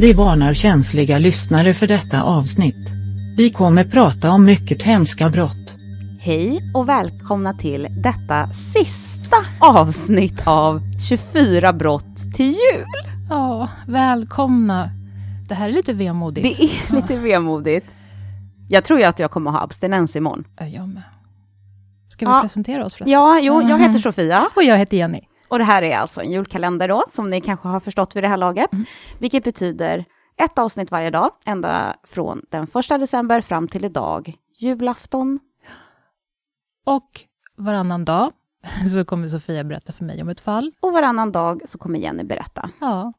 Vi 0.00 0.12
varnar 0.12 0.54
känsliga 0.54 1.18
lyssnare 1.18 1.74
för 1.74 1.86
detta 1.86 2.22
avsnitt. 2.22 2.88
Vi 3.36 3.50
kommer 3.50 3.84
prata 3.84 4.30
om 4.30 4.44
mycket 4.44 4.82
hemska 4.82 5.28
brott. 5.30 5.74
Hej 6.20 6.70
och 6.74 6.88
välkomna 6.88 7.54
till 7.54 7.88
detta 7.90 8.50
sista 8.74 9.36
avsnitt 9.60 10.46
av 10.46 10.80
24 11.08 11.72
brott 11.72 12.16
till 12.36 12.46
jul. 12.46 12.84
Ja, 13.30 13.68
välkomna. 13.86 14.90
Det 15.48 15.54
här 15.54 15.68
är 15.68 15.72
lite 15.72 15.92
vemodigt. 15.92 16.58
Det 16.58 16.64
är 16.64 16.94
lite 16.96 17.16
vemodigt. 17.18 17.86
Jag 18.68 18.84
tror 18.84 18.98
ju 18.98 19.04
att 19.04 19.18
jag 19.18 19.30
kommer 19.30 19.50
ha 19.50 19.60
abstinens 19.60 20.16
imorgon. 20.16 20.44
Ja, 20.58 20.66
jag 20.66 20.88
med. 20.88 21.02
Ska 22.08 22.26
vi 22.26 22.32
Ja. 22.32 22.40
presentera 22.40 22.84
oss 22.86 22.94
förresten? 22.94 23.12
Ja, 23.12 23.40
jo, 23.42 23.62
jag 23.62 23.78
heter 23.78 23.98
Sofia. 23.98 24.46
Och 24.56 24.62
jag 24.62 24.78
heter 24.78 24.96
Jenny. 24.96 25.20
Och 25.50 25.58
det 25.58 25.64
här 25.64 25.82
är 25.82 25.96
alltså 25.96 26.20
en 26.20 26.30
julkalender 26.30 26.88
då, 26.88 27.04
som 27.10 27.30
ni 27.30 27.40
kanske 27.40 27.68
har 27.68 27.80
förstått 27.80 28.16
vid 28.16 28.24
det 28.24 28.28
här 28.28 28.36
laget. 28.36 28.72
Mm. 28.72 28.84
Vilket 29.18 29.44
betyder 29.44 30.04
ett 30.36 30.58
avsnitt 30.58 30.90
varje 30.90 31.10
dag, 31.10 31.30
ända 31.44 31.96
från 32.02 32.42
den 32.48 32.66
första 32.66 32.98
december 32.98 33.40
fram 33.40 33.68
till 33.68 33.84
idag, 33.84 34.34
julafton. 34.58 35.38
Och 36.84 37.20
varannan 37.56 38.04
dag 38.04 38.32
så 38.94 39.04
kommer 39.04 39.28
Sofia 39.28 39.64
berätta 39.64 39.92
för 39.92 40.04
mig 40.04 40.22
om 40.22 40.28
ett 40.28 40.40
fall. 40.40 40.72
Och 40.80 40.92
varannan 40.92 41.32
dag 41.32 41.62
så 41.64 41.78
kommer 41.78 41.98
Jenny 41.98 42.24
berätta. 42.24 42.70
Ja. 42.80 43.12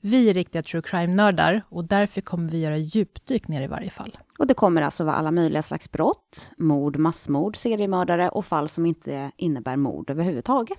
Vi 0.00 0.30
är 0.30 0.34
riktiga 0.34 0.62
true 0.62 0.82
crime-nördar 0.82 1.62
och 1.68 1.84
därför 1.84 2.20
kommer 2.20 2.50
vi 2.50 2.60
göra 2.60 2.76
djupdyk 2.76 3.48
ner 3.48 3.62
i 3.62 3.66
varje 3.66 3.90
fall. 3.90 4.18
Och 4.38 4.46
det 4.46 4.54
kommer 4.54 4.82
alltså 4.82 5.04
vara 5.04 5.16
alla 5.16 5.30
möjliga 5.30 5.62
slags 5.62 5.92
brott, 5.92 6.52
mord, 6.56 6.96
massmord, 6.96 7.56
seriemördare 7.56 8.28
och 8.28 8.46
fall 8.46 8.68
som 8.68 8.86
inte 8.86 9.30
innebär 9.36 9.76
mord 9.76 10.10
överhuvudtaget. 10.10 10.78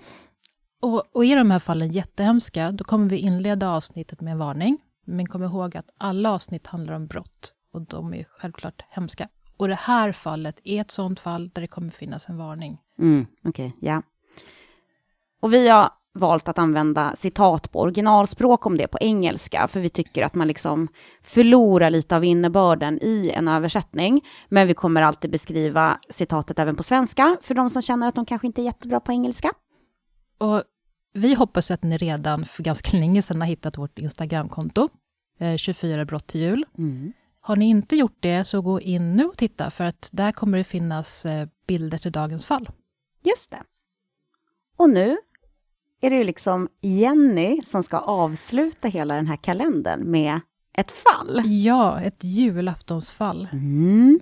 Och, 0.80 1.16
och 1.16 1.24
är 1.24 1.36
de 1.36 1.50
här 1.50 1.58
fallen 1.58 1.90
jättehemska, 1.90 2.72
då 2.72 2.84
kommer 2.84 3.10
vi 3.10 3.16
inleda 3.16 3.70
avsnittet 3.70 4.20
med 4.20 4.32
en 4.32 4.38
varning. 4.38 4.78
Men 5.04 5.26
kom 5.26 5.42
ihåg 5.42 5.76
att 5.76 5.90
alla 5.98 6.32
avsnitt 6.32 6.66
handlar 6.66 6.94
om 6.94 7.06
brott 7.06 7.52
och 7.72 7.82
de 7.82 8.14
är 8.14 8.26
självklart 8.30 8.82
hemska. 8.90 9.28
Och 9.56 9.68
det 9.68 9.74
här 9.74 10.12
fallet 10.12 10.60
är 10.64 10.80
ett 10.80 10.90
sånt 10.90 11.20
fall 11.20 11.48
där 11.48 11.62
det 11.62 11.68
kommer 11.68 11.90
finnas 11.90 12.28
en 12.28 12.36
varning. 12.36 12.78
Mm, 12.98 13.26
okej, 13.44 13.76
ja. 13.80 14.02
Och 15.40 15.52
vi 15.52 15.68
har 15.68 15.90
valt 16.12 16.48
att 16.48 16.58
använda 16.58 17.16
citat 17.16 17.72
på 17.72 17.80
originalspråk 17.80 18.66
om 18.66 18.76
det 18.76 18.86
på 18.86 18.98
engelska, 19.00 19.68
för 19.68 19.80
vi 19.80 19.88
tycker 19.88 20.24
att 20.24 20.34
man 20.34 20.48
liksom 20.48 20.88
förlorar 21.22 21.90
lite 21.90 22.16
av 22.16 22.24
innebörden 22.24 22.98
i 23.02 23.30
en 23.34 23.48
översättning. 23.48 24.20
Men 24.48 24.66
vi 24.66 24.74
kommer 24.74 25.02
alltid 25.02 25.30
beskriva 25.30 25.98
citatet 26.10 26.58
även 26.58 26.76
på 26.76 26.82
svenska, 26.82 27.36
för 27.42 27.54
de 27.54 27.70
som 27.70 27.82
känner 27.82 28.08
att 28.08 28.14
de 28.14 28.26
kanske 28.26 28.46
inte 28.46 28.62
är 28.62 28.64
jättebra 28.64 29.00
på 29.00 29.12
engelska. 29.12 29.52
Och 30.40 30.62
vi 31.12 31.34
hoppas 31.34 31.70
att 31.70 31.82
ni 31.82 31.96
redan 31.98 32.44
för 32.44 32.62
ganska 32.62 32.96
länge 32.96 33.22
sedan 33.22 33.40
har 33.40 33.48
hittat 33.48 33.78
vårt 33.78 33.98
Instagramkonto, 33.98 34.88
eh, 35.38 35.56
24 35.56 36.04
brott 36.04 36.26
till 36.26 36.40
jul. 36.40 36.66
Har 37.40 37.56
ni 37.56 37.64
inte 37.68 37.96
gjort 37.96 38.16
det, 38.20 38.44
så 38.44 38.62
gå 38.62 38.80
in 38.80 39.16
nu 39.16 39.24
och 39.24 39.36
titta, 39.36 39.70
för 39.70 39.84
att 39.84 40.08
där 40.12 40.32
kommer 40.32 40.58
det 40.58 40.64
finnas 40.64 41.26
eh, 41.26 41.48
bilder 41.66 41.98
till 41.98 42.12
dagens 42.12 42.46
fall. 42.46 42.70
Just 43.22 43.50
det. 43.50 43.62
Och 44.76 44.90
nu 44.90 45.16
är 46.00 46.10
det 46.10 46.16
ju 46.16 46.24
liksom 46.24 46.68
Jenny 46.80 47.62
som 47.62 47.82
ska 47.82 47.98
avsluta 47.98 48.88
hela 48.88 49.14
den 49.14 49.26
här 49.26 49.36
kalendern 49.36 50.10
med 50.10 50.40
ett 50.72 50.90
fall. 50.90 51.42
Ja, 51.44 52.00
ett 52.00 52.24
julaftonsfall. 52.24 53.48
Mm. 53.52 54.20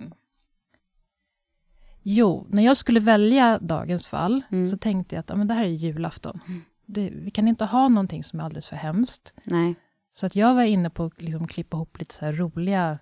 Jo, 2.01 2.47
när 2.49 2.63
jag 2.63 2.77
skulle 2.77 2.99
välja 2.99 3.59
dagens 3.59 4.07
fall, 4.07 4.41
Mm. 4.51 4.67
så 4.67 4.77
tänkte 4.77 5.15
jag 5.15 5.19
att 5.19 5.29
ja, 5.29 5.35
men 5.35 5.47
det 5.47 5.53
här 5.53 5.63
är 5.63 5.67
julafton. 5.67 6.39
Det, 6.85 7.09
vi 7.09 7.31
kan 7.31 7.47
inte 7.47 7.65
ha 7.65 7.87
någonting 7.89 8.23
som 8.23 8.39
är 8.39 8.43
alldeles 8.43 8.67
för 8.67 8.75
hemskt. 8.75 9.33
Nej. 9.43 9.75
Så 10.13 10.25
att 10.25 10.35
jag 10.35 10.55
var 10.55 10.63
inne 10.63 10.89
på 10.89 11.03
att 11.05 11.21
liksom 11.21 11.47
klippa 11.47 11.77
ihop 11.77 11.99
lite 11.99 12.13
så 12.15 12.25
här 12.25 12.33
roliga 12.33 12.99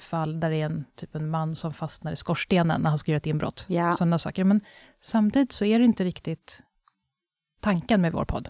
fall, 0.00 0.40
där 0.40 0.50
det 0.50 0.56
är 0.56 0.66
en, 0.66 0.84
typ 0.94 1.14
en 1.14 1.30
man 1.30 1.54
som 1.56 1.72
fastnar 1.72 2.12
i 2.12 2.16
skorstenen 2.16 2.80
när 2.80 2.88
han 2.90 2.98
ska 2.98 3.10
göra 3.10 3.16
ett 3.16 3.26
inbrott. 3.26 3.66
Ja. 3.68 3.92
Sådana 3.92 4.18
saker. 4.18 4.44
Men 4.44 4.60
samtidigt 5.00 5.52
så 5.52 5.64
är 5.64 5.78
det 5.78 5.84
inte 5.84 6.04
riktigt 6.04 6.62
tanken 7.60 8.00
med 8.00 8.12
vår 8.12 8.24
podd. 8.24 8.48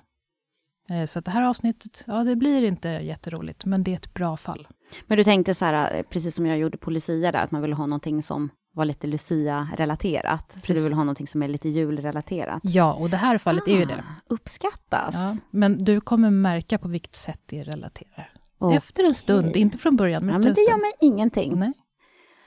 Eh, 0.89 1.07
Så 1.07 1.19
att 1.19 1.25
det 1.25 1.31
här 1.31 1.43
avsnittet, 1.43 2.05
ja 2.07 2.25
det 2.25 2.37
blir 2.37 2.63
inte 2.65 2.89
jätteroligt, 2.89 3.65
men 3.65 3.83
det 3.85 3.91
är 3.91 3.97
ett 3.97 4.15
bra 4.15 4.37
fall. 4.37 4.69
Men 5.07 5.19
du 5.19 5.25
tänkte 5.25 5.55
så 5.55 5.65
här, 5.65 5.95
eh, 5.97 6.03
precis 6.03 6.35
som 6.35 6.47
jag 6.47 6.59
gjorde 6.59 6.79
på 6.79 6.91
Lucia 6.91 7.33
där, 7.33 7.41
att 7.45 7.51
man 7.51 7.63
ville 7.63 7.75
ha 7.75 7.87
någonting 7.87 8.23
som 8.23 8.51
var 8.73 8.85
lite 8.85 9.07
Lucia-relaterat. 9.07 10.57
Så 10.63 10.73
du 10.73 10.83
vill 10.85 10.93
ha 10.93 11.05
någonting 11.05 11.27
som 11.27 11.43
är 11.43 11.49
lite 11.49 11.69
julrelaterat. 11.69 12.61
Ja, 12.65 12.93
och 12.93 13.11
det 13.11 13.17
här 13.17 13.39
fallet 13.39 13.69
är 13.69 13.79
ju 13.79 13.85
det. 13.85 13.95
Ah, 14.09 14.15
Uppskattas. 14.35 15.15
Ja, 15.15 15.37
men 15.51 15.85
du 15.85 16.01
kommer 16.01 16.31
märka 16.31 16.79
på 16.79 16.89
vilket 16.89 17.15
sätt 17.15 17.41
det 17.47 17.63
relaterar. 17.65 18.33
Okej. 18.59 18.77
Efter 18.77 19.05
en 19.05 19.15
stund, 19.15 19.57
inte 19.57 19.79
från 19.79 19.97
början, 19.97 20.27
men 20.27 20.33
Ja, 20.35 20.39
efter 20.39 20.49
men 20.51 20.51
en 20.51 20.55
det 20.55 20.71
gör 20.71 20.79
mig 20.81 20.93
ingenting. 21.01 21.59
Nej, 21.59 21.73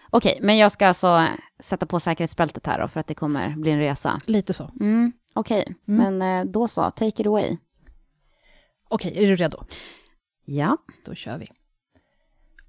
Okej, 0.10 0.38
men 0.42 0.58
jag 0.58 0.72
ska 0.72 0.88
alltså 0.88 1.28
sätta 1.60 1.86
på 1.86 2.00
säkerhetsbältet 2.00 2.66
här 2.68 2.80
då, 2.82 2.88
för 2.88 3.00
att 3.00 3.08
det 3.08 3.16
kommer 3.16 3.56
bli 3.56 3.72
en 3.72 3.80
resa. 3.80 4.22
lite 4.26 4.54
så. 4.54 4.72
Mm, 4.80 5.12
Okej, 5.36 5.76
Mm. 5.88 6.20
men 6.20 6.40
eh, 6.48 6.52
då 6.52 6.68
så, 6.68 6.92
take 6.92 7.22
it 7.22 7.28
away. 7.28 7.58
Okej, 8.90 9.24
är 9.24 9.28
du 9.28 9.36
redo? 9.36 9.64
Ja. 10.46 10.78
Då 11.06 11.16
kör 11.16 11.38
vi. 11.38 11.48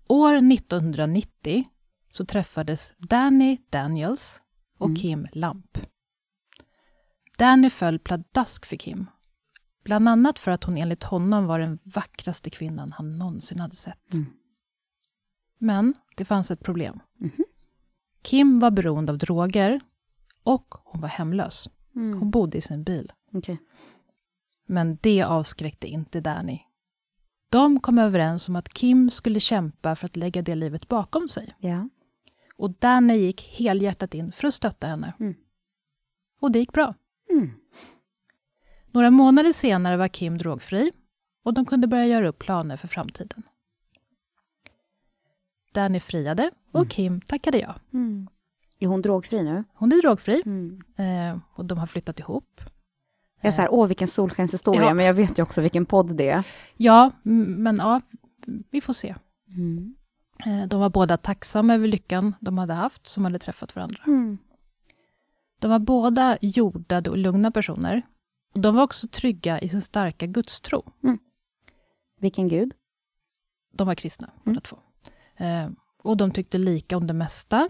År 0.09 0.35
1990 0.53 1.65
så 2.15 2.25
träffades 2.25 2.93
Danny 2.99 3.59
Daniels 3.71 4.43
och 4.79 4.87
Mm. 4.87 4.97
Kim 4.97 5.27
Lamp. 5.33 5.79
Danny 7.39 7.71
föll 7.71 7.99
pladask 7.99 8.67
för 8.67 8.77
Kim. 8.77 9.07
Bland 9.85 10.09
annat 10.09 10.39
för 10.39 10.51
att 10.51 10.65
hon 10.65 10.77
enligt 10.77 11.03
honom 11.05 11.47
var 11.47 11.59
den 11.59 11.79
vackraste 11.83 12.51
kvinnan 12.51 12.93
han 12.93 13.19
någonsin 13.19 13.61
hade 13.61 13.77
sett. 13.77 14.13
Mm. 14.13 14.27
Men 15.59 15.95
det 16.17 16.25
fanns 16.25 16.51
ett 16.51 16.61
problem. 16.61 17.01
Mhm. 17.19 17.45
Kim 18.23 18.59
var 18.61 18.71
beroende 18.71 19.13
av 19.13 19.19
droger 19.19 19.81
och 20.43 20.75
hon 20.85 21.01
var 21.01 21.09
hemlös. 21.09 21.69
Mm. 21.97 22.19
Hon 22.19 22.31
bodde 22.31 22.59
i 22.59 22.61
sin 22.61 22.85
bil. 22.85 23.13
Okej. 23.33 23.59
Men 24.67 24.99
det 25.01 25.23
avskräckte 25.23 25.87
inte 25.87 26.21
Danny. 26.21 26.61
De 27.51 27.81
kom 27.81 27.99
överens 27.99 28.49
om 28.49 28.57
att 28.57 28.69
Kim 28.69 29.11
skulle 29.11 29.41
kämpa 29.41 29.97
för 29.97 30.07
att 30.07 30.17
lägga 30.17 30.43
det 30.43 30.55
livet 30.55 30.89
bakom 30.89 31.29
sig. 31.29 31.55
Ja. 31.59 31.89
Och 32.57 32.71
Danny 32.71 33.17
gick 33.17 33.43
helhjärtat 33.59 34.15
in 34.15 34.33
för 34.33 34.49
att 34.49 34.55
stötta 34.55 34.87
henne. 34.87 35.15
Mm. 35.21 35.35
Och 36.41 36.51
det 36.53 36.59
gick 36.59 36.73
bra. 36.73 36.95
Mm. 37.31 37.51
Några 38.93 39.11
månader 39.11 39.53
senare 39.53 39.97
var 39.97 40.09
Kim 40.09 40.39
drogfri 40.39 40.93
och 41.43 41.55
de 41.55 41.65
kunde 41.67 41.87
börja 41.87 42.07
göra 42.07 42.29
upp 42.29 42.39
planer 42.39 42.77
för 42.77 42.89
framtiden. 42.89 43.43
Danny 45.73 46.01
friade 46.01 46.51
och 46.71 46.77
Mm. 46.81 46.89
Kim 46.89 47.21
tackade 47.21 47.59
ja. 47.59 47.75
Mm. 47.93 48.29
Är 48.79 48.87
hon 48.87 49.03
drogfri 49.03 49.43
nu? 49.43 49.65
Hon 49.75 49.93
är 49.93 50.03
drogfri 50.03 50.43
Mm. 50.47 50.81
eh, 50.97 51.39
och 51.55 51.65
de 51.65 51.79
har 51.79 51.87
flyttat 51.87 52.21
ihop. 52.21 52.61
Jag 53.41 53.49
är 53.49 53.53
så 53.53 53.61
här, 53.61 53.73
åh 53.73 53.87
vilken 53.87 54.09
solskenshistoria, 54.09 54.83
Ja. 54.83 54.95
men 54.95 55.07
jag 55.07 55.15
vet 55.15 55.39
ju 55.39 55.43
också 55.43 55.61
vilken 55.61 55.87
podd 55.87 56.17
det 56.17 56.29
är. 56.29 56.47
Ja, 56.77 57.11
men 57.23 57.77
ja, 57.77 58.01
vi 58.71 58.81
får 58.81 58.93
se. 58.93 59.15
Mm. 59.49 59.95
Eh, 60.47 60.67
De 60.69 60.81
var 60.81 60.91
båda 60.91 61.17
tacksamma 61.17 61.75
över 61.75 61.89
lyckan 61.89 62.35
de 62.41 62.59
hade 62.59 62.75
haft, 62.75 63.07
som 63.07 63.25
hade 63.25 63.39
träffat 63.39 63.77
varandra. 63.77 64.03
Mm. 64.07 64.39
De 65.61 65.71
var 65.71 65.79
båda 65.79 66.39
jordade 66.41 67.11
och 67.11 67.19
lugna 67.19 67.51
personer. 67.51 68.03
Och 68.55 68.61
de 68.61 68.75
var 68.77 68.83
också 68.83 69.09
trygga 69.09 69.61
i 69.61 69.69
sin 69.69 69.83
starka 69.83 70.27
gudstro. 70.27 70.93
Vilken 72.21 72.49
gud? 72.49 72.75
De 73.73 73.87
var 73.87 73.95
kristna, 73.95 74.27
Mm. 74.29 74.41
båda 74.45 74.61
två. 74.61 74.79
Eh, 75.37 75.71
och 76.03 76.17
de 76.17 76.31
tyckte 76.31 76.59
lika 76.59 76.97
om 76.97 77.07
det 77.07 77.13
mesta 77.13 77.69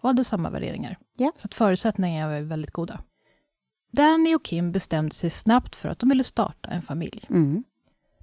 och 0.00 0.08
hade 0.08 0.24
samma 0.24 0.50
värderingar. 0.50 0.98
Ja. 1.16 1.32
Så 1.36 1.48
förutsättningarna 1.52 2.32
var 2.32 2.40
väldigt 2.40 2.70
goda. 2.72 3.00
Danny 3.92 4.34
och 4.34 4.44
Kim 4.44 4.72
bestämde 4.72 5.14
sig 5.14 5.30
snabbt 5.30 5.76
för 5.76 5.88
att 5.88 5.98
de 5.98 6.08
ville 6.08 6.24
starta 6.24 6.68
en 6.70 6.82
familj. 6.82 7.24
Mm. 7.30 7.64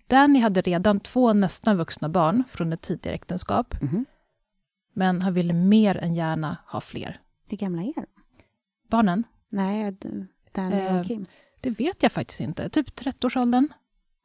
Danny 0.09 0.39
hade 0.39 0.61
redan 0.61 1.00
två 1.00 1.33
nästan 1.33 1.77
vuxna 1.77 2.09
barn 2.09 2.44
från 2.50 2.73
ett 2.73 2.81
tidigare 2.81 3.15
äktenskap, 3.15 3.81
Mhm. 3.81 4.06
men 4.94 5.21
han 5.21 5.33
ville 5.33 5.53
mer 5.53 5.97
än 5.97 6.15
gärna 6.15 6.57
ha 6.65 6.81
fler. 6.81 7.21
Hur 7.47 7.57
gamla 7.57 7.81
är 7.81 7.94
de? 7.95 8.06
Barnen? 8.88 9.23
Nej, 9.50 9.91
Danny 10.51 10.75
Eh, 10.75 11.00
och 11.00 11.06
Kim. 11.06 11.25
Det 11.61 11.69
vet 11.69 12.03
jag 12.03 12.11
faktiskt 12.11 12.39
inte. 12.41 12.69
Typ 12.69 12.95
30-årsåldern. 12.95 13.67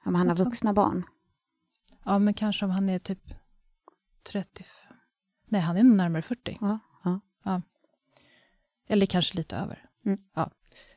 Ja, 0.05 0.11
men 0.11 0.15
han 0.15 0.29
har 0.29 0.37
vuxna 0.37 0.73
barn. 0.73 1.05
Ja, 2.05 2.19
men 2.19 2.35
kanske 2.35 2.65
om 2.65 2.71
han 2.71 2.89
är 2.89 2.99
typ 2.99 3.35
30... 4.33 4.65
Nej, 5.47 5.61
han 5.61 5.77
är 5.77 5.83
nog 5.83 5.97
närmare 5.97 6.23
40. 6.23 6.59
Ja, 6.61 6.79
ja. 7.45 7.63
Eller 8.87 9.07
kanske 9.07 9.37
lite 9.37 9.57
över. 9.57 9.85
Mm. 10.07 10.19
Ja. 10.35 10.51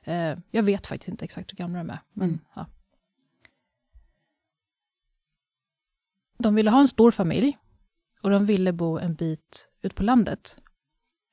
Eh, 0.03 0.37
jag 0.51 0.63
vet 0.63 0.87
faktiskt 0.87 1.07
inte 1.09 1.25
exakt 1.25 1.51
hur 1.53 1.57
gamla 1.57 1.77
de 1.77 1.89
är. 1.89 1.99
Men, 2.13 2.27
Mm. 2.29 2.39
ja. 2.55 2.65
De 6.37 6.55
ville 6.55 6.71
ha 6.71 6.79
en 6.79 6.87
stor 6.87 7.11
familj 7.11 7.57
och 8.21 8.29
de 8.29 8.45
ville 8.45 8.73
bo 8.73 8.97
en 8.97 9.13
bit 9.15 9.69
ut 9.81 9.95
på 9.95 10.03
landet 10.03 10.57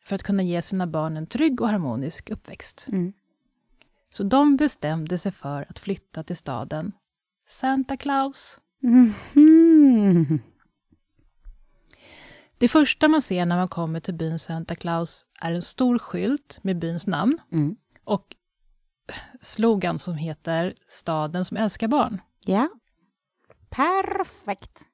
för 0.05 0.15
att 0.15 0.23
kunna 0.23 0.43
ge 0.43 0.63
sina 0.63 0.87
barn 0.87 1.17
en 1.17 1.27
trygg 1.27 1.61
och 1.61 1.69
harmonisk 1.69 2.31
uppväxt. 2.31 2.87
Mm. 2.89 3.13
Så 4.11 4.23
de 4.23 4.57
bestämde 4.57 5.19
sig 5.19 5.33
för 5.33 5.67
att 5.69 5.79
flytta 5.79 6.23
till 6.23 6.37
staden 6.37 6.93
Santa 7.49 7.97
Claus. 7.97 8.59
Mhm. 8.81 10.39
Det 12.59 12.69
första 12.69 13.09
man 13.09 13.23
ser 13.23 13.47
när 13.47 13.57
man 13.57 13.69
kommer 13.69 14.01
till 14.01 14.15
byn 14.15 14.39
Santa 14.39 14.75
Claus 14.75 15.25
är 15.43 15.53
en 15.53 15.63
stor 15.63 15.99
skylt 15.99 16.59
med 16.63 16.79
byns 16.79 17.07
namn 17.07 17.39
Mm. 17.53 17.77
och 18.05 18.37
slogan 19.41 19.99
som 19.99 20.15
heter 20.15 20.75
Staden 20.89 21.45
som 21.45 21.57
älskar 21.57 21.89
barn. 21.89 22.21
Ja. 22.41 22.69
Perfekt. 23.71 24.87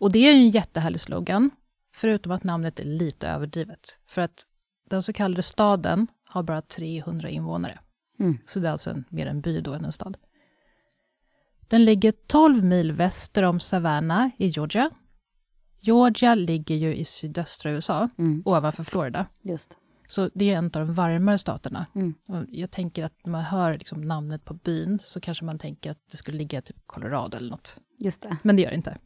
Och 0.00 0.12
det 0.12 0.18
är 0.18 0.32
ju 0.32 0.40
en 0.40 0.50
jättehärlig 0.50 1.00
slogan, 1.00 1.50
förutom 1.94 2.32
att 2.32 2.44
namnet 2.44 2.80
är 2.80 2.84
lite 2.84 3.28
överdrivet. 3.28 3.98
För 4.06 4.22
att 4.22 4.46
den 4.90 5.02
så 5.02 5.12
kallade 5.12 5.42
staden 5.42 6.06
har 6.24 6.42
bara 6.42 6.62
300 6.62 7.28
invånare. 7.28 7.78
Mm. 8.18 8.38
Så 8.46 8.60
det 8.60 8.68
är 8.68 8.72
alltså 8.72 8.90
en, 8.90 9.04
mer 9.08 9.26
en 9.26 9.40
by 9.40 9.60
då 9.60 9.72
än 9.72 9.84
en 9.84 9.92
stad. 9.92 10.16
Den 11.68 11.84
ligger 11.84 12.12
12 12.26 12.64
mil 12.64 12.92
väster 12.92 13.42
om 13.42 13.60
Savannah 13.60 14.28
i 14.38 14.46
Georgia. 14.46 14.90
Georgia 15.80 16.34
ligger 16.34 16.74
ju 16.74 16.94
i 16.96 17.04
sydöstra 17.04 17.70
USA, 17.70 18.08
Mm. 18.18 18.42
ovanför 18.44 18.84
Florida. 18.84 19.26
Just. 19.42 19.76
Så 20.08 20.30
det 20.34 20.50
är 20.50 20.58
en 20.58 20.64
av 20.64 20.70
de 20.70 20.94
varmare 20.94 21.38
staterna. 21.38 21.86
Mm. 21.94 22.14
Jag 22.48 22.70
tänker 22.70 23.04
att 23.04 23.12
när 23.24 23.32
man 23.32 23.42
hör 23.44 23.72
liksom 23.74 24.00
namnet 24.00 24.44
på 24.44 24.54
byn 24.54 24.98
så 25.02 25.20
kanske 25.20 25.44
man 25.44 25.58
tänker 25.58 25.90
att 25.90 25.98
det 26.10 26.16
skulle 26.16 26.38
ligga 26.38 26.62
typ 26.62 26.76
Colorado 26.86 27.36
eller 27.36 27.50
något. 27.50 27.78
Just 27.98 28.22
det. 28.22 28.36
Men 28.42 28.56
det 28.56 28.62
gör 28.62 28.70
det 28.70 28.76
inte. 28.76 28.98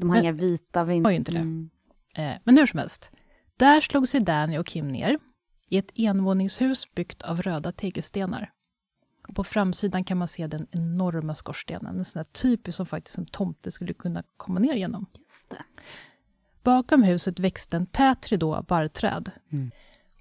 De 0.00 0.10
har 0.10 0.16
Men- 0.16 0.24
inga 0.24 0.32
vita 0.32 0.84
vind... 0.84 1.06
Har 1.06 1.10
ju 1.10 1.16
inte 1.16 1.32
det. 1.32 1.38
Mm. 1.38 1.70
Eh, 2.16 2.32
men 2.44 2.58
hur 2.58 2.66
som 2.66 2.78
helst. 2.78 3.12
Där 3.56 3.80
slog 3.80 4.08
sig 4.08 4.20
Danny 4.20 4.58
och 4.58 4.66
Kim 4.66 4.88
ner 4.88 5.18
i 5.68 5.78
ett 5.78 5.90
envåningshus 5.94 6.94
byggt 6.94 7.22
av 7.22 7.42
röda 7.42 7.72
tegelstenar. 7.72 8.50
Och 9.28 9.34
på 9.34 9.44
framsidan 9.44 10.04
kan 10.04 10.18
man 10.18 10.28
se 10.28 10.46
den 10.46 10.66
enorma 10.70 11.34
skorstenen, 11.34 11.98
en 11.98 12.04
sån 12.04 12.18
här 12.18 12.24
typisk 12.24 12.76
som 12.76 12.86
faktiskt 12.86 13.18
en 13.18 13.26
tomte 13.26 13.70
skulle 13.70 13.92
kunna 13.94 14.22
komma 14.36 14.60
ner 14.60 14.74
genom. 14.74 15.06
Just 15.18 15.50
det. 15.50 15.62
Bakom 16.62 17.02
huset 17.02 17.38
växte 17.38 17.76
en 17.76 17.86
tät 17.86 18.28
ridå 18.28 18.54
av 18.54 18.64
barrträd. 18.64 19.30
Mm. 19.52 19.70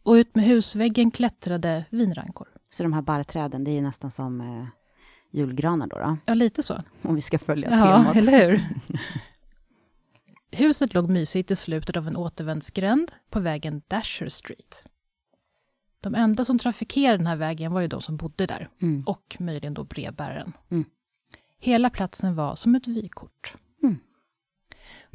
Och 0.04 0.14
ut 0.14 0.36
med 0.36 0.46
husväggen 0.46 1.12
klättrade 1.12 1.86
vinrankor. 1.90 2.48
Så 2.70 2.84
de 2.84 2.94
här 2.94 3.02
barrträden, 3.02 3.64
det 3.64 3.72
är 3.78 3.82
nästan 3.82 4.12
som 4.12 4.42
eh, 4.42 4.66
julgranar 5.32 5.88
då, 5.88 5.98
då, 5.98 6.18
Ja, 6.26 6.34
lite 6.34 6.64
så. 6.64 6.82
om 7.02 7.16
vi 7.16 7.22
ska 7.22 7.40
följa 7.40 7.70
Ja, 7.70 7.98
temat. 7.98 8.16
eller 8.16 8.46
hur? 8.48 8.64
Huset 10.52 10.94
låg 10.94 11.10
mysigt 11.10 11.52
i 11.52 11.56
slutet 11.56 11.98
av 11.98 12.08
en 12.08 12.18
återvändsgränd 12.18 13.12
på 13.30 13.40
vägen 13.40 13.82
Dasher 13.88 14.30
Street. 14.30 14.86
De 16.02 16.16
enda 16.16 16.46
som 16.46 16.60
trafikerade 16.60 17.18
den 17.18 17.28
här 17.28 17.36
vägen 17.36 17.72
var 17.74 17.82
ju 17.82 17.88
de 17.88 18.02
som 18.02 18.18
bodde 18.18 18.46
där, 18.46 18.70
Mm. 18.82 19.04
och 19.06 19.36
möjligen 19.40 19.74
då 19.74 19.84
brevbäraren. 19.84 20.54
Mm. 20.70 20.86
Hela 21.60 21.90
platsen 21.90 22.36
var 22.36 22.56
som 22.56 22.76
ett 22.76 22.88
vykort. 22.88 23.54
Mm. 23.84 23.98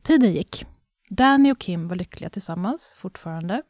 Tiden 0.02 0.32
gick. 0.32 0.66
Danny 1.08 1.52
och 1.52 1.58
Kim 1.58 1.88
var 1.88 1.96
lyckliga 1.96 2.30
tillsammans, 2.30 2.94
fortfarande. 2.98 3.62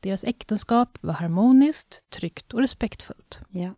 Deras 0.00 0.24
äktenskap 0.24 0.98
var 1.00 1.14
harmoniskt, 1.14 2.10
tryggt 2.10 2.54
och 2.54 2.60
respektfullt. 2.60 3.40
Ja. 3.48 3.74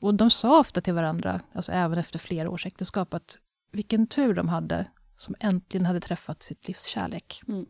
Och 0.00 0.14
de 0.14 0.30
sa 0.30 0.60
ofta 0.60 0.80
till 0.80 0.94
varandra, 0.94 1.40
alltså 1.52 1.72
även 1.72 1.98
efter 1.98 2.18
flera 2.18 2.50
års 2.50 2.66
äktenskap, 2.66 3.14
att 3.14 3.38
vilken 3.72 4.06
tur 4.06 4.34
de 4.34 4.48
hade 4.48 4.86
som 5.20 5.34
äntligen 5.40 5.86
hade 5.86 6.00
träffat 6.00 6.42
sitt 6.42 6.68
livs 6.68 6.84
kärlek. 6.84 7.42
Mm. 7.48 7.66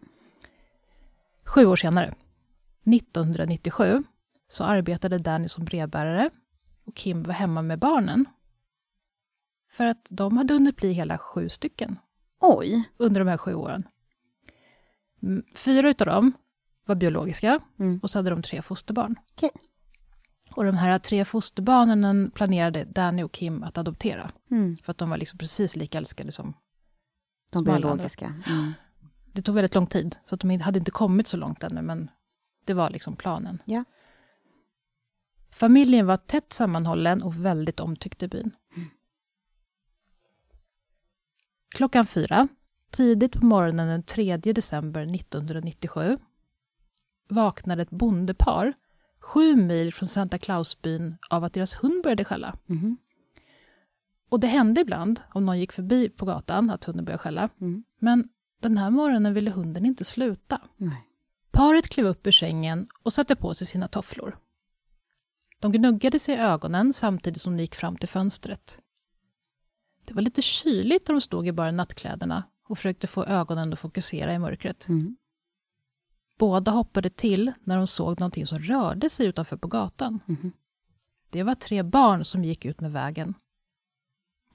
Sju 1.44 1.66
år 1.66 1.76
senare, 1.76 2.14
1997, 2.84 4.02
så 4.48 4.64
arbetade 4.64 5.18
Danny 5.18 5.48
som 5.48 5.64
brevbärare 5.64 6.30
och 6.84 6.94
Kim 6.94 7.22
var 7.22 7.32
hemma 7.32 7.62
med 7.62 7.78
barnen. 7.78 8.24
För 9.70 9.84
att 9.84 10.06
de 10.10 10.36
hade 10.36 10.54
hunnit 10.54 10.76
bli 10.76 10.92
hela 10.92 11.18
sju 11.18 11.48
stycken 11.48 11.98
Oj. 12.40 12.88
under 12.96 13.20
de 13.20 13.28
här 13.28 13.36
sju 13.36 13.54
åren. 13.54 13.88
Mm, 15.22 15.44
Fyra 15.54 15.90
utav 15.90 16.06
dem 16.06 16.32
var 16.86 16.94
biologiska 16.94 17.60
Mm. 17.78 18.00
och 18.02 18.10
så 18.10 18.18
hade 18.18 18.30
de 18.30 18.42
tre 18.42 18.62
fosterbarn. 18.62 19.16
Okej. 19.34 19.50
Och 20.54 20.64
de 20.64 20.76
här 20.76 20.98
tre 20.98 21.24
fosterbarnen 21.24 22.30
planerade 22.30 22.84
Danny 22.84 23.22
och 23.22 23.32
Kim 23.32 23.62
att 23.62 23.78
adoptera. 23.78 24.30
Mm. 24.50 24.76
För 24.76 24.90
att 24.90 24.98
de 24.98 25.10
var 25.10 25.16
liksom 25.16 25.38
precis 25.38 25.76
lika 25.76 25.98
älskade 25.98 26.32
som... 26.32 26.54
De 27.50 27.64
biologiska. 27.64 28.26
Mm. 28.26 28.72
Det 29.32 29.42
tog 29.42 29.54
väldigt 29.54 29.74
lång 29.74 29.86
tid, 29.86 30.16
så 30.24 30.36
de 30.36 30.60
hade 30.60 30.78
inte 30.78 30.90
kommit 30.90 31.28
så 31.28 31.36
långt 31.36 31.62
ännu, 31.62 31.82
men 31.82 32.10
det 32.64 32.74
var 32.74 32.90
liksom 32.90 33.16
planen. 33.16 33.62
Ja. 33.64 33.84
Familjen 35.50 36.06
var 36.06 36.16
tätt 36.16 36.52
sammanhållen 36.52 37.22
och 37.22 37.44
väldigt 37.44 37.80
omtyckt 37.80 38.22
i 38.22 38.28
byn. 38.28 38.56
Klockan 41.74 42.06
fyra, 42.06 42.48
tidigt 42.90 43.32
på 43.32 43.46
morgonen 43.46 43.88
den 43.88 44.02
3 44.02 44.36
december 44.36 45.14
1997, 45.14 46.18
vaknade 47.28 47.82
ett 47.82 47.90
bondepar 47.90 48.72
sju 49.20 49.56
mil 49.56 49.94
från 49.94 50.08
Santa 50.08 50.38
Claus-byn 50.38 51.16
av 51.30 51.44
att 51.44 51.52
deras 51.52 51.74
hund 51.74 52.02
började 52.02 52.24
skälla. 52.24 52.56
Mhm. 52.66 52.96
Och 54.30 54.40
det 54.40 54.46
hände 54.46 54.80
ibland, 54.80 55.20
om 55.32 55.46
någon 55.46 55.58
gick 55.58 55.72
förbi 55.72 56.08
på 56.08 56.26
gatan, 56.26 56.70
att 56.70 56.84
hunden 56.84 57.04
började 57.04 57.22
skälla. 57.22 57.48
Mm. 57.60 57.84
Men 57.98 58.28
den 58.60 58.76
här 58.76 58.90
morgonen 58.90 59.34
ville 59.34 59.50
hunden 59.50 59.86
inte 59.86 60.04
sluta. 60.04 60.60
Nej. 60.76 61.06
Paret 61.50 61.88
klev 61.88 62.06
upp 62.06 62.26
ur 62.26 62.30
sängen 62.30 62.88
och 63.02 63.12
satte 63.12 63.36
på 63.36 63.54
sig 63.54 63.66
sina 63.66 63.88
tofflor. 63.88 64.38
De 65.58 65.72
gnuggade 65.72 66.18
sig 66.18 66.34
i 66.34 66.38
ögonen 66.38 66.92
samtidigt 66.92 67.42
som 67.42 67.56
de 67.56 67.62
gick 67.62 67.74
fram 67.74 67.96
till 67.96 68.08
fönstret. 68.08 68.80
Det 70.04 70.14
var 70.14 70.22
lite 70.22 70.42
kyligt 70.42 71.08
när 71.08 71.14
de 71.14 71.20
stod 71.20 71.46
i 71.46 71.52
bara 71.52 71.70
nattkläderna 71.70 72.44
och 72.68 72.78
försökte 72.78 73.06
få 73.06 73.24
ögonen 73.24 73.72
att 73.72 73.78
fokusera 73.78 74.34
i 74.34 74.38
mörkret. 74.38 74.88
Mm. 74.88 75.16
Båda 76.38 76.70
hoppade 76.70 77.10
till 77.10 77.52
när 77.64 77.76
de 77.76 77.86
såg 77.86 78.20
någonting 78.20 78.46
som 78.46 78.58
rörde 78.58 79.10
sig 79.10 79.26
utanför 79.26 79.56
på 79.56 79.68
gatan. 79.68 80.20
Mhm. 80.26 80.52
Det 81.30 81.42
var 81.42 81.54
tre 81.54 81.82
barn 81.82 82.24
som 82.24 82.44
gick 82.44 82.64
ut 82.64 82.80
med 82.80 82.92
vägen. 82.92 83.34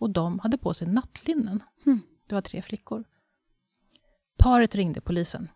Och 0.05 0.11
de 0.11 0.39
hade 0.39 0.57
på 0.57 0.73
sig 0.73 0.87
nattlinnen. 0.87 1.63
Mm. 1.85 2.01
Det 2.27 2.35
var 2.35 2.41
tre 2.41 2.61
flickor. 2.61 3.03
Paret 4.37 4.75
ringde 4.75 5.01
polisen. 5.01 5.49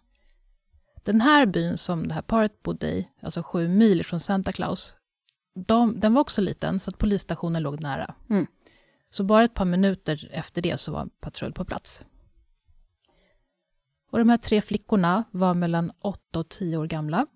Den 1.04 1.22
här 1.22 1.46
byn 1.46 1.78
som 1.78 2.08
det 2.08 2.14
här 2.14 2.22
paret 2.22 2.64
bodde 2.64 2.88
i, 2.88 3.10
alltså 3.22 3.44
sju 3.44 3.68
mil 3.68 4.06
från 4.06 4.20
Santa 4.20 4.52
Claus, 4.52 4.94
de, 5.56 6.00
den 6.00 6.14
var 6.14 6.22
också 6.22 6.42
liten 6.42 6.80
så 6.80 6.90
att 6.90 6.98
polisstationen 6.98 7.64
låg 7.64 7.82
nära. 7.82 8.16
Mm. 8.30 8.48
Så 9.10 9.24
bara 9.24 9.44
ett 9.44 9.54
par 9.54 9.66
minuter 9.66 10.30
efter 10.32 10.62
det 10.62 10.78
så 10.78 10.92
var 10.92 11.02
en 11.02 11.10
patrull 11.10 11.54
på 11.54 11.66
plats. 11.66 12.06
Och 14.12 14.18
de 14.18 14.30
här 14.30 14.38
tre 14.38 14.62
flickorna 14.62 15.24
var 15.32 15.54
mellan 15.54 15.92
8 16.00 16.40
och 16.40 16.50
10 16.50 16.78
år 16.78 16.88
gamla. 16.88 17.28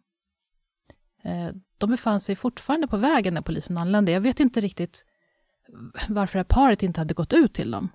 Eh, 1.24 1.50
De 1.78 1.90
befann 1.90 2.20
sig 2.20 2.36
fortfarande 2.36 2.88
på 2.88 2.98
vägen 2.98 3.34
när 3.34 3.42
polisen 3.42 3.78
anlände. 3.78 4.12
Jag 4.12 4.22
vet 4.22 4.40
inte 4.40 4.62
riktigt 4.62 5.06
varför 6.10 6.34
det 6.34 6.40
här 6.40 6.44
paret 6.44 6.84
inte 6.84 7.00
hade 7.02 7.14
gått 7.14 7.34
ut 7.34 7.54
till 7.54 7.72
dem. 7.72 7.90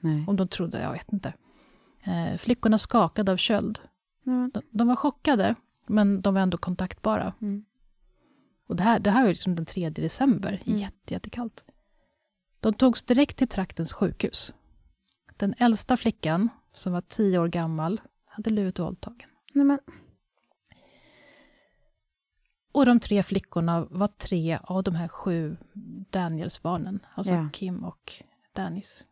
Nej. 0.00 0.24
Om 0.28 0.36
de 0.36 0.48
trodde, 0.48 0.80
jag 0.82 0.92
vet 0.92 1.12
inte. 1.12 1.32
Eh, 2.04 2.38
Flickorna 2.38 2.78
skakade 2.78 3.32
av 3.32 3.36
köld. 3.36 3.78
Mm. 4.26 4.50
De, 4.54 4.62
de 4.70 4.88
var 4.88 4.96
chockade, 4.96 5.54
men 5.86 6.20
de 6.22 6.34
var 6.34 6.40
ändå 6.40 6.58
kontaktbara. 6.58 7.34
Mm. 7.42 7.64
Och 8.68 8.76
det 8.76 8.82
här, 8.82 8.98
det 8.98 9.10
här 9.10 9.22
var 9.22 9.28
liksom 9.28 9.54
den 9.54 9.64
3 9.66 9.90
december, 9.90 10.62
Mm. 10.66 10.78
jätte, 10.78 11.14
jättekallt. 11.14 11.64
De 12.60 12.74
togs 12.74 13.02
direkt 13.02 13.36
till 13.36 13.48
traktens 13.48 13.92
sjukhus. 13.92 14.52
Den 15.36 15.54
äldsta 15.58 15.96
flickan, 15.96 16.48
som 16.74 16.92
var 16.92 17.00
tio 17.00 17.38
år 17.38 17.48
gammal, 17.48 18.00
hade 18.26 18.50
blivit 18.50 18.78
våldtagen. 18.78 19.28
Nej, 19.52 19.64
men. 19.64 19.78
Och 22.74 22.86
de 22.86 23.00
tre 23.00 23.22
flickorna 23.22 23.84
var 23.90 24.06
tre 24.06 24.58
av 24.62 24.82
de 24.82 24.94
här 24.94 25.08
sju 25.08 25.56
Daniels-barnen, 26.10 27.06
alltså 27.14 27.32
Ja. 27.32 27.48
Kim 27.52 27.84
och 27.84 28.12
Danis. 28.52 29.04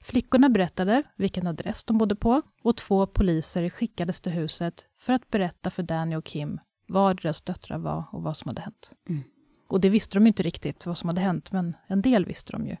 Flickorna 0.00 0.48
berättade 0.48 1.02
vilken 1.16 1.46
adress 1.46 1.84
de 1.84 1.98
bodde 1.98 2.16
på 2.16 2.42
och 2.62 2.76
två 2.76 3.06
poliser 3.06 3.68
skickades 3.68 4.20
till 4.20 4.32
huset 4.32 4.86
för 4.98 5.12
att 5.12 5.30
berätta 5.30 5.70
för 5.70 5.82
Danny 5.82 6.16
och 6.16 6.24
Kim 6.24 6.60
var 6.86 7.14
deras 7.14 7.42
döttrar 7.42 7.78
var 7.78 8.04
och 8.12 8.22
vad 8.22 8.36
som 8.36 8.48
hade 8.48 8.60
hänt. 8.60 8.92
Mm. 9.08 9.22
Och 9.68 9.80
det 9.80 9.88
visste 9.88 10.16
de 10.16 10.26
inte 10.26 10.42
riktigt 10.42 10.86
vad 10.86 10.98
som 10.98 11.08
hade 11.08 11.20
hänt, 11.20 11.52
men 11.52 11.76
en 11.86 12.02
del 12.02 12.26
visste 12.26 12.52
de 12.52 12.66
ju. 12.66 12.76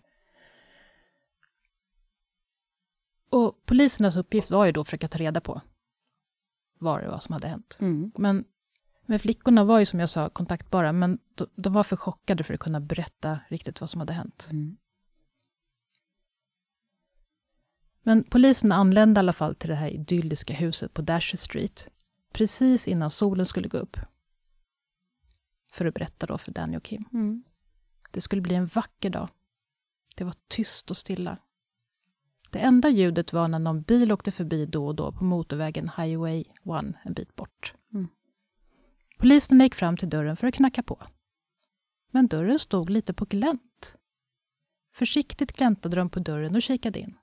Och 3.30 3.66
polisernas 3.66 4.16
uppgift 4.16 4.50
var 4.50 4.66
ju 4.66 4.72
då 4.72 4.80
att 4.80 4.86
försöka 4.86 5.08
ta 5.08 5.18
reda 5.18 5.40
på 5.40 5.60
vad 6.78 7.02
det 7.02 7.08
var 7.08 7.18
som 7.18 7.32
hade 7.32 7.48
hänt. 7.48 7.76
Mm. 7.80 8.12
Men, 8.16 8.44
men 9.10 9.18
flickorna 9.18 9.64
var 9.64 9.78
ju 9.78 9.86
som 9.86 10.00
jag 10.00 10.08
sa 10.08 10.28
kontaktbara, 10.28 10.92
men 10.92 11.18
de, 11.54 11.72
var 11.72 11.82
för 11.82 11.96
chockade 11.96 12.44
för 12.44 12.54
att 12.54 12.60
kunna 12.60 12.80
berätta 12.80 13.40
riktigt 13.48 13.80
vad 13.80 13.90
som 13.90 14.00
hade 14.00 14.12
hänt. 14.12 14.48
Mm. 14.50 14.76
Men 18.02 18.24
polisen 18.24 18.72
anlände 18.72 19.18
i 19.18 19.20
alla 19.20 19.32
fall 19.32 19.54
till 19.54 19.68
det 19.68 19.74
här 19.74 19.88
idylliska 19.88 20.54
huset 20.54 20.94
på 20.94 21.02
Dasher 21.02 21.36
Street, 21.36 21.90
precis 22.32 22.88
innan 22.88 23.10
solen 23.10 23.46
skulle 23.46 23.68
gå 23.68 23.78
upp. 23.78 23.96
För 25.72 25.86
att 25.86 25.94
berätta 25.94 26.26
då 26.26 26.38
för 26.38 26.52
Danny 26.52 26.76
och 26.76 26.82
Kim. 26.82 27.04
Mm. 27.12 27.44
Det 28.10 28.20
skulle 28.20 28.42
bli 28.42 28.54
en 28.54 28.66
vacker 28.66 29.10
dag. 29.10 29.28
Det 30.16 30.24
var 30.24 30.34
tyst 30.48 30.90
och 30.90 30.96
stilla. 30.96 31.38
Det 32.50 32.58
enda 32.58 32.88
ljudet 32.88 33.32
var 33.32 33.48
när 33.48 33.58
någon 33.58 33.82
bil 33.82 34.12
åkte 34.12 34.32
förbi 34.32 34.66
då 34.66 34.86
och 34.86 34.94
då 34.94 35.12
på 35.12 35.24
motorvägen 35.24 35.90
Highway 35.96 36.40
1 36.40 36.48
en 37.04 37.12
bit 37.14 37.36
bort. 37.36 37.74
Poliserna 39.20 39.64
gick 39.64 39.74
fram 39.74 39.96
till 39.96 40.08
dörren 40.08 40.36
för 40.36 40.46
att 40.46 40.54
knacka 40.54 40.82
på. 40.82 41.06
Men 42.10 42.26
dörren 42.26 42.58
stod 42.58 42.90
lite 42.90 43.14
på 43.14 43.24
glänt. 43.24 43.96
Försiktigt 44.94 45.52
gläntade 45.56 45.96
de 45.96 46.10
på 46.10 46.20
dörren 46.20 46.54
och 46.54 46.62
kikade 46.62 46.98
in. 46.98 47.18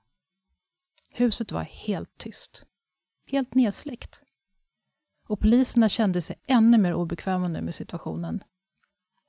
Huset 1.10 1.52
var 1.52 1.62
helt 1.62 2.18
tyst. 2.18 2.66
Helt 3.26 3.54
nedsläckt. 3.54 4.22
Och 5.26 5.40
poliserna 5.40 5.88
kände 5.88 6.22
sig 6.22 6.36
ännu 6.46 6.78
mer 6.78 6.94
obekväma 6.94 7.48
nu 7.48 7.60
med 7.60 7.74
situationen. 7.74 8.38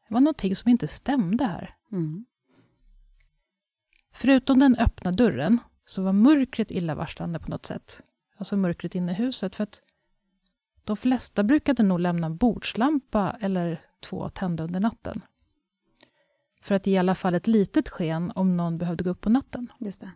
Det 0.08 0.14
var 0.14 0.22
någonting 0.22 0.56
som 0.56 0.70
inte 0.70 0.88
stämde 0.88 1.46
här. 1.46 1.76
Mm. 1.92 2.26
Förutom 4.12 4.60
den 4.60 4.76
öppna 4.76 5.12
dörren 5.12 5.58
så 5.86 6.04
var 6.04 6.14
mörkret 6.14 6.72
illavarslande 6.72 7.40
på 7.40 7.52
något 7.52 7.66
sätt. 7.66 8.02
Alltså 8.38 8.58
mörkret 8.58 8.96
inne 8.96 9.12
i 9.12 9.16
huset. 9.16 9.56
För 9.56 9.64
att 9.64 9.82
de 10.90 10.98
flesta 10.98 11.44
brukade 11.44 11.84
nog 11.84 12.00
lämna 12.00 12.28
en 12.28 12.38
bordslampa 12.38 13.36
eller 13.40 13.82
två 14.00 14.30
tända 14.30 14.64
under 14.64 14.80
natten. 14.80 15.22
För 16.62 16.76
att 16.76 16.88
ge 16.88 16.94
i 16.94 16.98
alla 16.98 17.16
fall 17.16 17.36
ett 17.36 17.48
litet 17.48 17.90
sken 17.90 18.32
om 18.36 18.58
någon 18.58 18.78
behövde 18.78 19.04
gå 19.04 19.10
upp 19.10 19.22
på 19.22 19.30
natten. 19.30 19.72
Just 19.80 20.02
det. 20.02 20.12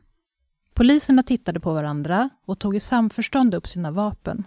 Poliserna 0.74 1.24
tittade 1.24 1.60
på 1.60 1.74
varandra 1.74 2.30
och 2.46 2.60
tog 2.60 2.76
i 2.76 2.80
samförstånd 2.80 3.54
upp 3.54 3.68
sina 3.68 3.92
vapen 3.92 4.44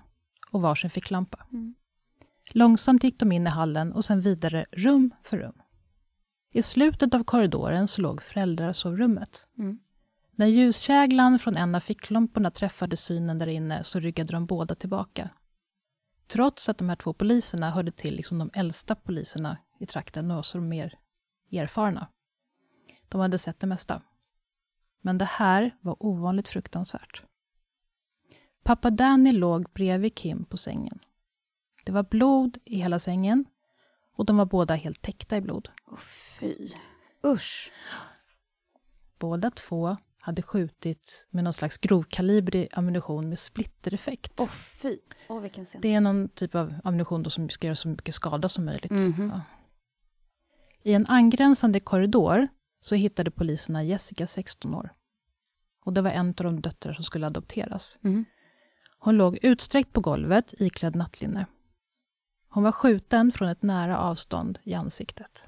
och 0.50 0.62
varsin 0.62 0.90
ficklampa. 0.90 1.47
Mm. 1.52 1.75
Långsamt 2.52 3.04
gick 3.04 3.18
de 3.18 3.33
in 3.33 3.47
i 3.47 3.50
hallen 3.50 3.92
och 3.92 4.04
sen 4.04 4.21
vidare 4.21 4.66
rum 4.73 5.11
för 5.23 5.38
rum. 5.38 5.62
I 6.52 6.62
slutet 6.62 7.14
av 7.14 7.25
korridoren 7.25 7.88
så 7.88 8.00
låg 8.02 8.23
föräldrasovrummet. 8.23 9.49
Mm. 9.59 9.78
När 10.30 10.47
ljuskäglan 10.47 11.38
från 11.38 11.56
en 11.56 11.75
av 11.75 11.80
ficklamporna 11.80 12.50
träffade 12.50 12.97
synen 12.97 13.38
där 13.38 13.47
inne 13.47 13.85
så 13.85 14.00
ryggade 14.00 14.33
de 14.33 14.47
båda 14.47 14.75
tillbaka. 14.75 15.30
Trots 16.26 16.68
att 16.68 16.78
de 16.78 16.88
här 16.88 16.97
två 16.97 17.12
poliserna 17.12 17.71
hörde 17.71 17.90
till 17.90 18.16
liksom 18.16 18.38
de 18.38 18.50
äldsta 18.54 18.95
poliserna 18.95 19.59
i 19.78 19.87
trakten 19.87 20.30
och 20.30 20.47
så 20.47 20.61
mer 20.61 20.99
erfarna. 21.52 22.09
De 23.09 23.21
hade 23.21 23.38
sett 23.38 23.61
det 23.61 23.66
mesta. 23.66 24.02
Men 25.00 25.18
det 25.18 25.25
här 25.25 25.76
var 25.80 25.97
ovanligt 25.99 26.49
fruktansvärt. 26.49 27.23
Pappa 28.62 28.90
Danny 28.90 29.33
låg 29.33 29.71
bredvid 29.73 30.14
Kim 30.14 30.45
på 30.45 30.56
sängen. 30.56 30.99
Det 31.85 31.92
var 31.92 32.02
blod 32.02 32.59
i 32.64 32.76
hela 32.76 32.99
sängen 32.99 33.45
och 34.12 34.26
de 34.26 34.37
var 34.37 34.47
båda 34.47 34.75
helt 34.75 35.02
täckta 35.02 35.37
i 35.37 35.40
blod. 35.40 35.68
Åh 35.87 35.99
fy. 35.99 36.71
Usch. 37.25 37.73
Båda 39.18 39.50
två 39.50 39.97
hade 40.26 40.42
skjutit 40.42 41.26
med 41.30 41.45
någon 41.45 41.52
slags 41.52 41.78
grovkalibrig 41.78 42.68
ammunition 42.73 43.28
med 43.28 43.38
splittereffekt. 43.38 44.33
Åh 44.40 44.49
fy. 44.49 44.99
Åh 45.28 45.40
vilken 45.40 45.64
scen. 45.64 45.80
Det 45.80 45.95
är 45.95 46.00
någon 46.00 46.28
typ 46.28 46.54
av 46.54 46.75
ammunition 46.85 47.23
då 47.23 47.30
som 47.30 47.49
ska 47.49 47.66
göra 47.66 47.76
så 47.76 47.88
mycket 47.88 48.14
skada 48.14 48.49
som 48.49 48.64
möjligt. 48.64 48.90
Mhm. 48.90 49.30
Ja. 49.35 49.40
I 50.83 50.92
en 50.92 51.06
angränsande 51.06 51.80
korridor 51.80 52.49
så 52.80 52.95
hittade 52.95 53.30
poliserna 53.30 53.85
Jessica, 53.85 54.26
16 54.26 54.75
år. 54.75 54.92
Och 55.85 55.92
det 55.92 56.02
var 56.02 56.11
en 56.11 56.28
av 56.28 56.35
de 56.35 56.61
döttrar 56.61 56.92
som 56.92 57.04
skulle 57.04 57.26
adopteras. 57.26 57.99
Mm. 58.04 58.25
Hon 58.99 59.16
låg 59.16 59.38
utsträckt 59.42 59.92
på 59.92 60.00
golvet 60.00 60.54
iklädd 60.61 60.97
nattlinne. 60.97 61.47
Hon 62.49 62.62
var 62.62 62.73
skjuten 62.73 63.33
från 63.33 63.49
ett 63.49 63.62
nära 63.62 63.99
avstånd 63.99 64.59
i 64.62 64.75
ansiktet. 64.75 65.45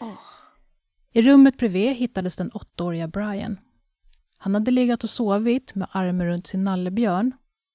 Åh. 0.00 0.39
I 1.12 1.22
rummet 1.22 1.58
bredvid 1.58 1.96
hittades 1.96 2.36
den 2.36 2.50
åttaåriga 2.50 3.08
Brian. 3.08 3.60
Han 4.38 4.54
hade 4.54 4.70
legat 4.70 5.02
och 5.04 5.10
sovit 5.10 5.74
med 5.74 5.88
armen 5.92 6.26
runt 6.26 6.46
sin 6.46 6.64
nallebjörn 6.64 7.32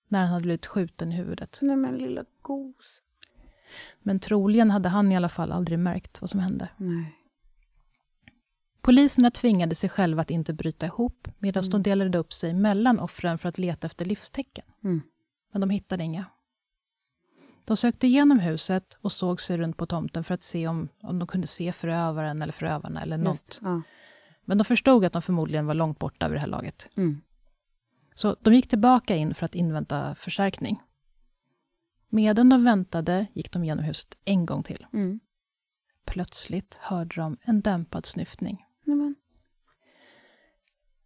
när 0.07 0.19
han 0.19 0.27
hade 0.29 0.41
blivit 0.43 0.65
skjuten 0.65 1.11
i 1.11 1.15
huvudet. 1.15 1.59
Nej 1.61 1.75
men 1.75 1.95
lilla 1.97 2.25
gos. 2.41 3.01
Men 3.99 4.19
troligen 4.19 4.71
hade 4.71 4.89
han 4.89 5.11
i 5.11 5.15
alla 5.15 5.29
fall 5.29 5.51
aldrig 5.51 5.79
märkt 5.79 6.21
vad 6.21 6.29
som 6.29 6.39
hände. 6.39 6.69
Nej. 6.77 7.15
Poliserna 8.81 9.31
tvingade 9.31 9.75
sig 9.75 9.89
själva 9.89 10.21
att 10.21 10.31
inte 10.31 10.53
bryta 10.53 10.85
ihop 10.85 11.27
medan 11.39 11.63
Mm. 11.63 11.71
de 11.71 11.89
delade 11.89 12.17
upp 12.17 12.33
sig 12.33 12.53
mellan 12.53 12.99
offren 12.99 13.37
för 13.37 13.49
att 13.49 13.57
leta 13.57 13.87
efter 13.87 14.05
livstecken. 14.05 14.65
Mm. 14.83 15.01
Men 15.51 15.61
de 15.61 15.69
hittade 15.69 16.03
inga. 16.03 16.25
De 17.65 17.77
sökte 17.77 18.07
igenom 18.07 18.39
huset 18.39 18.97
och 19.01 19.11
såg 19.11 19.41
sig 19.41 19.57
runt 19.57 19.77
på 19.77 19.85
tomten 19.85 20.23
för 20.23 20.33
att 20.33 20.43
se 20.43 20.67
om, 20.67 20.89
om 21.01 21.19
de 21.19 21.27
kunde 21.27 21.47
se 21.47 21.71
förövaren 21.71 22.41
eller 22.41 22.53
förövarna 22.53 23.01
eller 23.01 23.17
något. 23.17 23.35
Just. 23.35 23.59
Ja. 23.63 23.81
Men 24.45 24.57
de 24.57 24.65
förstod 24.65 25.05
att 25.05 25.13
de 25.13 25.21
förmodligen 25.21 25.65
var 25.65 25.73
långt 25.73 25.99
borta 25.99 26.27
vid 26.27 26.35
det 26.35 26.39
här 26.39 26.47
laget. 26.47 26.89
Mm. 26.95 27.21
Så 28.13 28.35
de 28.41 28.53
gick 28.53 28.67
tillbaka 28.67 29.15
in 29.15 29.33
för 29.33 29.45
att 29.45 29.55
invänta 29.55 30.15
förstärkning. 30.15 30.81
Medan 32.09 32.49
de 32.49 32.63
väntade 32.63 33.25
gick 33.33 33.51
de 33.51 33.63
igenom 33.63 33.85
huset 33.85 34.17
en 34.25 34.45
gång 34.45 34.63
till. 34.63 34.87
Mm. 34.93 35.19
Plötsligt 36.05 36.79
hörde 36.81 37.15
de 37.15 37.37
en 37.41 37.61
dämpad 37.61 38.05
snyftning. 38.05 38.65
Men. 38.83 39.15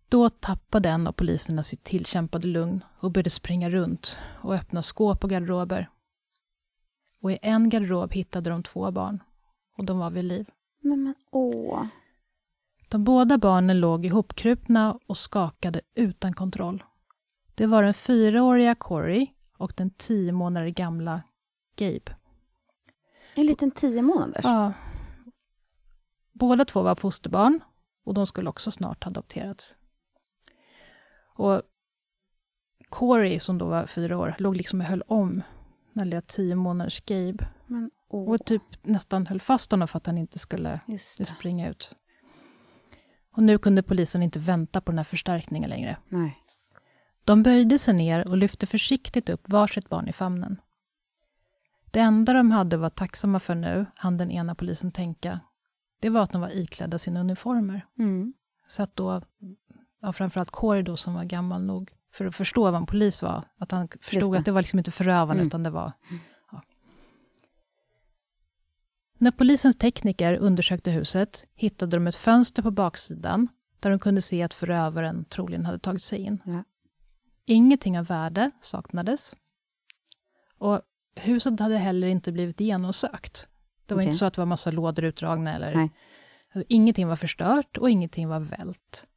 Då 0.09 0.29
tappade 0.29 0.89
en 0.89 1.07
av 1.07 1.11
poliserna 1.11 1.63
sitt 1.63 1.83
tillkämpade 1.83 2.47
lugn 2.47 2.83
och 2.99 3.11
började 3.11 3.29
springa 3.29 3.69
runt 3.69 4.17
och 4.41 4.55
öppna 4.55 4.83
skåp 4.83 5.23
och 5.23 5.29
garderober. 5.29 5.89
Och 7.21 7.31
i 7.31 7.39
en 7.41 7.69
garderob 7.69 8.13
hittade 8.13 8.49
de 8.49 8.63
två 8.63 8.91
barn 8.91 9.23
och 9.77 9.85
de 9.85 9.99
var 9.99 10.09
vid 10.09 10.23
liv. 10.23 10.49
Nej 10.81 10.97
men 10.97 11.15
åh. 11.31 11.85
De 12.89 13.03
båda 13.03 13.37
barnen 13.37 13.79
låg 13.79 14.05
ihopkrupna 14.05 14.99
och 15.07 15.17
skakade 15.17 15.81
utan 15.95 16.33
kontroll. 16.33 16.83
Det 17.55 17.67
var 17.67 17.83
den 17.83 17.93
fyraåriga 17.93 18.75
Corey 18.75 19.27
och 19.57 19.73
den 19.77 19.89
tio 19.89 20.31
månader 20.31 20.69
gamla 20.69 21.21
Gabe. 21.75 22.15
En 23.35 23.45
liten 23.45 23.71
tio 23.71 24.01
månaders. 24.01 24.45
Ja. 24.45 24.73
Båda 26.31 26.65
två 26.65 26.81
var 26.81 26.95
fosterbarn 26.95 27.59
och 28.03 28.13
de 28.13 28.25
skulle 28.25 28.49
också 28.49 28.71
snart 28.71 29.07
adopterats. 29.07 29.75
Och 31.35 31.61
Corey, 32.89 33.39
som 33.39 33.57
då 33.57 33.65
var 33.65 33.85
fyra 33.85 34.17
år, 34.17 34.35
låg 34.39 34.55
liksom 34.55 34.81
och 34.81 34.87
höll 34.87 35.03
om 35.07 35.43
den 35.93 36.09
lilla 36.09 36.21
tio 36.21 36.55
månaders 36.55 37.01
Gabe. 37.01 37.47
Men 37.67 37.91
åh. 38.07 38.29
Och 38.29 38.45
typ 38.45 38.63
nästan 38.81 39.27
höll 39.27 39.41
fast 39.41 39.71
honom 39.71 39.87
för 39.87 39.97
att 39.97 40.05
han 40.05 40.17
inte 40.17 40.39
skulle 40.39 40.79
springa 41.23 41.69
ut. 41.69 41.95
Och 43.31 43.43
nu 43.43 43.57
kunde 43.57 43.83
polisen 43.83 44.23
inte 44.23 44.39
vänta 44.39 44.81
på 44.81 44.91
den 44.91 44.99
här 44.99 45.03
förstärkningen 45.03 45.69
längre. 45.69 45.97
Nej. 46.09 46.37
De 47.25 47.43
böjde 47.43 47.79
sig 47.79 47.93
ner 47.93 48.27
och 48.27 48.37
lyfte 48.37 48.67
försiktigt 48.67 49.29
upp 49.29 49.49
varsitt 49.49 49.89
barn 49.89 50.07
i 50.07 50.13
famnen. 50.13 50.61
Det 51.91 51.99
enda 51.99 52.33
de 52.33 52.51
hade 52.51 52.77
var 52.77 52.89
tacksamma 52.89 53.39
för 53.39 53.55
nu, 53.55 53.85
hann 53.95 54.17
den 54.17 54.31
ena 54.31 54.55
polisen 54.55 54.91
tänka, 54.91 55.39
det 55.99 56.09
var 56.09 56.21
att 56.21 56.31
de 56.31 56.41
var 56.41 56.57
iklädda 56.57 56.97
sina 56.97 57.19
uniformer. 57.19 57.85
Mm. 57.99 58.33
Så 58.67 58.83
att 58.83 58.95
då, 58.95 59.21
ja, 60.01 60.13
framförallt 60.13 60.49
Corey 60.49 60.81
då 60.81 60.97
som 60.97 61.13
var 61.13 61.23
gammal 61.23 61.63
nog 61.63 61.91
för 62.11 62.25
att 62.25 62.35
förstå 62.35 62.63
vad 62.63 62.75
en 62.75 62.85
polis 62.85 63.21
var, 63.21 63.43
att 63.57 63.71
han 63.71 63.87
förstod 64.01 64.33
det. 64.33 64.39
att 64.39 64.45
det 64.45 64.51
var 64.51 64.61
liksom 64.61 64.79
inte 64.79 64.91
förövaren, 64.91 65.37
Mm. 65.37 65.47
utan 65.47 65.63
det 65.63 65.69
var... 65.69 65.91
Ja. 66.51 66.61
När 69.17 69.31
polisens 69.31 69.75
tekniker 69.77 70.33
undersökte 70.33 70.91
huset 70.91 71.45
hittade 71.55 71.97
de 71.97 72.07
ett 72.07 72.15
fönster 72.15 72.61
på 72.61 72.71
baksidan 72.71 73.47
där 73.79 73.89
de 73.89 73.99
kunde 73.99 74.21
se 74.21 74.43
att 74.43 74.53
förövaren 74.53 75.25
troligen 75.25 75.65
hade 75.65 75.79
tagit 75.79 76.03
sig 76.03 76.19
in. 76.19 76.41
Ja. 76.45 76.63
Ingenting 77.45 77.99
av 77.99 78.05
värde 78.05 78.51
saknades. 78.61 79.35
Och 80.57 80.81
huset 81.15 81.59
hade 81.59 81.77
heller 81.77 82.07
inte 82.07 82.31
blivit 82.31 82.59
genomsökt. 82.59 83.47
Det 83.85 83.93
var 83.93 84.01
Okej. 84.01 84.07
inte 84.07 84.17
så 84.17 84.25
att 84.25 84.33
det 84.33 84.41
var 84.41 84.45
massa 84.45 84.71
lådor 84.71 85.03
utdragna 85.05 85.55
eller... 85.55 85.89
Alltså, 86.53 86.65
ingenting 86.69 87.07
var 87.07 87.15
förstört 87.15 87.77
och 87.77 87.89
ingenting 87.89 88.27
var 88.27 88.39
vält. 88.39 89.07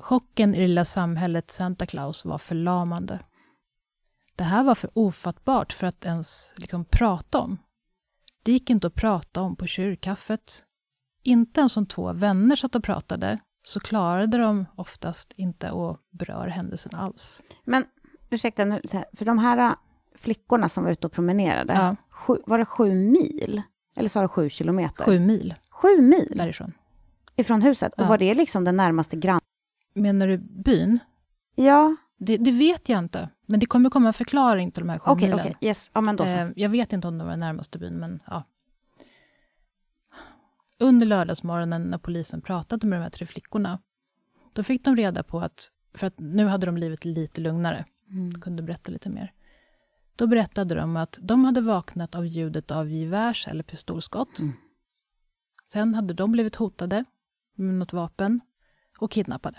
Chocken 0.00 0.54
i 0.54 0.60
det 0.60 0.66
lilla 0.66 0.84
samhället 0.84 1.50
Santa 1.50 1.86
Claus 1.86 2.24
var 2.24 2.38
förlamande. 2.38 3.18
Det 4.36 4.44
här 4.44 4.64
var 4.64 4.74
för 4.74 4.90
ofattbart 4.94 5.72
för 5.72 5.86
att 5.86 6.04
ens 6.06 6.54
liksom 6.56 6.84
prata 6.84 7.38
om. 7.38 7.58
Det 8.42 8.52
gick 8.52 8.70
inte 8.70 8.86
att 8.86 8.94
prata 8.94 9.40
om 9.40 9.56
på 9.56 9.66
kyrkkaffet. 9.66 10.64
Inte 11.22 11.60
ens 11.60 11.76
om 11.76 11.86
två 11.86 12.12
vänner 12.12 12.56
satt 12.56 12.74
och 12.74 12.84
pratade, 12.84 13.38
så 13.62 13.80
klarade 13.80 14.38
de 14.38 14.66
oftast 14.76 15.32
inte 15.36 15.70
att 15.70 16.00
beröra 16.10 16.50
händelsen 16.50 16.94
alls. 16.94 17.40
Men 17.64 17.84
ursäkta 18.30 18.64
nu, 18.64 18.80
för 19.12 19.24
de 19.24 19.38
här 19.38 19.58
äh, 19.58 19.72
flickorna 20.14 20.68
som 20.68 20.84
var 20.84 20.90
ute 20.90 21.06
och 21.06 21.12
promenerade, 21.12 21.72
Ja. 21.72 21.96
sju, 22.10 22.36
var 22.46 22.58
det 22.58 22.64
sju 22.64 22.94
mil? 22.94 23.62
Eller 23.96 24.08
sa 24.08 24.22
du 24.22 24.28
sju 24.28 24.48
kilometer? 24.48 25.04
Sju 25.04 25.20
mil 25.20 25.54
Sju 25.70 26.00
mil 26.00 26.32
därifrån. 26.36 26.72
ifrån 27.36 27.62
huset? 27.62 27.92
Och 27.94 28.04
Ja. 28.04 28.08
var 28.08 28.18
det 28.18 28.34
liksom 28.34 28.64
den 28.64 28.76
närmaste 28.76 29.16
grann? 29.16 29.40
Menar 29.94 30.26
du 30.28 30.38
byn? 30.38 30.98
Ja, 31.54 31.96
Det, 32.18 32.36
det 32.36 32.50
vet 32.50 32.88
jag 32.88 32.98
inte, 32.98 33.28
men 33.46 33.60
det 33.60 33.66
kommer 33.66 33.90
komma 33.90 34.06
en 34.06 34.12
förklaring 34.12 34.70
till 34.70 34.82
de 34.82 34.88
här 34.88 34.98
sju 34.98 35.10
okej, 35.10 35.28
milen. 35.28 35.40
okej, 35.40 35.56
yes, 35.60 35.90
ja 35.94 36.00
men 36.00 36.16
då 36.16 36.24
så. 36.24 36.30
Eh, 36.30 36.50
jag 36.56 36.68
vet 36.68 36.92
inte 36.92 37.08
om 37.08 37.18
det 37.18 37.24
var 37.24 37.30
den 37.30 37.40
närmaste 37.40 37.78
byn, 37.78 37.94
men 37.94 38.22
ja. 38.26 38.44
Under 40.78 41.06
lördagsmorgonen 41.06 41.82
när 41.82 41.98
polisen 41.98 42.40
pratade 42.40 42.86
med 42.86 42.98
de 42.98 43.02
här 43.02 43.10
tre 43.10 43.26
flickorna, 43.26 43.78
då 44.52 44.62
fick 44.62 44.84
de 44.84 44.96
reda 44.96 45.22
på 45.22 45.40
att, 45.40 45.72
för 45.94 46.06
att 46.06 46.18
nu 46.18 46.46
hade 46.46 46.66
de 46.66 46.74
blivit 46.74 47.04
lite 47.04 47.40
lugnare, 47.40 47.84
mm. 48.10 48.40
kunde 48.40 48.62
berätta 48.62 48.92
lite 48.92 49.08
mer. 49.08 49.32
Då 50.16 50.26
berättade 50.26 50.74
de 50.74 50.96
att 50.96 51.18
de 51.22 51.44
hade 51.44 51.60
vaknat 51.60 52.14
av 52.14 52.26
ljudet 52.26 52.70
av 52.70 52.90
gevärs 52.90 53.48
eller 53.48 53.62
pistolskott. 53.62 54.38
Mm. 54.38 54.52
Sen 55.64 55.94
hade 55.94 56.14
de 56.14 56.32
blivit 56.32 56.56
hotade 56.56 57.04
med 57.54 57.74
något 57.74 57.92
vapen 57.92 58.40
och 58.98 59.10
kidnappade. 59.10 59.58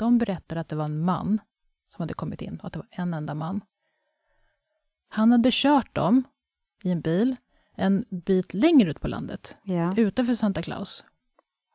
De 0.00 0.18
berättade 0.18 0.60
att 0.60 0.68
det 0.68 0.76
var 0.76 0.84
en 0.84 1.00
man 1.00 1.40
som 1.88 2.02
hade 2.02 2.14
kommit 2.14 2.42
in 2.42 2.56
och 2.60 2.66
att 2.66 2.72
det 2.72 2.78
var 2.78 2.88
en 2.90 3.14
enda 3.14 3.34
man. 3.34 3.60
Han 5.08 5.32
hade 5.32 5.50
kört 5.52 5.94
dem 5.94 6.24
i 6.82 6.90
en 6.90 7.00
bil 7.00 7.36
en 7.74 8.04
bit 8.10 8.54
längre 8.54 8.90
ut 8.90 9.00
på 9.00 9.08
landet, 9.08 9.56
ja. 9.62 9.94
utanför 9.96 10.34
Santa 10.34 10.62
Claus. 10.62 11.04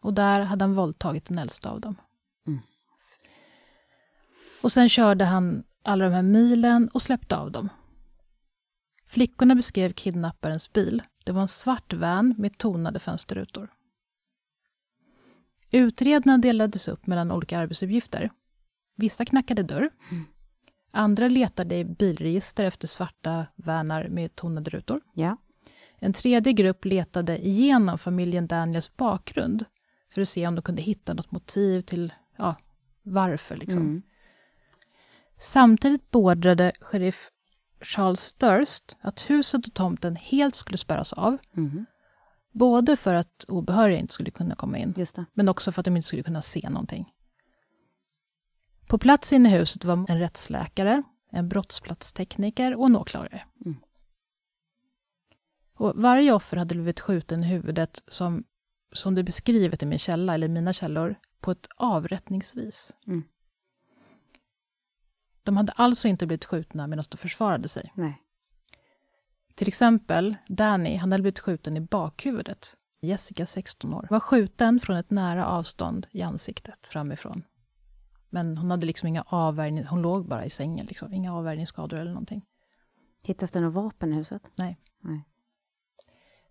Och 0.02 0.14
där 0.14 0.40
hade 0.40 0.64
han 0.64 0.76
våldtagit 0.76 1.26
den 1.26 1.38
äldsta 1.38 1.70
av 1.70 1.82
dem. 1.82 1.96
Mm. 2.48 2.60
Och 4.62 4.72
sen 4.72 4.90
körde 4.90 5.26
han 5.26 5.64
alla 5.84 6.06
de 6.06 6.14
här 6.14 6.22
milen 6.22 6.90
och 6.90 7.02
släppte 7.02 7.38
av 7.38 7.52
dem. 7.52 7.70
Flickorna 9.08 9.56
beskrev 9.56 9.94
kidnapparens 9.94 10.74
bil. 10.74 11.04
Det 11.24 11.32
var 11.32 11.42
en 11.42 11.48
svart 11.48 11.94
van 11.94 12.36
med 12.38 12.58
tonade 12.58 13.00
fönsterrutor. 13.00 13.70
Utredarna 15.72 16.38
delades 16.38 16.88
upp 16.88 17.08
mellan 17.08 17.32
olika 17.32 17.60
arbetsuppgifter. 17.60 18.32
Vissa 18.96 19.26
knackade 19.26 19.64
dörr. 19.64 19.90
Mm. 20.12 20.26
Andra 20.92 21.28
letade 21.28 21.76
i 21.76 21.86
bilregister 21.86 22.66
efter 22.66 22.88
svarta 22.88 23.46
vanar 23.56 24.08
med 24.08 24.36
tonade 24.36 24.70
rutor. 24.70 25.02
Ja. 25.14 25.38
En 26.00 26.14
tredje 26.14 26.54
grupp 26.54 26.86
letade 26.86 27.48
igenom 27.48 27.98
familjen 27.98 28.48
Daniels 28.48 28.98
bakgrund 28.98 29.66
för 30.14 30.22
att 30.22 30.30
se 30.30 30.48
om 30.48 30.56
de 30.56 30.62
kunde 30.62 30.82
hitta 30.82 31.14
något 31.14 31.32
motiv 31.32 31.82
till 31.82 32.14
ja, 32.38 32.56
varför. 33.04 33.56
Liksom. 33.56 33.82
Mm. 33.82 34.02
Samtidigt 35.40 36.12
beordrade 36.12 36.72
sheriff 36.82 37.30
Charles 37.82 38.34
Durst 38.34 38.96
att 39.02 39.30
huset 39.30 39.68
och 39.68 39.74
tomten 39.74 40.16
helt 40.16 40.56
skulle 40.56 40.78
spärras 40.78 41.14
av. 41.14 41.38
Mm. 41.58 41.86
Både 42.56 42.98
för 42.98 43.14
att 43.14 43.46
obehöriga 43.48 44.00
inte 44.00 44.14
skulle 44.14 44.32
kunna 44.32 44.56
komma 44.56 44.78
in, 44.78 45.06
men 45.34 45.50
också 45.50 45.72
för 45.72 45.82
att 45.82 45.86
de 45.86 45.96
inte 45.96 46.08
skulle 46.08 46.24
kunna 46.24 46.42
se 46.42 46.70
någonting. 46.70 47.14
På 48.88 48.98
plats 48.98 49.34
inne 49.34 49.50
i 49.50 49.52
huset 49.52 49.84
var 49.86 50.06
en 50.10 50.20
rättsläkare, 50.20 51.04
en 51.32 51.50
brottsplatstekniker 51.50 52.76
och 52.76 52.86
en 52.86 52.96
åklagare. 52.96 53.44
Mm. 53.66 53.78
Och 55.76 55.94
varje 55.96 56.34
offer 56.34 56.58
hade 56.58 56.76
blivit 56.76 57.00
skjuten 57.00 57.44
i 57.44 57.48
huvudet 57.48 58.04
som, 58.08 58.44
som 58.94 59.16
det 59.16 59.22
är 59.22 59.24
beskrivet 59.24 59.84
i 59.84 59.86
min 59.86 60.00
källa, 60.00 60.34
eller 60.34 60.48
mina 60.48 60.74
källor, 60.74 61.16
på 61.40 61.52
ett 61.52 61.68
avrättningsvis. 61.76 62.96
Mm. 63.08 63.24
De 65.44 65.58
hade 65.58 65.74
alltså 65.74 66.08
inte 66.08 66.28
blivit 66.28 66.46
skjutna 66.46 66.88
medan 66.88 67.06
de 67.10 67.18
försvarade 67.18 67.68
sig. 67.68 67.92
Nej. 67.96 68.22
Till 69.56 69.68
exempel, 69.68 70.36
Danny, 70.48 70.96
han 70.96 71.12
hade 71.12 71.22
blivit 71.22 71.40
skjuten 71.40 71.78
i 71.78 71.82
bakhuvudet. 71.82 72.76
Jessica, 73.02 73.46
16 73.46 73.94
år, 73.94 74.08
var 74.10 74.20
skjuten 74.20 74.80
från 74.80 74.98
ett 74.98 75.10
nära 75.10 75.46
avstånd 75.46 76.08
i 76.12 76.22
ansiktet 76.22 76.88
framifrån. 76.88 77.44
Men 78.30 78.58
hon 78.58 78.72
hade 78.72 78.86
liksom 78.86 79.08
inga 79.08 79.22
avvärjning, 79.28 79.86
hon 79.86 80.02
låg 80.02 80.28
bara 80.28 80.46
i 80.46 80.50
sängen, 80.50 80.86
liksom. 80.86 81.14
inga 81.14 81.34
avvärjningsskador 81.34 81.98
eller 81.98 82.12
någonting. 82.12 82.46
Hittas 83.22 83.52
det 83.52 83.60
några 83.60 83.82
vapen 83.82 84.14
i 84.14 84.16
huset? 84.16 84.52
Nej. 84.58 84.78
Nej. 85.02 85.26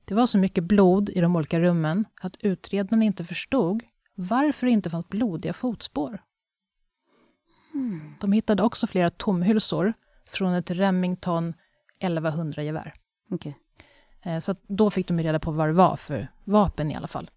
Det 0.05 0.15
var 0.15 0.27
så 0.27 0.39
mycket 0.39 0.65
blod 0.65 1.09
i 1.09 1.21
de 1.21 1.37
olika 1.37 1.61
rummen 1.61 2.05
att 2.21 2.37
utredarna 2.41 3.05
inte 3.05 3.25
förstod 3.25 3.83
varför 4.15 4.67
det 4.67 4.73
inte 4.73 4.91
fanns 4.91 5.09
blodiga 5.09 5.53
fotspår. 5.53 6.23
Mm. 7.75 8.15
De 8.21 8.33
hittade 8.33 8.63
också 8.63 8.87
flera 8.87 9.11
tomhylsor 9.11 9.93
från 10.27 10.55
ett 10.55 10.71
Remington 10.71 11.55
1100-gevär. 12.05 12.93
Okay. 13.31 13.53
Eh, 14.23 14.41
så 14.41 14.57
då 14.67 14.91
fick 14.91 15.09
de 15.09 15.21
reda 15.21 15.39
på 15.39 15.51
vad 15.51 15.69
det 15.69 15.73
var 15.73 15.97
för 15.97 16.29
vapen 16.45 16.91
i 16.91 16.95
alla 16.95 17.07
fall. 17.07 17.31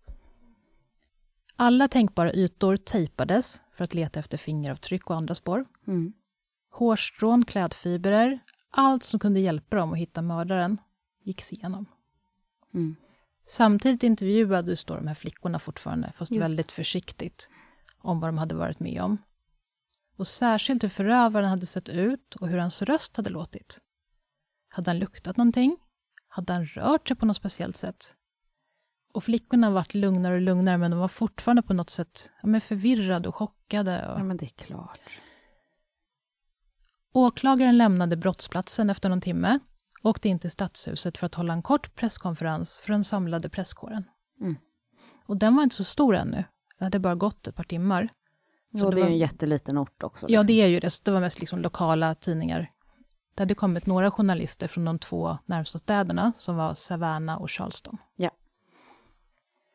Alla 1.55 1.87
tänkbara 1.87 2.33
ytor 2.33 2.77
tejpades 2.77 3.61
för 3.73 3.83
att 3.83 3.93
leta 3.93 4.19
efter 4.19 4.37
fingeravtryck 4.37 5.09
och 5.09 5.15
andra 5.15 5.35
spår. 5.35 5.65
Mm. 5.87 6.13
Hårstrån, 6.71 7.45
klädfibrer, 7.45 8.39
allt 8.69 9.03
som 9.03 9.19
kunde 9.19 9.39
hjälpa 9.39 9.77
dem 9.77 9.93
att 9.93 9.99
hitta 9.99 10.21
mördaren 10.21 10.77
gicks 11.23 11.53
igenom. 11.53 11.85
Mm. 12.73 12.95
Samtidigt 13.47 14.03
intervjuades 14.03 14.85
då 14.85 14.95
de 14.95 15.07
här 15.07 15.15
flickorna 15.15 15.59
fortfarande, 15.59 16.13
fast 16.17 16.31
Just. 16.31 16.43
väldigt 16.43 16.71
försiktigt, 16.71 17.49
om 17.97 18.19
vad 18.19 18.29
de 18.29 18.37
hade 18.37 18.55
varit 18.55 18.79
med 18.79 19.01
om. 19.01 19.17
Och 20.17 20.27
särskilt 20.27 20.83
hur 20.83 20.89
förövaren 20.89 21.49
hade 21.49 21.65
sett 21.65 21.89
ut 21.89 22.35
och 22.35 22.47
hur 22.47 22.57
hans 22.57 22.81
röst 22.81 23.17
hade 23.17 23.29
låtit. 23.29 23.79
Hade 24.77 24.89
han 24.89 24.99
luktat 24.99 25.37
någonting? 25.37 25.77
Hade 26.27 26.53
han 26.53 26.65
rört 26.65 27.07
sig 27.07 27.17
på 27.17 27.25
något 27.25 27.37
speciellt 27.37 27.77
sätt? 27.77 28.15
Och 29.13 29.23
flickorna 29.23 29.71
varit 29.71 29.93
lugnare 29.93 30.35
och 30.35 30.41
lugnare, 30.41 30.77
men 30.77 30.91
de 30.91 30.99
var 30.99 31.07
fortfarande 31.07 31.61
på 31.61 31.73
något 31.73 31.89
sätt 31.89 32.31
ja, 32.43 32.59
förvirrade 32.59 33.29
och 33.29 33.35
chockade. 33.35 34.07
Och... 34.07 34.19
Ja, 34.19 34.23
men 34.23 34.37
det 34.37 34.45
är 34.45 34.49
klart. 34.65 35.21
Åklagaren 37.13 37.77
lämnade 37.77 38.17
brottsplatsen 38.17 38.89
efter 38.89 39.09
någon 39.09 39.21
timme 39.21 39.59
och 40.03 40.09
åkte 40.09 40.29
in 40.29 40.39
till 40.39 40.51
stadshuset 40.51 41.17
för 41.17 41.25
att 41.25 41.35
hålla 41.35 41.53
en 41.53 41.61
kort 41.61 41.95
presskonferens 41.95 42.79
för 42.79 42.91
den 42.91 43.03
samlade 43.03 43.49
presskåren. 43.49 44.03
Mm. 44.41 44.55
Och 45.25 45.37
den 45.37 45.55
var 45.55 45.63
inte 45.63 45.75
så 45.75 45.83
stor 45.83 46.15
ännu. 46.15 46.43
Det 46.77 46.83
hade 46.83 46.99
bara 46.99 47.15
gått 47.15 47.47
ett 47.47 47.55
par 47.55 47.63
timmar. 47.63 48.09
Så 48.71 48.85
ja, 48.85 48.89
det, 48.89 48.95
det 48.95 49.01
var... 49.01 49.07
är 49.07 49.11
en 49.11 49.17
jätteliten 49.17 49.77
ort 49.77 50.03
också. 50.03 50.25
Liksom. 50.25 50.33
Ja, 50.33 50.43
det 50.43 50.61
är 50.61 50.67
ju 50.67 50.79
det. 50.79 50.89
Så 50.89 51.01
det 51.03 51.11
var 51.11 51.21
mest 51.21 51.39
liksom 51.39 51.59
lokala 51.59 52.15
tidningar. 52.15 52.71
Det 53.37 53.41
hade 53.41 53.55
kommit 53.55 53.85
några 53.85 54.11
journalister 54.11 54.67
från 54.67 54.85
de 54.85 54.99
två 54.99 55.37
närmsta 55.45 55.79
städerna, 55.79 56.33
som 56.37 56.55
var 56.55 56.75
Savannah 56.75 57.41
och 57.41 57.51
Charleston. 57.51 57.97
Ja. 58.15 58.31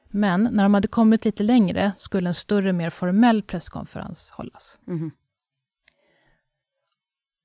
Men 0.09 0.48
när 0.53 0.62
de 0.62 0.75
hade 0.75 0.88
kommit 0.88 1.25
lite 1.25 1.42
längre 1.42 1.92
skulle 1.96 2.29
en 2.29 2.35
större, 2.35 2.72
mer 2.72 2.90
formell 2.90 3.42
presskonferens 3.42 4.31
hållas. 4.31 4.79
Mm. 4.87 5.11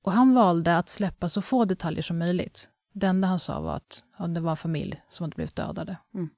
Och 0.02 0.12
han 0.12 0.34
valde 0.34 0.76
att 0.76 0.88
släppa 0.88 1.28
så 1.28 1.42
få 1.42 1.64
detaljer 1.64 2.02
som 2.02 2.18
möjligt. 2.18 2.68
Det 2.92 3.06
enda 3.06 3.28
han 3.28 3.40
sa 3.40 3.60
var 3.60 3.76
att 3.76 4.04
ja, 4.18 4.26
det 4.26 4.40
var 4.40 4.50
en 4.50 4.56
familj 4.56 5.02
som 5.10 5.24
hade 5.24 5.34
blivit 5.34 5.56
dödade. 5.56 5.96
Mm. 6.14 6.30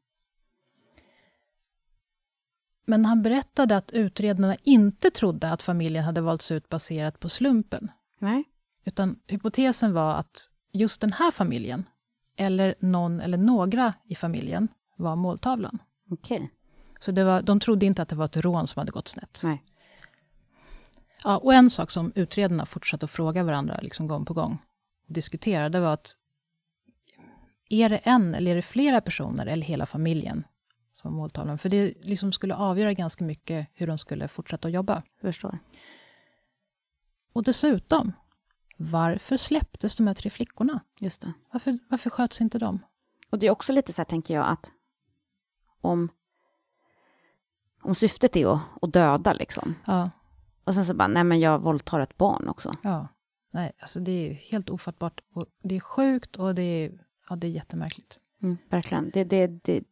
Men 2.87 3.05
han 3.05 3.23
berättade 3.23 3.77
att 3.77 3.90
utredarna 3.90 4.57
inte 4.62 5.11
trodde 5.11 5.51
att 5.51 5.62
familjen 5.62 6.05
hade 6.05 6.21
valts 6.21 6.51
ut 6.51 6.69
baserat 6.69 7.21
på 7.21 7.29
slumpen. 7.29 7.90
Nej. 8.19 8.50
Utan 8.85 9.21
hypotesen 9.27 9.93
var 9.93 10.14
att 10.14 10.49
just 10.73 11.01
den 11.01 11.12
här 11.12 11.31
familjen, 11.31 11.85
eller 12.37 12.75
någon 12.81 13.21
eller 13.21 13.38
några 13.38 13.95
i 14.05 14.14
familjen, 14.14 14.69
var 14.97 15.16
måltavlan. 15.16 15.79
Okay. 16.11 16.49
Så 17.01 17.12
det 17.12 17.25
var, 17.25 17.43
de 17.43 17.61
trodde 17.61 17.87
inte 17.87 18.03
att 18.03 18.09
det 18.09 18.16
var 18.16 18.25
ett 18.25 18.37
rån 18.37 18.66
som 18.66 18.81
hade 18.81 18.93
gått 18.93 19.09
snett. 19.09 19.40
Nej. 19.45 19.64
Ja, 21.25 21.37
och 21.37 21.55
en 21.55 21.71
sak 21.71 21.90
som 21.90 22.12
utredarna 22.14 22.66
fortsatte 22.66 23.05
att 23.05 23.11
fråga 23.11 23.43
varandra 23.43 23.79
liksom 23.83 24.09
gång 24.09 24.25
på 24.25 24.35
gång, 24.35 24.59
diskutera, 25.07 25.69
det 25.69 25.81
var 25.81 25.93
att 25.93 26.16
är 27.69 27.88
det 27.88 27.97
en 27.97 28.35
eller 28.35 28.51
är 28.51 28.57
det 28.57 28.62
flera 28.62 29.01
personer 29.01 29.47
eller 29.47 29.66
hela 29.66 29.87
familjen 29.87 30.45
som 30.93 31.14
måltavlan? 31.14 31.59
För 31.59 31.69
det 31.69 31.95
liksom 32.01 32.33
skulle 32.33 32.55
avgöra 32.55 32.93
ganska 32.93 33.25
mycket 33.25 33.66
hur 33.75 33.87
de 33.87 33.99
skulle 33.99 34.29
fortsätta 34.29 34.69
att 34.69 34.75
jobba. 34.75 35.03
Förstår. 35.21 35.59
Och 37.33 37.43
dessutom, 37.43 38.12
varför 38.83 39.37
släpptes 39.37 39.97
de 39.97 40.07
här 40.07 40.14
tre 40.14 40.31
flickorna? 40.31 40.81
Just 41.01 41.23
det. 41.23 41.33
Varför, 41.53 41.79
varför 41.88 42.11
sköts 42.11 42.40
inte 42.40 42.59
de? 42.59 42.79
Och 43.31 43.38
det 43.38 43.47
är 43.47 43.51
också 43.51 43.73
lite 43.73 43.93
så 43.93 44.03
här, 44.03 44.07
tänker 44.07 44.35
jag, 44.35 44.49
att 44.49 44.73
om, 45.81 46.09
om 47.83 47.95
syftet 47.95 48.37
är 48.37 48.55
att, 48.55 48.61
att 48.83 48.93
döda, 48.93 49.33
liksom. 49.33 49.75
Ja. 49.87 50.11
Och 50.64 50.75
sen 50.75 50.85
så 50.85 50.95
bara, 50.95 51.09
nej 51.09 51.25
men 51.25 51.40
jag 51.40 51.59
våldtar 51.59 52.01
ett 52.01 52.16
barn 52.16 52.49
också. 52.49 52.77
Ja. 52.83 53.09
Nej, 53.53 53.73
alltså 53.81 54.01
det 54.01 54.12
är 54.12 54.35
helt 54.35 54.71
ofattbart. 54.71 55.21
Och 55.35 55.47
det 55.62 55.77
är 55.77 55.81
sjukt 55.81 56.37
och 56.37 56.55
det 56.55 56.62
är, 56.62 57.05
ja, 57.29 57.37
det 57.37 57.47
är 57.47 57.51
jättemärkligt. 57.51 58.21
Mm, 58.43 58.59
verkligen. 58.71 59.11
Det, 59.11 59.25
det, 59.25 59.47
det, 59.47 59.85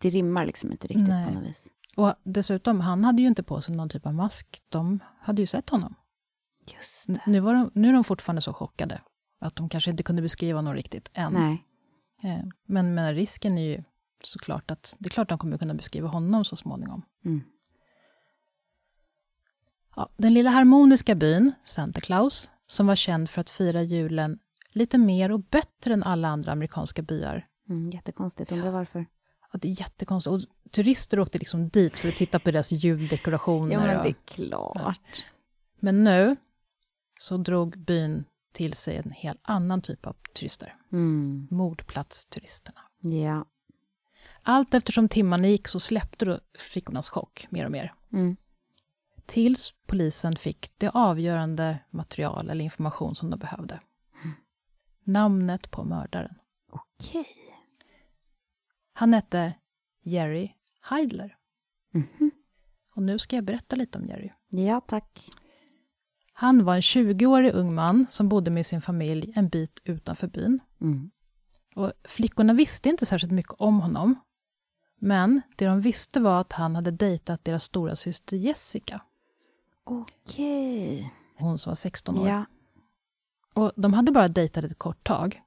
det 0.00 0.10
rimmar 0.10 0.46
liksom 0.46 0.72
inte 0.72 0.86
riktigt 0.86 1.08
nej. 1.08 1.28
på 1.28 1.34
något 1.34 1.48
vis. 1.48 1.68
Och 1.96 2.14
dessutom, 2.22 2.80
han 2.80 3.04
hade 3.04 3.22
ju 3.22 3.28
inte 3.28 3.42
på 3.42 3.60
sig 3.60 3.76
någon 3.76 3.88
typ 3.88 4.06
av 4.06 4.14
mask. 4.14 4.62
De 4.68 5.00
hade 5.20 5.42
ju 5.42 5.46
sett 5.46 5.70
honom. 5.70 5.94
Just 6.66 7.06
det. 7.06 7.20
Nu, 7.26 7.40
var 7.40 7.54
de, 7.54 7.70
nu 7.74 7.88
är 7.88 7.92
de 7.92 8.04
fortfarande 8.04 8.42
så 8.42 8.52
chockade 8.52 9.00
att 9.40 9.56
de 9.56 9.68
kanske 9.68 9.90
inte 9.90 10.02
kunde 10.02 10.22
beskriva 10.22 10.58
honom 10.58 10.74
riktigt 10.74 11.10
än. 11.12 11.32
Nej. 11.32 11.64
Eh, 12.22 12.44
men, 12.66 12.94
men 12.94 13.14
risken 13.14 13.58
är 13.58 13.62
ju 13.62 13.84
såklart 14.22 14.70
att 14.70 14.96
det 14.98 15.08
är 15.08 15.10
klart 15.10 15.28
de 15.28 15.38
kommer 15.38 15.58
kunna 15.58 15.74
beskriva 15.74 16.08
honom 16.08 16.44
så 16.44 16.56
småningom. 16.56 17.02
Mm. 17.24 17.42
Ja, 19.96 20.08
den 20.16 20.34
lilla 20.34 20.50
harmoniska 20.50 21.14
byn, 21.14 21.52
Santa 21.64 22.00
Claus, 22.00 22.50
som 22.66 22.86
var 22.86 22.96
känd 22.96 23.30
för 23.30 23.40
att 23.40 23.50
fira 23.50 23.82
julen 23.82 24.38
lite 24.72 24.98
mer 24.98 25.32
och 25.32 25.40
bättre 25.40 25.94
än 25.94 26.02
alla 26.02 26.28
andra 26.28 26.52
amerikanska 26.52 27.02
byar. 27.02 27.46
Mm, 27.68 27.90
jättekonstigt, 27.90 28.52
undrar 28.52 28.70
varför. 28.70 29.06
Ja, 29.52 29.58
det 29.62 29.68
är 29.68 29.80
jättekonstigt. 29.80 30.32
Och 30.32 30.70
turister 30.70 31.20
åkte 31.20 31.38
liksom 31.38 31.68
dit 31.68 31.96
för 31.96 32.08
att 32.08 32.16
titta 32.16 32.38
på 32.38 32.50
deras 32.50 32.72
juldekorationer. 32.72 33.72
Ja, 33.72 33.80
men 33.80 34.02
det 34.02 34.08
är 34.08 34.16
klart. 34.24 35.24
men 35.80 36.04
nu 36.04 36.36
så 37.18 37.36
drog 37.36 37.78
byn 37.78 38.24
till 38.52 38.74
sig 38.74 38.96
en 38.96 39.10
helt 39.10 39.40
annan 39.42 39.82
typ 39.82 40.06
av 40.06 40.16
turister. 40.34 40.76
Mm. 40.92 41.48
Mordplatsturisterna. 41.50 42.80
Ja. 43.00 43.44
Allt 44.42 44.74
eftersom 44.74 45.08
timmarna 45.08 45.48
gick 45.48 45.68
så 45.68 45.80
släppte 45.80 46.24
då 46.24 46.40
flickornas 46.58 47.08
chock 47.08 47.46
mer 47.50 47.64
och 47.64 47.72
mer. 47.72 47.94
Mm. 48.12 48.36
Tills 49.26 49.74
polisen 49.86 50.36
fick 50.36 50.72
det 50.78 50.90
avgörande 50.90 51.78
material 51.90 52.50
eller 52.50 52.64
information 52.64 53.14
som 53.14 53.30
de 53.30 53.38
behövde. 53.38 53.80
Namnet 55.04 55.70
på 55.70 55.84
mördaren. 55.84 56.34
Okej. 56.72 57.26
Han 58.92 59.12
hette 59.12 59.54
Jerry 60.02 60.52
Heidler. 60.80 61.36
Mhm. 61.90 62.30
Och 62.94 63.02
nu 63.02 63.18
ska 63.18 63.36
jag 63.36 63.44
berätta 63.44 63.76
lite 63.76 63.98
om 63.98 64.06
Jerry. 64.06 64.30
Ja, 64.48 64.80
tack. 64.80 65.28
Han 66.44 66.64
var 66.64 66.74
en 66.74 66.80
20-årig 66.80 67.54
ung 67.54 67.74
man 67.74 68.06
som 68.10 68.28
bodde 68.28 68.50
med 68.50 68.66
sin 68.66 68.82
familj 68.82 69.32
en 69.34 69.48
bit 69.48 69.80
utanför 69.84 70.26
byn. 70.26 70.60
Mm. 70.80 71.10
Och 71.74 71.92
flickorna 72.04 72.52
visste 72.52 72.88
inte 72.88 73.06
särskilt 73.06 73.32
mycket 73.32 73.54
om 73.58 73.80
honom. 73.80 74.14
Men 74.98 75.42
det 75.56 75.66
de 75.66 75.80
visste 75.80 76.20
var 76.20 76.40
att 76.40 76.52
han 76.52 76.76
hade 76.76 76.90
dejtat 76.90 77.44
deras 77.44 77.64
stora 77.64 77.96
syster 77.96 78.36
Jessica. 78.36 79.00
Okej. 79.84 81.14
Hon 81.38 81.58
som 81.58 81.70
var 81.70 81.74
16 81.74 82.18
år. 82.18 82.28
Ja. 82.28 82.44
Och 83.54 83.72
de 83.76 83.92
hade 83.92 84.12
bara 84.12 84.28
dejtat 84.28 84.64
ett 84.64 84.78
kort 84.78 85.04
tag. 85.04 85.42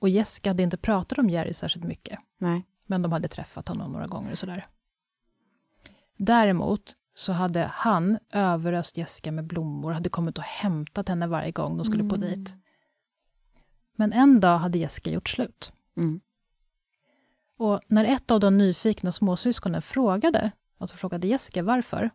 Och 0.00 0.08
Jessica 0.08 0.50
hade 0.50 0.62
inte 0.62 0.76
pratat 0.76 1.18
om 1.18 1.30
Jerry 1.30 1.52
särskilt 1.52 1.84
mycket. 1.84 2.18
Nej. 2.38 2.66
Men 2.86 3.02
de 3.02 3.12
hade 3.12 3.28
träffat 3.28 3.68
honom 3.68 3.92
några 3.92 4.06
gånger 4.06 4.32
och 4.32 4.38
sådär. 4.38 4.66
Däremot 6.16 6.96
så 7.14 7.32
hade 7.32 7.70
han 7.74 8.18
överöst 8.32 8.96
Jessica 8.96 9.32
med 9.32 9.44
blommor, 9.44 9.92
hade 9.92 10.08
kommit 10.08 10.38
och 10.38 10.44
hämtat 10.44 11.08
henne 11.08 11.26
varje 11.26 11.50
gång 11.50 11.76
de 11.76 11.84
skulle 11.84 12.08
på 12.08 12.16
dejt. 12.16 12.52
Men 13.96 14.12
en 14.12 14.40
dag 14.40 14.58
hade 14.58 14.78
Jessica 14.78 15.10
gjort 15.10 15.28
slut. 15.28 15.72
Mm. 15.96 16.20
Och 17.56 17.80
när 17.86 18.04
ett 18.04 18.30
av 18.30 18.40
de 18.40 18.58
nyfikna 18.58 19.12
småsyskonen 19.12 19.82
frågade, 19.82 20.50
alltså 20.78 20.96
frågade 20.96 21.26
Jessica 21.26 21.62
varför, 21.62 22.10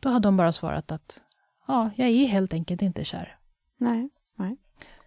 då 0.00 0.08
hade 0.08 0.28
hon 0.28 0.36
bara 0.36 0.52
svarat 0.52 0.92
att 0.92 1.22
ja, 1.66 1.90
jag 1.96 2.08
är 2.08 2.26
helt 2.26 2.52
enkelt 2.52 2.82
inte 2.82 3.04
kär. 3.04 3.38
Nej. 3.76 4.10
Nej. 4.36 4.56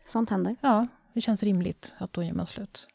Sånt 0.05 0.29
händer. 0.29 0.55
Ja, 0.61 0.87
det 1.13 1.21
känns 1.21 1.43
rimligt 1.43 1.93
att 1.97 2.13
då 2.13 2.23
gör 2.23 2.33
man 2.33 2.47
slut. 2.47 2.87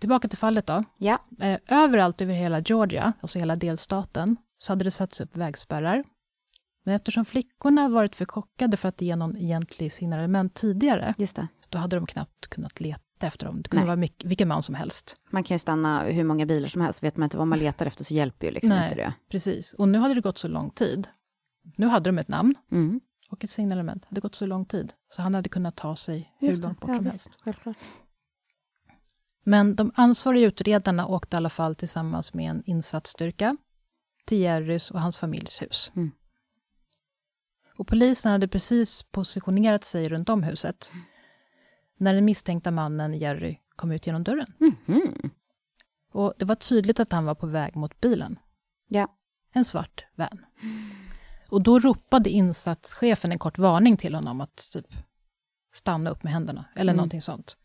Tillbaka 0.00 0.28
till 0.28 0.38
fallet 0.38 0.66
då. 0.66 0.84
Ja. 0.98 1.18
Eh, 1.40 1.58
överallt 1.68 2.20
över 2.20 2.34
hela 2.34 2.60
Georgia, 2.60 3.12
alltså 3.20 3.38
hela 3.38 3.56
delstaten, 3.56 4.36
så 4.58 4.72
hade 4.72 4.84
det 4.84 4.90
satts 4.90 5.20
upp 5.20 5.36
vägspärrar. 5.36 6.04
Men 6.84 6.94
eftersom 6.94 7.24
flickorna 7.24 7.88
varit 7.88 8.16
för 8.16 8.24
chockade 8.24 8.76
för 8.76 8.88
att 8.88 9.00
ge 9.00 9.16
någon 9.16 9.36
egentlig 9.36 9.92
signalement 9.92 10.54
tidigare, 10.54 11.14
Just 11.18 11.36
det. 11.36 11.48
då 11.68 11.78
hade 11.78 11.96
de 11.96 12.06
knappt 12.06 12.46
kunnat 12.46 12.80
leta 12.80 13.26
efter 13.26 13.46
dem. 13.46 13.62
Det 13.62 13.68
kunde 13.68 13.80
Nej. 13.80 13.86
vara 13.86 13.96
mycket, 13.96 14.24
vilken 14.30 14.48
man 14.48 14.62
som 14.62 14.74
helst. 14.74 15.16
Man 15.30 15.44
kan 15.44 15.54
ju 15.54 15.58
stanna 15.58 16.02
hur 16.02 16.24
många 16.24 16.46
bilar 16.46 16.68
som 16.68 16.82
helst. 16.82 17.02
Vet 17.02 17.16
man 17.16 17.26
inte 17.26 17.36
vad 17.36 17.46
man 17.46 17.58
letar 17.58 17.86
efter 17.86 18.04
så 18.04 18.14
hjälper 18.14 18.46
ju 18.46 18.52
liksom 18.52 18.70
Nej. 18.70 18.84
inte 18.84 18.94
det. 18.96 19.12
Precis. 19.30 19.72
Och 19.74 19.88
nu 19.88 19.98
hade 19.98 20.14
det 20.14 20.20
gått 20.20 20.38
så 20.38 20.48
lång 20.48 20.70
tid. 20.70 21.08
Nu 21.76 21.86
hade 21.86 22.08
de 22.10 22.18
ett 22.18 22.28
namn 22.28 22.54
Mm. 22.72 23.00
och 23.30 23.44
ett 23.44 23.50
signalement. 23.50 24.02
Det 24.02 24.08
hade 24.08 24.20
gått 24.20 24.34
så 24.34 24.46
lång 24.46 24.64
tid, 24.64 24.92
så 25.08 25.22
han 25.22 25.34
hade 25.34 25.48
kunnat 25.48 25.76
ta 25.76 25.96
sig 25.96 26.34
hur 26.38 26.48
Just 26.48 26.62
det. 26.62 26.68
långt 26.68 26.80
bort 26.80 26.90
Ja, 26.90 26.96
som 26.96 27.04
visst. 27.04 27.26
helst. 27.28 27.40
Självklart. 27.44 27.76
Men 29.50 29.76
de 29.76 29.92
ansvariga 29.94 30.46
utredarna 30.46 31.06
åkte 31.06 31.36
i 31.36 31.38
alla 31.38 31.48
fall 31.50 31.74
tillsammans 31.74 32.34
med 32.34 32.50
en 32.50 32.62
insatsstyrka 32.66 33.56
till 34.26 34.38
Jerrys 34.38 34.90
och 34.90 35.00
hans 35.00 35.18
familjs 35.18 35.62
hus. 35.62 35.92
Mm. 35.96 36.10
Och 37.78 37.86
polisen 37.86 38.32
hade 38.32 38.48
precis 38.48 39.02
positionerat 39.02 39.84
sig 39.84 40.08
runt 40.08 40.28
om 40.28 40.42
huset 40.42 40.92
när 41.96 42.14
den 42.14 42.24
misstänkta 42.24 42.70
mannen 42.70 43.14
Jerry 43.14 43.58
kom 43.76 43.92
ut 43.92 44.06
genom 44.06 44.24
dörren. 44.24 44.54
Mhm. 44.58 45.30
Och 46.12 46.34
det 46.38 46.44
var 46.44 46.54
tydligt 46.54 47.00
att 47.00 47.12
han 47.12 47.24
var 47.24 47.34
på 47.34 47.46
väg 47.46 47.76
mot 47.76 48.00
bilen, 48.00 48.38
Ja. 48.88 49.16
en 49.52 49.64
svart 49.64 50.04
van. 50.14 50.44
Och 51.50 51.62
då 51.62 51.78
ropade 51.78 52.30
insatschefen 52.30 53.32
en 53.32 53.38
kort 53.38 53.58
varning 53.58 53.96
till 53.96 54.14
honom 54.14 54.40
att 54.40 54.56
typ 54.72 54.86
stanna 55.74 56.10
upp 56.10 56.22
med 56.22 56.32
händerna, 56.32 56.64
eller 56.76 56.92
Mm. 56.92 56.96
någonting 56.96 57.20
sånt. 57.20 57.56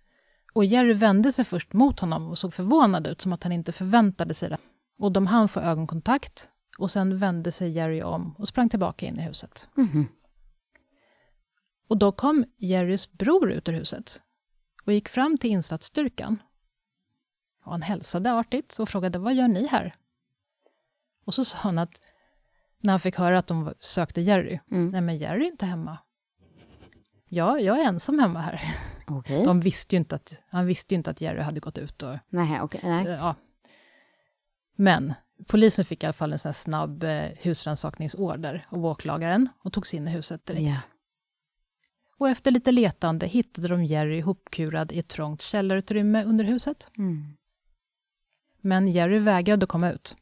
Och 0.56 0.66
Jerry 0.66 0.94
vände 0.94 1.32
sig 1.32 1.46
först 1.46 1.74
mot 1.74 2.00
honom 2.00 2.28
och 2.30 2.38
såg 2.38 2.54
förvånad 2.54 3.08
ut, 3.08 3.22
som 3.22 3.34
att 3.34 3.44
han 3.44 3.52
inte 3.52 3.72
förväntade 3.72 4.34
sig 4.34 4.50
det. 4.50 4.58
Och 4.98 5.12
de 5.12 5.28
hann 5.28 5.48
få 5.48 5.60
ögonkontakt, 5.60 6.50
och 6.78 6.92
sen 6.92 7.18
vände 7.18 7.52
sig 7.52 7.72
Jerry 7.72 8.02
om 8.02 8.36
och 8.38 8.48
sprang 8.48 8.70
tillbaka 8.70 9.06
in 9.06 9.20
i 9.20 9.22
huset. 9.22 9.68
Mhm. 9.76 10.08
Och 11.88 11.98
då 11.98 12.12
kom 12.12 12.46
Jerrys 12.58 13.12
bror 13.12 13.52
ut 13.52 13.70
ur 13.70 13.74
huset 13.74 14.22
och 14.86 14.94
gick 14.94 15.10
fram 15.10 15.38
till 15.38 15.50
insatsstyrkan. 15.50 16.38
Och 17.64 17.72
han 17.72 17.82
hälsade 17.82 18.34
artigt 18.34 18.80
och 18.80 18.90
frågade, 18.90 19.20
vad 19.20 19.34
gör 19.34 19.48
ni 19.48 19.68
här? 19.68 19.96
Och 21.26 21.34
så 21.34 21.46
sa 21.46 21.58
han 21.58 21.78
att, 21.78 22.02
när 22.80 22.94
han 22.94 23.00
fick 23.00 23.16
höra 23.16 23.40
att 23.40 23.48
de 23.48 23.74
sökte 23.80 24.22
Jerry, 24.22 24.60
Mm. 24.72 24.88
nej 24.88 25.02
men 25.02 25.18
Jerry 25.18 25.46
är 25.46 25.52
inte 25.52 25.66
hemma. 25.66 25.98
Ja, 27.30 27.60
jag 27.60 27.80
är 27.80 27.84
ensam 27.84 28.20
hemma 28.20 28.42
här. 28.42 28.62
Okej. 29.08 29.44
De 29.44 29.60
visste 29.60 29.96
ju 29.96 29.98
inte 29.98 30.16
att, 30.16 30.40
han 30.52 30.66
visste 30.66 30.94
ju 30.94 30.98
inte 30.98 31.10
att 31.10 31.22
Jerry 31.22 31.42
hade 31.42 31.60
gått 31.60 31.78
ut 31.78 32.04
och 32.04 32.18
Nej, 32.30 32.62
okej. 32.62 32.82
Nej. 32.84 33.06
Ja. 33.06 33.36
Men 34.76 35.14
polisen 35.48 35.86
fick 35.86 36.04
i 36.04 36.06
alla 36.06 36.14
fall 36.14 36.34
en 36.34 36.40
sån 36.40 36.54
snabb 36.54 37.04
eh, 37.04 37.30
husrannsakningsorder 37.42 38.68
av 38.70 38.86
åklagaren 38.86 39.50
och 39.64 39.74
tog 39.74 39.88
sig 39.88 39.98
in 39.98 40.08
i 40.08 40.12
huset 40.12 40.46
direkt. 40.46 40.64
Ja. 40.64 40.78
Och 42.18 42.30
efter 42.30 42.52
lite 42.52 42.72
letande 42.72 43.28
hittade 43.28 43.68
de 43.68 43.86
Jerry 43.86 44.22
hopkurad 44.22 44.92
i 44.92 45.00
ett 45.00 45.08
trångt 45.08 45.42
källarutrymme 45.42 46.24
under 46.24 46.44
huset. 46.44 46.88
Mm. 46.98 47.38
Men 48.62 48.88
Jerry 48.88 49.20
vägrade 49.20 49.66
komma 49.66 49.92
ut. 49.92 50.16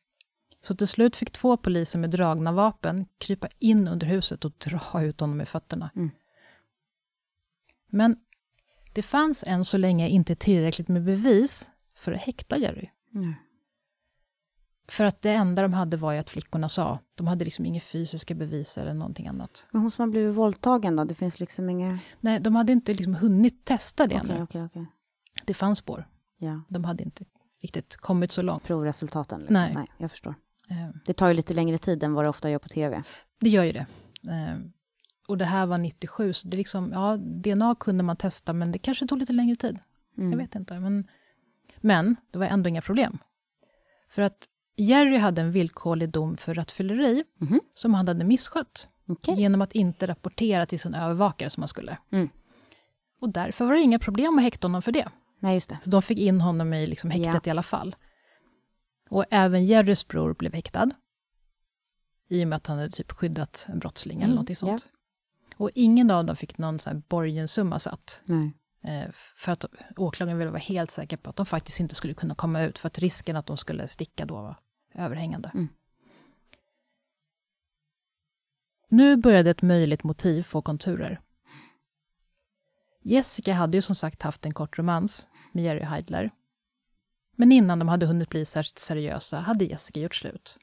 Så 0.59 0.75
till 0.75 0.87
slut 0.87 1.15
fick 1.15 1.31
två 1.31 1.57
poliser 1.57 1.99
med 1.99 2.09
dragna 2.09 2.51
vapen 2.51 3.05
krypa 3.17 3.47
in 3.59 3.87
under 3.87 4.07
huset 4.07 4.45
och 4.45 4.51
dra 4.57 5.03
ut 5.03 5.19
honom 5.19 5.37
med 5.37 5.47
fötterna. 5.47 5.89
Mm. 5.95 6.11
Men 7.89 8.17
det 8.93 9.01
fanns 9.01 9.43
än 9.47 9.65
så 9.65 9.77
länge 9.77 10.10
inte 10.10 10.36
tillräckligt 10.36 10.88
med 10.88 11.03
bevis 11.03 11.71
för 11.97 12.12
att 12.12 12.21
häkta 12.21 12.58
Jerry. 12.58 12.89
Mm. 13.15 13.34
För 14.88 15.06
att 15.06 15.21
det 15.21 15.32
enda 15.32 15.62
de 15.62 15.73
hade 15.73 15.97
var 15.97 16.12
ju 16.13 16.19
att 16.19 16.29
flickorna 16.29 16.69
sa. 16.69 16.99
De 17.15 17.27
hade 17.27 17.45
liksom 17.45 17.65
inga 17.65 17.79
fysiska 17.82 18.36
bevis 18.36 18.77
eller 18.77 18.93
någonting 18.93 19.27
annat. 19.27 19.67
Men 19.71 19.82
hon 19.82 19.91
som 19.91 20.01
har 20.01 20.08
blivit 20.10 20.36
våldtagen 20.36 20.95
då? 20.95 21.03
Det 21.03 21.13
finns 21.15 21.39
liksom 21.39 21.69
inga... 21.69 21.99
Nej, 22.19 22.39
de 22.39 22.56
hade 22.56 22.71
inte 22.73 22.93
liksom 22.93 23.15
hunnit 23.15 23.65
testa 23.65 24.08
det 24.08 24.15
Okej, 24.15 24.32
ännu. 24.32 24.43
okej, 24.43 24.63
okej. 24.65 24.86
Det 25.45 25.53
fanns 25.53 25.79
spår. 25.79 26.08
Ja. 26.38 26.62
De 26.69 26.84
hade 26.84 27.03
inte 27.03 27.23
riktigt 27.62 27.95
kommit 27.95 28.32
så 28.32 28.41
långt. 28.41 28.63
Provresultaten 28.63 29.39
liksom. 29.39 29.53
Nej. 29.53 29.73
Nej, 29.75 29.88
jag 29.97 30.12
förstår. 30.12 30.36
Eh, 30.69 30.89
Det 31.06 31.13
tar 31.13 31.27
ju 31.27 31.34
lite 31.34 31.53
längre 31.53 31.77
tid 31.77 32.03
än 32.03 32.13
vad 32.13 32.25
det 32.25 32.29
ofta 32.29 32.49
gör 32.49 32.60
på 32.60 32.69
tv. 32.69 33.03
Det 33.39 33.49
gör 33.49 33.63
ju 33.63 33.71
det. 33.71 33.86
Och 35.27 35.38
det 35.38 35.45
här 35.45 35.65
var 35.65 35.77
97, 35.77 36.33
så 36.33 36.47
det 36.47 36.55
är 36.55 36.57
liksom, 36.57 36.91
ja, 36.93 37.17
DNA 37.17 37.75
kunde 37.79 38.03
man 38.03 38.17
testa, 38.17 38.53
men 38.53 38.71
det 38.71 38.79
kanske 38.79 39.07
tog 39.07 39.17
lite 39.19 39.33
längre 39.33 39.55
tid. 39.55 39.79
Mm. 40.17 40.31
Jag 40.31 40.38
vet 40.38 40.55
inte. 40.55 40.79
Men, 40.79 41.07
men 41.81 42.15
det 42.31 42.39
var 42.39 42.45
ändå 42.45 42.69
inga 42.69 42.81
problem. 42.81 43.17
För 44.09 44.21
att 44.21 44.47
Jerry 44.75 45.17
hade 45.17 45.41
en 45.41 45.51
villkorlig 45.51 46.09
dom 46.09 46.38
för 46.38 46.53
rattfylleri 46.53 47.23
Mhm. 47.38 47.59
som 47.73 47.93
han 47.93 48.07
hade 48.07 48.23
misskött 48.25 48.88
Okej. 49.07 49.36
genom 49.39 49.62
att 49.62 49.71
inte 49.71 50.07
rapportera 50.07 50.65
till 50.65 50.79
sin 50.79 50.93
övervakare 50.93 51.49
som 51.49 51.62
han 51.63 51.67
skulle. 51.67 51.97
Mm. 52.12 52.29
Och 53.21 53.29
därför 53.29 53.65
var 53.65 53.73
det 53.73 53.81
inga 53.81 53.99
problem 53.99 54.38
att 54.38 54.43
häkta 54.43 54.67
honom 54.67 54.81
för 54.81 54.91
det. 54.91 55.09
Nej, 55.39 55.53
just 55.53 55.69
det. 55.69 55.77
Så 55.81 55.89
de 55.89 56.01
fick 56.01 56.17
in 56.19 56.41
honom 56.41 56.73
i 56.73 56.88
liksom 56.88 57.09
häktet 57.12 57.33
Ja. 57.33 57.41
i 57.45 57.49
alla 57.49 57.63
fall. 57.63 57.95
Och 59.09 59.25
även 59.29 59.65
Jerrys 59.65 60.07
bror 60.07 60.33
blev 60.33 60.53
häktad. 60.53 60.89
I 62.29 62.43
och 62.43 62.47
med 62.47 62.55
att 62.55 62.67
han 62.67 62.77
hade 62.77 62.89
typ 62.89 63.12
skyddat 63.12 63.65
en 63.69 63.79
brottsling 63.79 64.17
eller 64.17 64.25
Mm, 64.25 64.36
någonting 64.36 64.55
sånt. 64.55 64.88
Och 65.63 65.71
ingen 65.76 66.12
av 66.12 66.26
dem 66.26 66.36
fick 66.36 66.58
någon 66.58 66.80
sån 66.80 66.93
här 66.93 67.02
borgensumma 67.08 67.80
satt. 67.80 68.21
Nej. 68.26 68.54
Eh, 68.82 69.12
för 69.36 69.52
att 69.52 69.65
åklagaren 69.95 70.38
ville 70.38 70.52
vara 70.52 70.60
helt 70.60 70.91
säker 70.91 71.17
på 71.17 71.30
att 71.30 71.36
de 71.36 71.45
faktiskt 71.45 71.80
inte 71.80 71.95
skulle 71.95 72.13
kunna 72.13 72.36
komma 72.36 72.62
ut, 72.62 72.80
för 72.80 72.88
att 72.88 72.99
risken 72.99 73.36
att 73.36 73.45
de 73.45 73.58
skulle 73.58 73.88
sticka 73.88 74.26
då 74.26 74.34
var 74.34 74.56
överhängande. 74.93 75.52
Mm. 75.54 75.67
Nu 78.89 79.17
började 79.17 79.49
ett 79.49 79.62
möjligt 79.62 80.04
motiv 80.04 80.43
få 80.43 80.62
konturer. 80.62 81.21
Jessica 83.02 83.54
hade 83.54 83.78
ju 83.78 83.82
som 83.82 83.95
sagt 83.95 84.21
haft 84.21 84.45
en 84.45 84.54
kort 84.54 84.78
romans 84.78 85.28
med 85.52 85.63
Jerry 85.63 85.84
Heidler. 85.84 86.32
Men 87.36 87.52
innan 87.52 87.80
de 87.80 87.88
hade 87.88 88.06
hunnit 88.06 88.30
bli 88.30 88.45
särskilt 88.45 88.80
seriösa 88.80 89.39
hade 89.39 89.65
Jessica 89.65 89.99
gjort 89.99 90.15
slut. 90.15 90.58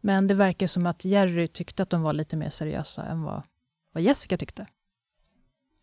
Men 0.00 0.26
det 0.26 0.34
verkar 0.34 0.66
som 0.66 0.86
att 0.86 1.04
Jerry 1.04 1.48
tyckte 1.48 1.82
att 1.82 1.90
de 1.90 2.02
var 2.02 2.12
lite 2.12 2.36
mer 2.36 2.50
seriösa 2.50 3.04
än 3.06 3.22
vad, 3.22 3.42
vad 3.98 4.04
Jessica 4.04 4.36
tyckte. 4.36 4.66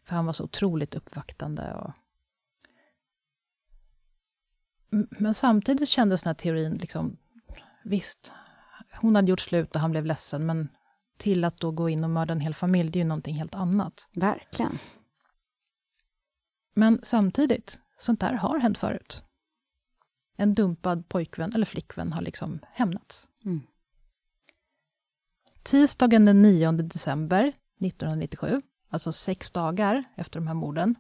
För 0.04 0.16
han 0.16 0.26
var 0.26 0.34
så 0.34 0.44
otroligt 0.44 0.96
uppvaktande 0.96 1.74
och... 1.74 1.92
Men 5.10 5.34
samtidigt 5.34 5.90
kändes 5.90 6.24
den 6.24 6.30
här 6.30 6.36
teorin, 6.36 6.74
liksom, 6.74 7.18
visst, 7.84 8.32
hon 9.02 9.16
hade 9.16 9.30
gjort 9.30 9.40
slut 9.40 9.76
och 9.76 9.82
han 9.82 9.92
blev 9.92 10.06
ledsen, 10.06 10.46
men 10.46 10.70
till 11.18 11.44
att 11.44 11.58
då 11.58 11.72
gå 11.72 11.90
in 11.90 12.04
och 12.04 12.10
mörda 12.10 12.32
en 12.34 12.40
hel 12.40 12.54
familj, 12.54 12.90
det 12.90 13.00
är 13.00 13.04
ju 13.04 13.08
någonting 13.08 13.36
helt 13.36 13.56
annat. 13.56 14.08
Verkligen. 14.14 14.78
Men 16.74 17.00
samtidigt, 17.04 17.82
sånt 17.98 18.20
där 18.20 18.34
har 18.34 18.60
hänt 18.60 18.78
förut. 18.78 19.24
En 20.36 20.56
dumpad 20.56 21.10
pojkvän 21.10 21.52
eller 21.56 21.66
flickvän 21.66 22.14
har 22.14 22.22
liksom 22.22 22.60
hämnats. 22.72 23.30
Mm. 23.46 23.62
Tisdagen 25.64 26.26
den 26.26 26.42
9 26.42 26.72
december 26.72 27.54
1997, 27.80 28.62
alltså 28.90 29.12
sex 29.12 29.52
dagar 29.52 30.04
efter 30.16 30.40
de 30.40 30.48
här 30.48 30.54
morden, 30.54 30.96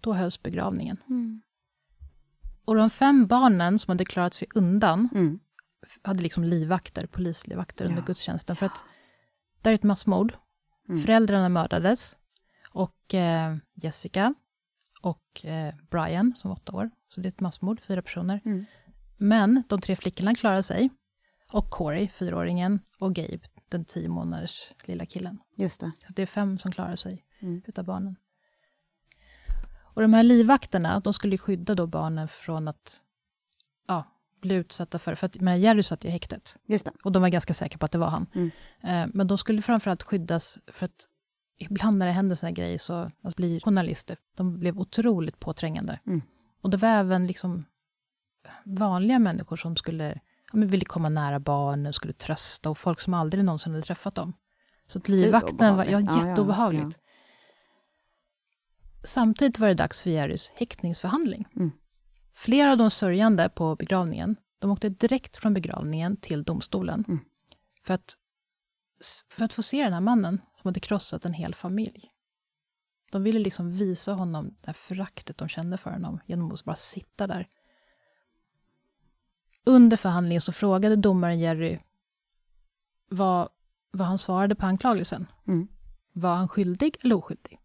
då 0.00 0.12
hölls 0.12 0.42
begravningen. 0.42 0.96
Mm. 1.08 1.42
Och 2.64 2.74
de 2.76 2.90
fem 2.90 3.26
barnen 3.26 3.78
som 3.78 3.90
hade 3.92 4.04
klarat 4.04 4.34
sig 4.34 4.48
undan 4.54 5.08
Mm. 5.14 5.38
hade 6.02 6.22
liksom 6.22 6.44
livvakter, 6.44 7.06
polislivvakter 7.06 7.84
under 7.84 8.00
Ja. 8.00 8.06
gudstjänsten. 8.06 8.56
För 8.56 8.66
att 8.66 8.84
det 9.62 9.70
är 9.70 9.74
ett 9.74 9.82
massmord. 9.82 10.34
Mm. 10.88 11.00
Föräldrarna 11.02 11.48
mördades. 11.48 12.16
Och 12.70 13.14
eh, 13.14 13.56
Jessica 13.74 14.34
och 15.02 15.44
eh, 15.44 15.74
Brian, 15.90 16.32
som 16.36 16.48
var 16.50 16.56
åtta 16.56 16.72
år. 16.72 16.90
Så 17.08 17.20
det 17.20 17.26
är 17.26 17.32
ett 17.32 17.40
massmord, 17.40 17.80
fyra 17.80 18.02
personer. 18.02 18.40
Mm. 18.44 18.64
Men 19.16 19.62
de 19.68 19.80
tre 19.80 19.96
flickorna 19.96 20.34
klarar 20.34 20.62
sig. 20.62 20.90
Och 21.52 21.70
Corey, 21.70 22.08
fyraåringen, 22.08 22.80
och 22.98 23.14
Gabe, 23.14 23.40
den 23.76 23.84
tio 23.84 24.08
månaders 24.08 24.72
lilla 24.84 25.06
killen. 25.06 25.38
Just 25.56 25.80
det. 25.80 25.92
Så 26.06 26.12
det 26.12 26.22
är 26.22 26.26
fem 26.26 26.58
som 26.58 26.72
klarar 26.72 26.96
sig 26.96 27.22
Mm. 27.40 27.62
utav 27.66 27.84
barnen. 27.84 28.16
Och 29.78 30.02
de 30.02 30.12
här 30.14 30.22
livvakterna, 30.22 31.00
de 31.00 31.12
skulle 31.12 31.38
skydda 31.38 31.74
då 31.74 31.86
barnen 31.86 32.28
från 32.28 32.68
att 32.68 33.00
ja, 33.88 34.04
bli 34.40 34.54
utsatta 34.54 34.98
för, 34.98 35.14
för 35.14 35.26
att 35.26 35.40
men 35.40 35.60
Jerry 35.60 35.82
satt 35.82 36.04
ju 36.04 36.08
i 36.08 36.12
häktet. 36.12 36.56
Just 36.66 36.84
det. 36.84 36.92
Och 37.04 37.12
de 37.12 37.22
var 37.22 37.28
ganska 37.28 37.54
säkra 37.54 37.78
på 37.78 37.86
att 37.86 37.92
det 37.92 37.98
var 37.98 38.08
han. 38.08 38.26
Mm. 38.34 38.50
Eh, 38.82 39.10
men 39.14 39.26
de 39.26 39.38
skulle 39.38 39.62
framförallt 39.62 40.02
skyddas 40.02 40.58
för 40.66 40.86
att 40.86 41.06
ibland 41.58 41.98
när 41.98 42.06
det 42.06 42.12
händer 42.12 42.36
såna 42.36 42.48
här 42.48 42.54
grejer 42.54 42.78
så 42.78 43.10
alltså, 43.22 43.36
blir 43.36 43.60
journalister, 43.60 44.16
de 44.34 44.58
blev 44.58 44.78
otroligt 44.78 45.40
påträngande. 45.40 46.00
Mm. 46.06 46.22
Och 46.60 46.70
det 46.70 46.76
var 46.76 46.88
även 46.88 47.26
liksom 47.26 47.64
vanliga 48.64 49.18
människor 49.18 49.56
som 49.56 49.76
skulle, 49.76 50.20
ja, 50.52 50.58
men 50.58 50.68
ville 50.68 50.84
komma 50.84 51.08
nära 51.08 51.40
barnen, 51.40 51.92
skulle 51.92 52.12
trösta 52.12 52.70
och 52.70 52.78
folk 52.78 53.00
som 53.00 53.14
aldrig 53.14 53.44
någonsin 53.44 53.72
hade 53.72 53.82
träffat 53.84 54.14
dem. 54.14 54.32
Så 54.86 54.98
att 54.98 55.08
livvakten 55.08 55.76
var 55.76 55.84
ja, 55.84 55.98
obehagligt. 55.98 56.10
Ja, 56.10 56.22
ja, 56.22 56.28
jätteobehagligt. 56.28 56.98
Samtidigt 59.04 59.58
var 59.58 59.68
det 59.68 59.74
dags 59.74 60.02
för 60.02 60.10
Jerrys 60.10 60.52
häktningsförhandling. 60.54 61.48
Mm. 61.56 61.70
Flera 62.34 62.72
av 62.72 62.78
de 62.78 62.90
sörjande 62.90 63.48
på 63.48 63.76
begravningen, 63.76 64.36
de 64.58 64.70
åkte 64.70 64.88
direkt 64.88 65.36
från 65.36 65.54
begravningen 65.54 66.16
till 66.16 66.44
domstolen. 66.44 67.04
Mm. 67.08 67.20
För, 67.84 67.94
att, 67.94 68.14
för 69.30 69.44
att 69.44 69.52
få 69.52 69.62
se 69.62 69.84
den 69.84 69.92
här 69.92 70.00
mannen 70.00 70.40
som 70.56 70.68
hade 70.68 70.80
krossat 70.80 71.24
en 71.24 71.32
hel 71.32 71.54
familj. 71.54 72.10
De 73.12 73.22
ville 73.22 73.38
liksom 73.38 73.72
visa 73.72 74.12
honom 74.12 74.48
det 74.60 74.66
här 74.66 74.72
föraktet 74.72 75.38
de 75.38 75.48
kände 75.48 75.78
för 75.78 75.90
honom 75.90 76.20
genom 76.26 76.52
att 76.52 76.64
bara 76.64 76.76
sitta 76.76 77.26
där. 77.26 77.48
Under 79.66 79.96
förhandlingen 79.96 80.40
så 80.40 80.52
frågade 80.52 80.96
domaren 80.96 81.38
Jerry 81.38 81.78
vad, 83.08 83.48
vad 83.90 84.06
han 84.06 84.18
svarade 84.18 84.54
på 84.54 84.66
anklagelsen. 84.66 85.26
Mm. 85.46 85.68
Var 86.12 86.34
han 86.34 86.48
skyldig 86.48 86.96
eller 87.00 87.14
oskyldig? 87.14 87.60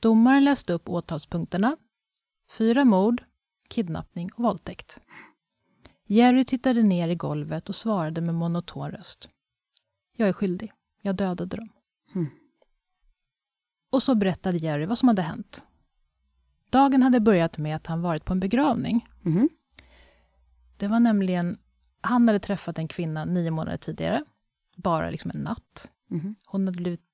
Domaren 0.00 0.44
läste 0.44 0.72
upp 0.72 0.88
åtalspunkterna. 0.88 1.76
Fyra 2.50 2.84
mord, 2.84 3.24
kidnappning 3.68 4.30
och 4.34 4.44
våldtäkt. 4.44 5.00
Jerry 6.06 6.44
tittade 6.44 6.82
ner 6.82 7.08
i 7.08 7.14
golvet 7.14 7.68
och 7.68 7.74
svarade 7.74 8.20
med 8.20 8.34
monoton 8.34 8.90
röst. 8.90 9.28
Jag 10.16 10.28
är 10.28 10.32
skyldig. 10.32 10.72
Jag 11.02 11.16
dödade 11.16 11.56
dem. 11.56 11.68
Mm. 12.14 12.26
Och 13.90 14.02
så 14.02 14.14
berättade 14.14 14.58
Jerry 14.58 14.86
vad 14.86 14.98
som 14.98 15.08
hade 15.08 15.22
hänt. 15.22 15.64
Dagen 16.70 17.02
hade 17.02 17.20
börjat 17.20 17.58
med 17.58 17.76
att 17.76 17.86
han 17.86 18.02
varit 18.02 18.24
på 18.24 18.32
en 18.32 18.40
begravning. 18.40 19.08
Mhm. 19.22 19.48
Det 20.78 20.88
var 20.88 21.00
nämligen, 21.00 21.58
han 22.00 22.28
hade 22.28 22.40
träffat 22.40 22.78
en 22.78 22.88
kvinna 22.88 23.24
nio 23.24 23.50
månader 23.50 23.78
tidigare. 23.78 24.24
Bara 24.76 25.10
liksom 25.10 25.30
en 25.34 25.40
natt. 25.42 25.92
Mhm. 26.06 26.34
Hon 26.46 26.66
hade 26.66 26.76
blivit 26.80 27.04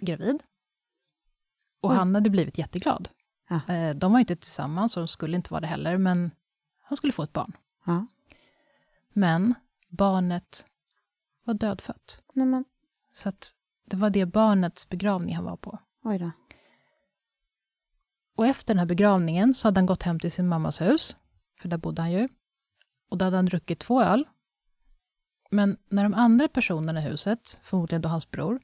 gravid. 0.00 0.42
Och 1.80 1.90
Oj. 1.90 1.96
han 1.96 2.14
hade 2.14 2.30
blivit 2.30 2.58
jätteglad. 2.58 3.08
Ja. 3.48 3.60
Eh, 3.74 3.94
De 3.96 4.12
var 4.12 4.20
inte 4.20 4.36
tillsammans 4.36 4.96
och 4.96 5.00
de 5.00 5.08
skulle 5.08 5.36
inte 5.36 5.52
vara 5.52 5.60
det 5.60 5.66
heller, 5.66 5.98
men 5.98 6.30
han 6.82 6.96
skulle 6.96 7.12
få 7.12 7.22
ett 7.22 7.32
barn. 7.32 7.52
Ja. 7.86 8.06
Men 9.12 9.54
barnet 9.88 10.66
var 11.44 11.54
dödfött. 11.54 12.22
Nej 12.34 12.46
men, 12.46 12.64
Så 13.12 13.28
att 13.28 13.54
det 13.84 13.96
var 13.96 14.10
det 14.10 14.26
barnets 14.26 14.88
begravning 14.88 15.34
han 15.36 15.44
var 15.44 15.56
på. 15.56 15.78
oj 16.02 16.18
då. 16.18 16.30
Och 18.36 18.46
efter 18.46 18.74
den 18.74 18.78
här 18.78 18.86
begravningen 18.86 19.54
så 19.54 19.68
hade 19.68 19.78
han 19.80 19.86
gått 19.86 20.02
hem 20.02 20.20
till 20.20 20.32
sin 20.32 20.48
mammas 20.48 20.80
hus, 20.80 21.16
för 21.60 21.68
där 21.68 21.76
bodde 21.76 22.02
han 22.02 22.12
ju. 22.12 22.28
Och 23.12 23.18
då 23.18 23.24
hade 23.24 23.36
han 23.36 23.46
druckit 23.46 23.78
två 23.78 24.02
öl. 24.02 24.28
Men 25.50 25.76
när 25.88 26.02
de 26.02 26.14
andra 26.14 26.48
personerna 26.48 27.00
i 27.00 27.02
huset, 27.02 27.60
förmodligen 27.62 28.02
då 28.02 28.08
hans 28.08 28.30
bror 28.30 28.60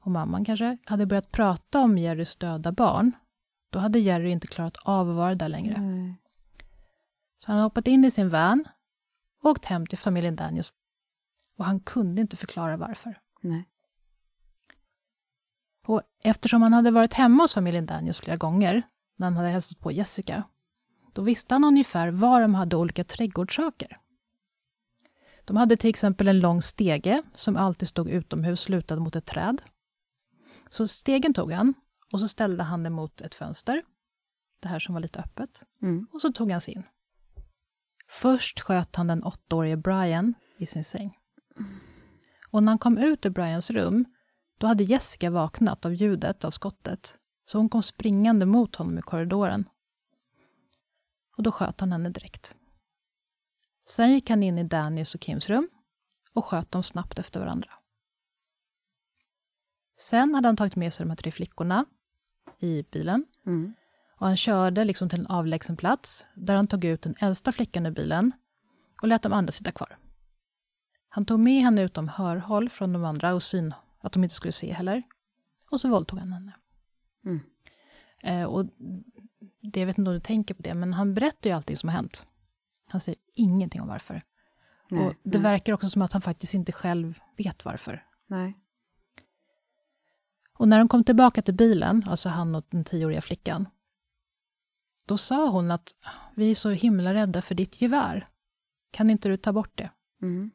och 0.00 0.10
mamman 0.10 0.44
kanske, 0.44 0.78
hade 0.84 1.06
börjat 1.06 1.32
prata 1.32 1.80
om 1.80 1.98
Jerrys 1.98 2.36
döda 2.36 2.72
barn, 2.72 3.12
då 3.70 3.78
hade 3.78 3.98
Jerry 3.98 4.30
inte 4.30 4.46
klarat 4.46 4.76
av 4.84 5.10
att 5.10 5.16
vara 5.16 5.34
där 5.34 5.48
längre. 5.48 5.80
Nej. 5.80 6.16
Så 7.38 7.46
han 7.46 7.56
hade 7.56 7.64
hoppat 7.64 7.86
in 7.86 8.04
i 8.04 8.10
sin 8.10 8.28
van 8.28 8.64
och 9.42 9.50
åkt 9.50 9.64
hem 9.64 9.86
till 9.86 9.98
familjen 9.98 10.36
Daniels. 10.36 10.72
Och 11.56 11.64
han 11.64 11.80
kunde 11.80 12.20
inte 12.20 12.36
förklara 12.36 12.76
varför. 12.76 13.20
Nej. 13.40 13.68
Och 15.86 16.02
eftersom 16.22 16.62
han 16.62 16.72
hade 16.72 16.90
varit 16.90 17.14
hemma 17.14 17.42
hos 17.42 17.54
familjen 17.54 17.86
Daniels 17.86 18.18
flera 18.18 18.36
gånger, 18.36 18.82
när 19.16 19.26
han 19.26 19.36
hade 19.36 19.48
hälsat 19.48 19.78
på 19.78 19.92
Jessica, 19.92 20.44
då 21.12 21.22
visste 21.22 21.54
han 21.54 21.64
ungefär 21.64 22.10
var 22.10 22.40
de 22.40 22.54
hade 22.54 22.76
olika 22.76 23.04
trädgårdssaker. 23.04 23.98
De 25.44 25.56
hade 25.56 25.76
till 25.76 25.90
exempel 25.90 26.28
en 26.28 26.40
lång 26.40 26.62
stege 26.62 27.22
som 27.34 27.56
alltid 27.56 27.88
stod 27.88 28.08
utomhus 28.08 28.68
lutad 28.68 28.96
mot 28.96 29.16
ett 29.16 29.26
träd. 29.26 29.62
Så 30.70 30.86
stegen 30.86 31.34
tog 31.34 31.52
han 31.52 31.74
och 32.12 32.20
så 32.20 32.28
ställde 32.28 32.62
han 32.62 32.82
den 32.82 32.92
mot 32.92 33.20
ett 33.20 33.34
fönster, 33.34 33.82
det 34.60 34.68
här 34.68 34.78
som 34.78 34.94
var 34.94 35.00
lite 35.00 35.18
öppet, 35.18 35.62
Mm. 35.82 36.06
och 36.12 36.20
så 36.20 36.32
tog 36.32 36.50
han 36.50 36.60
sig 36.60 36.74
in. 36.74 36.82
Först 38.08 38.60
sköt 38.60 38.96
han 38.96 39.06
den 39.06 39.22
åttaårige 39.24 39.76
Brian 39.76 40.34
i 40.56 40.66
sin 40.66 40.84
säng. 40.84 41.18
Och 42.50 42.62
när 42.62 42.72
han 42.72 42.78
kom 42.78 42.98
ut 42.98 43.26
ur 43.26 43.30
Brians 43.30 43.70
rum, 43.70 44.04
då 44.58 44.66
hade 44.66 44.84
Jessica 44.84 45.30
vaknat 45.30 45.84
av 45.86 45.94
ljudet 45.94 46.44
av 46.44 46.50
skottet, 46.50 47.18
så 47.44 47.58
hon 47.58 47.68
kom 47.68 47.82
springande 47.82 48.46
mot 48.46 48.76
honom 48.76 48.98
i 48.98 49.02
korridoren. 49.02 49.68
Och 51.36 51.42
då 51.42 51.52
sköt 51.52 51.80
han 51.80 51.92
henne 51.92 52.10
direkt. 52.10 52.56
Sen 53.86 54.12
gick 54.12 54.30
han 54.30 54.42
in 54.42 54.58
i 54.58 54.64
Dannys 54.64 55.14
och 55.14 55.24
Kims 55.24 55.48
rum 55.48 55.68
och 56.32 56.44
sköt 56.44 56.72
dem 56.72 56.82
snabbt 56.82 57.18
efter 57.18 57.40
varandra. 57.40 57.70
Sen 59.98 60.34
hade 60.34 60.48
han 60.48 60.56
tagit 60.56 60.76
med 60.76 60.94
sig 60.94 61.04
de 61.04 61.10
här 61.10 61.16
tre 61.16 61.30
flickorna 61.32 61.84
i 62.58 62.82
bilen 62.90 63.26
Mm. 63.46 63.74
och 64.18 64.26
han 64.26 64.36
körde 64.36 64.84
liksom 64.84 65.08
till 65.08 65.20
en 65.20 65.26
avlägsen 65.26 65.76
plats 65.76 66.24
där 66.34 66.54
han 66.54 66.66
tog 66.66 66.84
ut 66.84 67.02
den 67.02 67.14
äldsta 67.20 67.52
flickan 67.52 67.86
ur 67.86 67.90
bilen 67.90 68.32
och 69.02 69.08
lät 69.08 69.22
de 69.22 69.32
andra 69.32 69.52
sitta 69.52 69.72
kvar. 69.72 69.98
Han 71.08 71.24
tog 71.26 71.40
med 71.40 71.62
henne 71.62 71.82
utom 71.82 72.08
hörhåll 72.08 72.68
från 72.68 72.92
de 72.92 73.04
andra 73.04 73.34
och 73.34 73.42
syn, 73.42 73.74
att 74.00 74.12
de 74.12 74.24
inte 74.24 74.34
skulle 74.34 74.52
se 74.52 74.72
heller. 74.72 75.02
Och 75.70 75.80
så 75.80 75.88
våldtog 75.88 76.18
han 76.18 76.32
henne. 76.32 76.52
Mm. 77.24 77.40
Eh, 78.22 78.44
och 78.44 78.66
det, 79.62 79.80
jag 79.80 79.86
vet 79.86 79.98
inte 79.98 80.10
om 80.10 80.14
du 80.14 80.20
tänker 80.20 80.54
på 80.54 80.62
det, 80.62 80.74
men 80.74 80.92
han 80.92 81.14
berättar 81.14 81.50
ju 81.50 81.56
allting 81.56 81.76
som 81.76 81.88
har 81.88 81.96
hänt. 81.96 82.26
Han 82.88 83.00
säger 83.00 83.18
ingenting 83.34 83.80
om 83.80 83.88
varför. 83.88 84.22
Nej. 84.90 85.06
och 85.06 85.14
det 85.22 85.38
nej. 85.38 85.42
verkar 85.42 85.72
också 85.72 85.88
som 85.88 86.02
att 86.02 86.12
han 86.12 86.22
faktiskt 86.22 86.54
inte 86.54 86.72
själv 86.72 87.20
vet 87.36 87.64
varför. 87.64 88.06
Nej. 88.26 88.58
Och 90.52 90.68
när 90.68 90.78
de 90.78 90.88
kom 90.88 91.04
tillbaka 91.04 91.42
till 91.42 91.54
bilen, 91.54 92.04
alltså 92.08 92.28
han 92.28 92.54
och 92.54 92.64
den 92.70 92.84
tioåriga 92.84 93.22
flickan, 93.22 93.68
då 95.06 95.18
sa 95.18 95.48
hon 95.48 95.70
att 95.70 95.94
vi 96.34 96.50
är 96.50 96.54
så 96.54 96.70
himla 96.70 97.14
rädda 97.14 97.42
för 97.42 97.54
ditt 97.54 97.82
gevär. 97.82 98.28
Kan 98.90 99.10
inte 99.10 99.28
du 99.28 99.36
ta 99.36 99.52
bort 99.52 99.78
det? 99.78 99.90
Mm. 100.22 100.50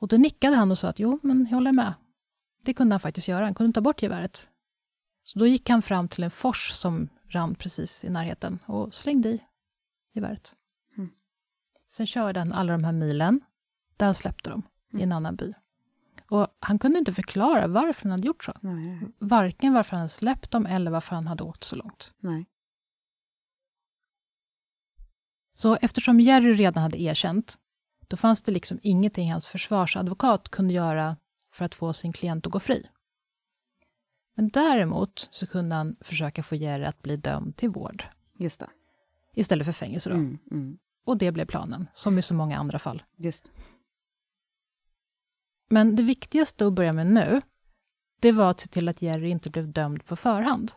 Och 0.00 0.08
då 0.08 0.16
nickade 0.16 0.56
han 0.56 0.70
och 0.70 0.78
sa 0.78 0.88
att 0.88 0.98
jo, 0.98 1.18
men 1.22 1.46
jag 1.50 1.56
håller 1.56 1.72
med. 1.72 1.94
Det 2.62 2.74
kunde 2.74 2.94
han 2.94 3.00
faktiskt 3.00 3.28
göra, 3.28 3.44
han 3.44 3.54
kunde 3.54 3.72
ta 3.72 3.80
bort 3.80 4.02
geväret. 4.02 4.48
Så 5.22 5.38
då 5.38 5.46
gick 5.46 5.68
han 5.68 5.82
fram 5.82 6.08
till 6.08 6.24
en 6.24 6.30
fors 6.30 6.70
som 6.70 7.08
rann 7.34 7.54
precis 7.54 8.04
i 8.04 8.10
närheten 8.10 8.58
och 8.66 8.94
slängde 8.94 9.28
i 9.28 9.40
geväret. 10.12 10.54
Mm. 10.96 11.10
Sen 11.88 12.06
körde 12.06 12.40
han 12.40 12.52
alla 12.52 12.72
de 12.72 12.84
här 12.84 12.92
milen, 12.92 13.40
där 13.96 14.06
han 14.06 14.14
släppte 14.14 14.50
dem, 14.50 14.62
i 14.98 15.02
en 15.02 15.12
annan 15.12 15.36
by. 15.36 15.54
Och 16.30 16.48
han 16.60 16.78
kunde 16.78 16.98
inte 16.98 17.12
förklara 17.12 17.66
varför 17.66 18.02
han 18.02 18.10
hade 18.10 18.26
gjort 18.26 18.44
så. 18.44 18.52
Nej, 18.60 19.00
Varken 19.18 19.72
varför 19.72 19.90
han 19.90 20.00
hade 20.00 20.08
släppt 20.08 20.50
dem 20.50 20.66
eller 20.66 20.90
varför 20.90 21.14
han 21.14 21.26
hade 21.26 21.44
åkt 21.44 21.64
så 21.64 21.76
långt. 21.76 22.12
nej. 22.18 22.46
Så 25.56 25.76
eftersom 25.76 26.20
Jerry 26.20 26.52
redan 26.52 26.82
hade 26.82 27.00
erkänt, 27.02 27.58
då 28.08 28.16
fanns 28.16 28.42
det 28.42 28.52
liksom 28.52 28.78
ingenting 28.82 29.32
hans 29.32 29.46
försvarsadvokat 29.46 30.48
kunde 30.48 30.74
göra 30.74 31.16
för 31.52 31.64
att 31.64 31.74
få 31.74 31.92
sin 31.92 32.12
klient 32.12 32.46
att 32.46 32.52
gå 32.52 32.60
fri. 32.60 32.88
Men 34.34 34.48
däremot 34.48 35.28
så 35.30 35.46
kunde 35.46 35.74
han 35.74 35.96
försöka 36.00 36.42
få 36.42 36.54
Jerry 36.54 36.84
att 36.84 37.02
bli 37.02 37.16
dömd 37.16 37.56
till 37.56 37.70
vård. 37.70 38.04
Just 38.36 38.60
det. 38.60 38.70
Istället 39.34 39.64
för 39.64 39.72
fängelse 39.72 40.10
då. 40.10 40.16
Mm, 40.16 40.38
mm. 40.50 40.78
Och 41.04 41.18
det 41.18 41.32
blev 41.32 41.46
planen, 41.46 41.88
som 41.94 42.18
i 42.18 42.22
så 42.22 42.34
många 42.34 42.58
andra 42.58 42.78
fall. 42.78 43.02
Just. 43.16 43.50
Men 45.68 45.96
det 45.96 46.02
viktigaste 46.02 46.66
att 46.66 46.72
börja 46.72 46.92
med 46.92 47.06
nu, 47.06 47.40
det 48.20 48.32
var 48.32 48.50
att 48.50 48.60
se 48.60 48.68
till 48.68 48.88
att 48.88 49.02
Jerry 49.02 49.28
inte 49.28 49.50
blev 49.50 49.72
dömd 49.72 50.06
på 50.06 50.16
förhand. 50.16 50.72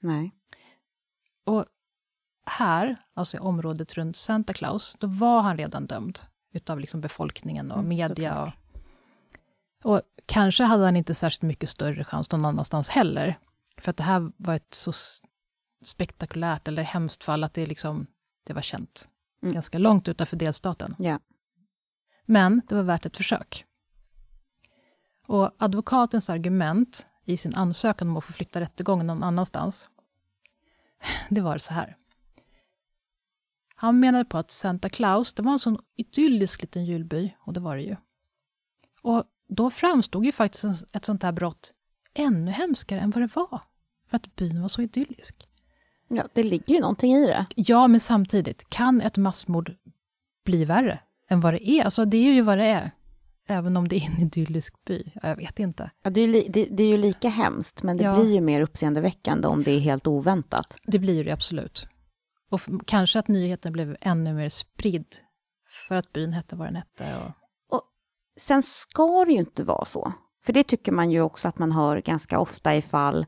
Nej. 0.00 0.32
Och 1.44 1.66
här, 2.46 2.96
alltså 3.14 3.36
i 3.36 3.40
området 3.40 3.94
runt 3.94 4.16
Santa 4.16 4.52
Claus, 4.52 4.96
då 5.00 5.06
var 5.06 5.40
han 5.40 5.56
redan 5.56 5.86
dömd 5.86 6.18
utav 6.52 6.80
liksom 6.80 7.00
befolkningen 7.00 7.70
och 7.70 7.78
Mm, 7.78 7.88
media. 7.88 8.42
Och, 8.42 8.48
såklart. 8.48 8.59
Och 9.84 10.02
kanske 10.26 10.64
hade 10.64 10.84
han 10.84 10.96
inte 10.96 11.14
särskilt 11.14 11.42
mycket 11.42 11.68
större 11.68 12.04
chans 12.04 12.32
någon 12.32 12.44
annanstans 12.44 12.88
heller. 12.88 13.38
För 13.78 13.90
att 13.90 13.96
det 13.96 14.02
här 14.02 14.32
var 14.36 14.54
ett 14.54 14.74
så 14.74 14.92
spektakulärt 15.82 16.68
eller 16.68 16.82
hemskt 16.82 17.24
fall 17.24 17.44
att 17.44 17.54
det, 17.54 17.66
liksom, 17.66 18.06
det 18.44 18.52
var 18.52 18.62
känt 18.62 19.10
Mm. 19.42 19.54
ganska 19.54 19.78
långt 19.78 20.08
utanför 20.08 20.36
delstaten. 20.36 20.94
Ja. 20.98 21.18
Men 22.24 22.62
det 22.68 22.74
var 22.74 22.82
värt 22.82 23.06
ett 23.06 23.16
försök. 23.16 23.64
Och 25.26 25.50
advokatens 25.58 26.30
argument 26.30 27.06
i 27.24 27.36
sin 27.36 27.54
ansökan 27.54 28.08
om 28.08 28.16
att 28.16 28.24
få 28.24 28.32
flytta 28.32 28.60
rättegången 28.60 29.06
någon 29.06 29.22
annanstans, 29.22 29.88
det 31.30 31.40
var 31.40 31.58
så 31.58 31.72
här. 31.72 31.96
Han 33.74 34.00
menade 34.00 34.24
på 34.24 34.38
att 34.38 34.50
Santa 34.50 34.88
Claus, 34.88 35.34
det 35.34 35.42
var 35.42 35.52
en 35.52 35.58
sån 35.58 35.78
idyllisk 35.96 36.62
liten 36.62 36.84
julby, 36.84 37.36
och 37.40 37.52
det 37.52 37.60
var 37.60 37.76
det 37.76 37.82
ju. 37.82 37.96
Och 39.02 39.24
då 39.50 39.70
framstod 39.70 40.24
ju 40.24 40.32
faktiskt 40.32 40.96
ett 40.96 41.04
sånt 41.04 41.22
här 41.22 41.32
brott 41.32 41.72
ännu 42.14 42.50
hemskare 42.50 43.00
än 43.00 43.10
vad 43.10 43.22
det 43.22 43.30
var, 43.36 43.60
för 44.10 44.16
att 44.16 44.36
byn 44.36 44.60
var 44.62 44.68
så 44.68 44.82
idyllisk. 44.82 45.48
ja, 46.08 46.24
det 46.32 46.42
ligger 46.42 46.74
ju 46.74 46.80
någonting 46.80 47.12
i 47.14 47.26
det. 47.26 47.46
Ja, 47.56 47.88
men 47.88 48.00
samtidigt, 48.00 48.70
kan 48.70 49.00
ett 49.00 49.16
massmord 49.16 49.74
bli 50.44 50.64
värre 50.64 51.00
än 51.28 51.40
vad 51.40 51.54
det 51.54 51.68
är? 51.70 51.84
Alltså, 51.84 52.04
det 52.04 52.16
är 52.16 52.32
ju 52.32 52.42
vad 52.42 52.58
det 52.58 52.64
är. 52.66 52.90
Även 53.46 53.76
om 53.76 53.88
det 53.88 53.96
är 53.96 54.10
en 54.10 54.18
idyllisk 54.20 54.84
by. 54.84 55.02
Ja, 55.14 55.28
Jag 55.28 55.36
vet 55.36 55.58
inte. 55.58 55.90
Ja, 56.02 56.10
det, 56.10 56.20
är 56.20 56.28
li- 56.28 56.46
det, 56.48 56.64
det 56.70 56.82
är 56.82 56.88
ju 56.88 56.96
lika 56.96 57.28
hemskt, 57.28 57.82
men 57.82 57.96
det 57.96 58.04
Ja. 58.04 58.14
blir 58.20 58.34
ju 58.34 58.40
mer 58.40 58.60
uppseendeväckande 58.60 59.48
om 59.48 59.62
det 59.62 59.70
är 59.72 59.80
helt 59.80 60.06
oväntat. 60.06 60.76
Det 60.84 60.98
blir 60.98 61.24
det 61.24 61.30
absolut. 61.32 61.86
Och 62.50 62.60
kanske 62.86 63.18
att 63.18 63.28
nyheten 63.28 63.72
blev 63.72 63.96
ännu 64.00 64.32
mer 64.34 64.48
spridd. 64.48 65.16
För 65.88 65.96
att 65.96 66.12
byn 66.12 66.32
hette 66.32 66.56
vad 66.56 66.66
den 66.66 66.76
hette. 66.76 67.16
Och, 67.16 67.30
Sen 68.40 68.62
ska 68.62 69.24
det 69.24 69.32
ju 69.32 69.38
inte 69.38 69.64
vara 69.64 69.84
så. 69.84 70.12
För 70.44 70.52
det 70.52 70.62
tycker 70.62 70.92
man 70.92 71.10
ju 71.10 71.20
också 71.20 71.48
att 71.48 71.58
man 71.58 71.72
hör 71.72 72.00
ganska 72.00 72.38
ofta 72.38 72.74
i 72.74 72.82
fall 72.82 73.26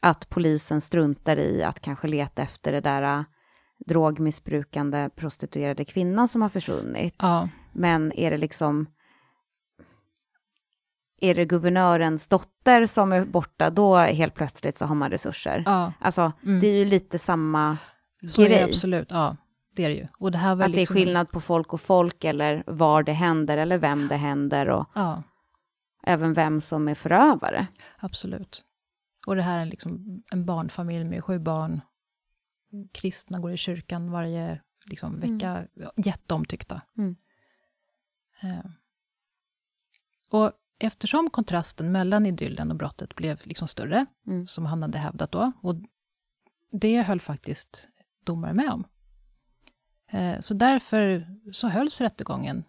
att 0.00 0.28
polisen 0.28 0.80
struntar 0.80 1.36
i 1.36 1.62
att 1.62 1.80
kanske 1.80 2.08
leta 2.08 2.42
efter 2.42 2.72
det 2.72 2.80
där 2.80 3.02
äh, 3.18 3.24
drogmissbrukande 3.86 5.10
prostituerade 5.16 5.84
kvinnan 5.84 6.28
som 6.28 6.42
har 6.42 6.48
försvunnit. 6.48 7.14
ja, 7.18 7.48
Men 7.72 8.12
är 8.12 8.30
det 8.30 8.36
liksom... 8.36 8.86
Är 11.20 11.34
det 11.34 11.44
guvernörens 11.44 12.28
dotter 12.28 12.86
som 12.86 13.12
är 13.12 13.24
borta, 13.24 13.70
då 13.70 13.96
helt 13.96 14.34
plötsligt 14.34 14.78
så 14.78 14.84
har 14.86 14.94
man 14.94 15.10
resurser. 15.10 15.62
ja, 15.66 15.92
Alltså, 16.00 16.32
Mm. 16.42 16.60
det 16.60 16.66
är 16.66 16.78
ju 16.78 16.84
lite 16.84 17.18
samma 17.18 17.78
så 18.28 18.42
grej. 18.42 18.62
absolut. 18.62 19.08
Ja, 19.10 19.36
det 19.78 19.84
är 19.84 19.88
det 19.88 19.94
ju. 19.94 20.08
Och 20.18 20.32
det 20.32 20.38
här 20.38 20.54
var 20.54 20.64
Att 20.64 20.70
liksom, 20.70 20.94
det 20.94 21.00
är 21.00 21.04
skillnad 21.04 21.30
på 21.30 21.40
folk 21.40 21.72
och 21.72 21.80
folk, 21.80 22.24
eller 22.24 22.62
var 22.66 23.02
det 23.02 23.12
händer, 23.12 23.58
eller 23.58 23.78
vem 23.78 24.08
det 24.08 24.16
händer, 24.16 24.68
och 24.68 24.86
Ja, 24.94 25.22
även 26.02 26.32
vem 26.32 26.60
som 26.60 26.88
är 26.88 26.94
förövare. 26.94 27.66
absolut. 27.98 28.64
Och 29.26 29.36
det 29.36 29.42
här 29.42 29.58
är 29.58 29.64
liksom 29.64 30.22
en 30.30 30.44
barnfamilj 30.44 31.04
med 31.04 31.24
sju 31.24 31.38
barn. 31.38 31.80
Kristna 32.92 33.38
går 33.38 33.52
i 33.52 33.56
kyrkan 33.56 34.10
varje 34.10 34.60
liksom, 34.84 35.20
vecka. 35.20 35.48
Mm. 35.76 35.90
Jätteomtyckta. 35.96 36.80
Mm. 36.98 37.16
Eh. 38.42 38.70
Och 40.30 40.52
eftersom 40.78 41.30
kontrasten 41.30 41.92
mellan 41.92 42.26
idyllen 42.26 42.70
och 42.70 42.76
brottet 42.76 43.14
blev 43.14 43.40
liksom 43.44 43.68
större, 43.68 44.06
Mm. 44.26 44.46
som 44.46 44.66
han 44.66 44.82
hade 44.82 44.98
hävdat 44.98 45.32
då, 45.32 45.52
och 45.62 45.74
det 46.70 47.02
höll 47.02 47.20
faktiskt 47.20 47.88
domare 48.24 48.52
med 48.54 48.70
om. 48.70 48.84
Eh, 50.08 50.40
Så 50.40 50.54
därför 50.54 51.26
så 51.52 51.68
hölls 51.68 52.00
rättegången 52.00 52.64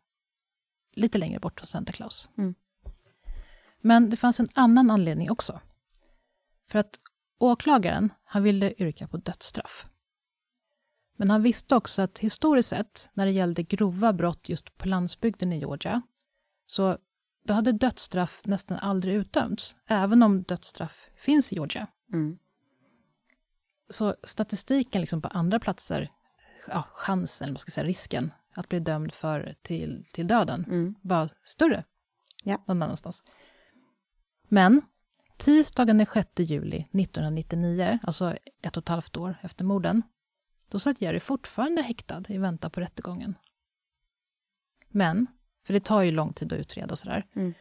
lite 0.94 1.18
längre 1.18 1.40
bort 1.40 1.60
från 1.60 1.68
Santa 1.68 1.92
Claus. 1.92 2.30
Mm. 2.38 2.56
Men 3.82 4.10
det 4.10 4.18
fanns 4.18 4.40
en 4.40 4.48
annan 4.54 4.92
anledning 4.92 5.32
också. 5.32 5.60
För 6.68 6.80
att 6.80 7.00
åklagaren, 7.38 8.14
han 8.24 8.44
ville 8.44 8.74
yrka 8.78 9.08
på 9.08 9.18
dödsstraff. 9.18 9.86
Men 11.16 11.30
han 11.30 11.44
visste 11.44 11.76
också 11.76 12.02
att 12.02 12.20
historiskt 12.20 12.70
sett, 12.70 13.10
när 13.14 13.26
det 13.26 13.32
gällde 13.32 13.64
grova 13.64 14.14
brott 14.14 14.50
just 14.50 14.78
på 14.78 14.88
landsbygden 14.88 15.54
i 15.54 15.60
Georgia, 15.60 16.02
så 16.66 16.98
då 17.44 17.54
hade 17.54 17.72
dödsstraff 17.72 18.42
nästan 18.46 18.78
aldrig 18.78 19.16
utdömts, 19.16 19.76
även 19.86 20.24
om 20.24 20.44
dödsstraff 20.44 21.10
finns 21.16 21.52
i 21.52 21.56
Georgia. 21.56 21.88
Mm. 22.14 22.40
Så 23.90 24.16
statistiken 24.24 25.02
liksom 25.02 25.22
på 25.22 25.28
andra 25.28 25.60
platser, 25.60 26.12
ja, 26.72 26.84
chansen, 26.92 27.46
eller 27.46 27.54
vad 27.54 27.62
ska 27.62 27.70
jag 27.70 27.74
säga, 27.74 27.88
risken 27.88 28.32
att 28.54 28.70
bli 28.70 28.80
dömd 28.80 29.14
för 29.14 29.56
till, 29.62 30.04
till 30.14 30.28
döden 30.28 30.66
Mm. 30.68 30.96
var 31.02 31.30
större 31.44 31.84
Ja. 32.44 32.64
någon 32.68 32.84
annanstans. 32.84 33.24
Men 34.48 34.82
tisdagen 35.38 35.98
den 35.98 36.08
6 36.08 36.30
juli 36.40 36.78
1999, 36.78 38.00
alltså 38.04 38.38
ett 38.62 38.78
och 38.78 38.84
ett 38.84 38.88
halvt 38.90 39.18
år 39.18 39.38
efter 39.42 39.66
morden, 39.66 40.04
då 40.70 40.80
satt 40.80 41.02
Jerry 41.02 41.20
fortfarande 41.20 41.82
häktad 41.82 42.24
i 42.28 42.38
väntan 42.38 42.72
på 42.72 42.80
rättegången. 42.80 43.36
Men, 44.88 45.28
för 45.66 45.74
det 45.74 45.80
tar 45.86 46.02
ju 46.02 46.12
lång 46.12 46.34
tid 46.34 46.54
att 46.54 46.60
utreda 46.60 46.92
och 46.92 47.00
sådär, 47.00 47.26
Mm. 47.36 47.54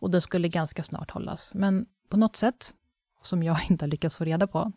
och 0.00 0.10
den 0.10 0.20
skulle 0.20 0.48
ganska 0.48 0.82
snart 0.84 1.10
hållas, 1.10 1.54
men 1.54 1.86
på 2.08 2.16
något 2.16 2.36
sätt, 2.36 2.74
som 3.22 3.42
jag 3.42 3.58
inte 3.70 3.84
har 3.84 3.90
lyckats 3.90 4.16
få 4.16 4.24
reda 4.24 4.46
på, 4.46 4.72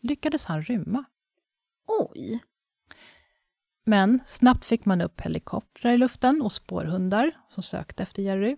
lyckades 0.00 0.44
han 0.44 0.62
rymma. 0.62 1.04
Oj! 1.86 2.40
Men 3.84 4.20
snabbt 4.26 4.64
fick 4.64 4.84
man 4.84 5.00
upp 5.00 5.20
helikoptrar 5.20 5.92
i 5.92 5.98
luften 5.98 6.42
och 6.42 6.52
spårhundar 6.52 7.32
som 7.48 7.62
sökte 7.62 8.02
efter 8.02 8.22
Jerry. 8.22 8.56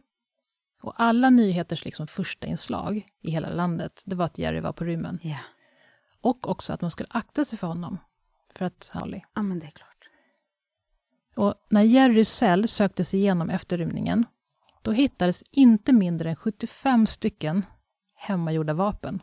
Och 0.83 0.95
alla 0.97 1.31
nyheters 1.31 1.85
liksom 1.85 2.07
första 2.07 2.47
inslag 2.47 3.07
i 3.21 3.31
hela 3.31 3.49
landet, 3.49 4.03
det 4.07 4.17
var 4.17 4.25
att 4.25 4.39
Jerry 4.39 4.61
var 4.61 4.73
på 4.73 4.85
rymmen. 4.85 5.19
Ja. 5.23 5.39
Och 6.21 6.49
också 6.49 6.73
att 6.73 6.81
man 6.81 6.91
skulle 6.91 7.09
akta 7.11 7.45
sig 7.45 7.59
för 7.59 7.67
honom. 7.67 7.99
För 8.55 8.65
att 8.65 8.91
Holly. 8.95 9.21
ja, 9.35 9.43
men 9.43 9.59
det 9.59 9.67
är 9.67 9.71
klart. 9.71 10.09
Och 11.35 11.55
när 11.69 11.83
Jerrys 11.83 12.33
cell 12.33 12.69
söktes 12.69 13.15
igenom 13.15 13.51
efter 13.51 13.79
rymningen, 13.79 14.27
då 14.83 14.93
hittades 14.93 15.43
inte 15.51 15.93
mindre 15.93 16.31
än 16.31 16.37
75 16.37 17.07
stycken 17.07 17.67
hemmagjorda 18.15 18.75
vapen. 18.75 19.23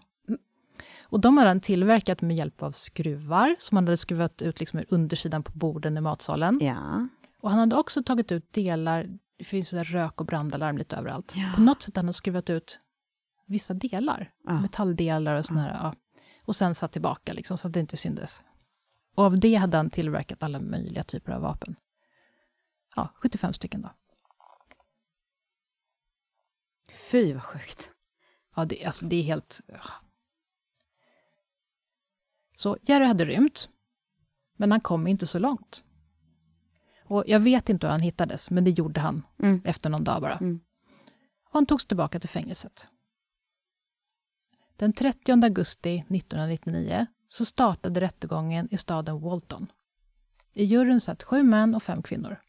Och 1.12 1.20
de 1.20 1.38
hade 1.38 1.50
han 1.50 1.60
tillverkat 1.60 2.22
med 2.22 2.36
hjälp 2.36 2.64
av 2.64 2.72
skruvar, 2.72 3.56
som 3.60 3.78
han 3.78 3.88
hade 3.88 3.98
skruvat 3.98 4.42
ut 4.42 4.60
liksom 4.60 4.80
ur 4.80 4.86
undersidan 4.90 5.44
på 5.44 5.52
borden 5.52 5.98
i 5.98 6.02
matsalen. 6.02 6.60
Ja. 6.62 7.08
Och 7.40 7.50
han 7.50 7.60
hade 7.60 7.76
också 7.76 8.04
tagit 8.04 8.32
ut 8.32 8.54
delar, 8.54 9.10
det 9.38 9.44
finns 9.44 9.74
ju 9.74 9.78
där 9.78 9.84
rök 9.84 10.22
och 10.22 10.28
brandalarm 10.28 10.78
lite 10.78 10.96
överallt. 10.96 11.34
Ja. 11.36 11.52
På 11.56 11.62
något 11.62 11.82
sätt 11.82 11.96
hade 11.96 12.08
han 12.08 12.14
skruvat 12.14 12.50
ut 12.50 12.80
vissa 13.48 13.74
delar, 13.74 14.32
Ja. 14.44 14.62
metalldelar 14.62 15.36
och 15.36 15.46
sådana. 15.46 15.70
Ja. 15.70 15.96
Och 16.46 16.56
sen 16.56 16.76
satt 16.76 16.92
tillbaka 16.92 17.34
liksom, 17.34 17.58
så 17.58 17.68
att 17.68 17.74
det 17.74 17.80
inte 17.80 17.98
syntes. 17.98 18.44
Och 19.16 19.24
av 19.24 19.40
det 19.40 19.56
hade 19.56 19.78
han 19.78 19.90
tillverkat 19.90 20.44
alla 20.44 20.60
möjliga 20.60 21.04
typer 21.04 21.32
av 21.32 21.42
vapen. 21.42 21.76
Ja, 22.96 23.14
75 23.16 23.54
stycken 23.54 23.82
då. 23.82 23.90
Fy 27.12 27.34
vad 27.34 27.44
sjukt. 27.44 27.92
Ja, 28.56 28.66
det, 28.66 28.86
alltså, 28.86 29.06
det 29.06 29.16
är 29.16 29.24
helt... 29.24 29.62
Så 32.62 32.78
Jerry 32.82 33.06
hade 33.06 33.26
rymt, 33.26 33.70
men 34.58 34.72
han 34.72 34.82
kom 34.82 35.08
inte 35.08 35.28
så 35.28 35.40
långt. 35.40 35.84
Och 37.06 37.24
jag 37.28 37.40
vet 37.40 37.70
inte 37.70 37.88
hur 37.88 37.92
han 37.92 38.02
hittades, 38.02 38.52
men 38.52 38.64
det 38.64 38.72
gjorde 38.72 39.00
han 39.02 39.24
Mm. 39.44 39.62
efter 39.66 39.90
någon 39.90 40.04
dag 40.04 40.22
bara. 40.22 40.38
Mm. 40.38 40.60
Och 41.46 41.54
han 41.54 41.66
togs 41.66 41.86
tillbaka 41.86 42.20
till 42.20 42.30
fängelset. 42.30 42.88
Den 44.76 44.94
30 44.94 45.32
augusti 45.44 45.98
1999 46.10 47.06
så 47.28 47.46
startade 47.46 48.02
rättegången 48.02 48.68
i 48.72 48.78
staden 48.78 49.22
Walton. 49.22 49.68
I 50.54 50.64
juryn 50.64 51.00
satt 51.00 51.24
sju 51.24 51.44
män 51.44 51.76
och 51.76 51.84
fem 51.84 52.04
kvinnor. 52.04 52.42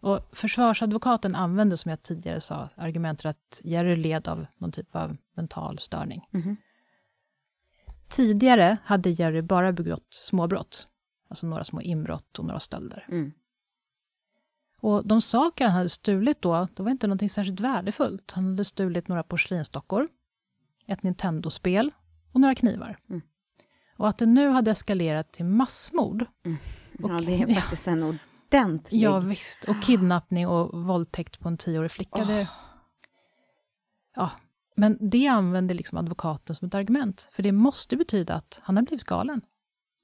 Och 0.00 0.36
försvarsadvokaten 0.36 1.34
använde, 1.34 1.76
som 1.76 1.90
jag 1.90 2.02
tidigare 2.02 2.40
sa, 2.40 2.68
argumentet 2.76 3.26
att 3.26 3.60
Jerry 3.64 3.96
led 3.96 4.28
av 4.28 4.46
någon 4.58 4.72
typ 4.72 4.96
av 4.96 5.16
mental 5.34 5.78
störning. 5.78 6.28
Mhm. 6.30 6.56
Tidigare 8.08 8.78
hade 8.84 9.10
Jerry 9.10 9.42
bara 9.42 9.72
begått 9.72 10.14
småbrott. 10.14 10.88
Alltså 11.28 11.46
några 11.46 11.64
små 11.64 11.80
inbrott 11.80 12.38
och 12.38 12.44
några 12.44 12.60
stölder. 12.60 13.06
Mm. 13.08 13.32
Och 14.80 15.06
de 15.06 15.22
saker 15.22 15.64
han 15.64 15.74
hade 15.74 15.88
stulit 15.88 16.42
då, 16.42 16.68
det 16.74 16.82
var 16.82 16.90
inte 16.90 17.06
någonting 17.06 17.30
särskilt 17.30 17.60
värdefullt. 17.60 18.30
Han 18.30 18.44
hade 18.44 18.64
stulit 18.64 19.08
några 19.08 19.22
porslinsdockor, 19.22 20.08
ett 20.86 21.02
Nintendo-spel 21.02 21.90
och 22.32 22.40
några 22.40 22.54
knivar. 22.54 22.98
Mm. 23.08 23.22
Och 23.96 24.08
att 24.08 24.18
det 24.18 24.26
nu 24.26 24.48
hade 24.48 24.70
eskalerat 24.70 25.32
till 25.32 25.44
massmord. 25.44 26.26
Ja, 26.98 27.08
det 27.08 27.42
är 27.42 27.54
faktiskt 27.54 27.88
en 27.88 28.02
ordentlig... 28.02 29.02
Ja, 29.02 29.20
visst. 29.20 29.64
Och 29.64 29.82
kidnappning 29.82 30.48
och 30.48 30.84
våldtäkt 30.84 31.40
på 31.40 31.48
en 31.48 31.56
tioårig 31.56 31.90
flicka. 31.90 32.24
Det, 32.24 32.48
ja, 34.14 34.30
men 34.76 34.98
det 35.00 35.26
använde 35.26 35.74
liksom 35.74 35.98
advokaten 35.98 36.56
som 36.56 36.68
ett 36.68 36.74
argument. 36.74 37.28
För 37.32 37.42
det 37.42 37.52
måste 37.52 37.96
betyda 37.96 38.34
att 38.34 38.60
han 38.62 38.76
har 38.76 38.82
blivit 38.82 39.04
galen. 39.04 39.40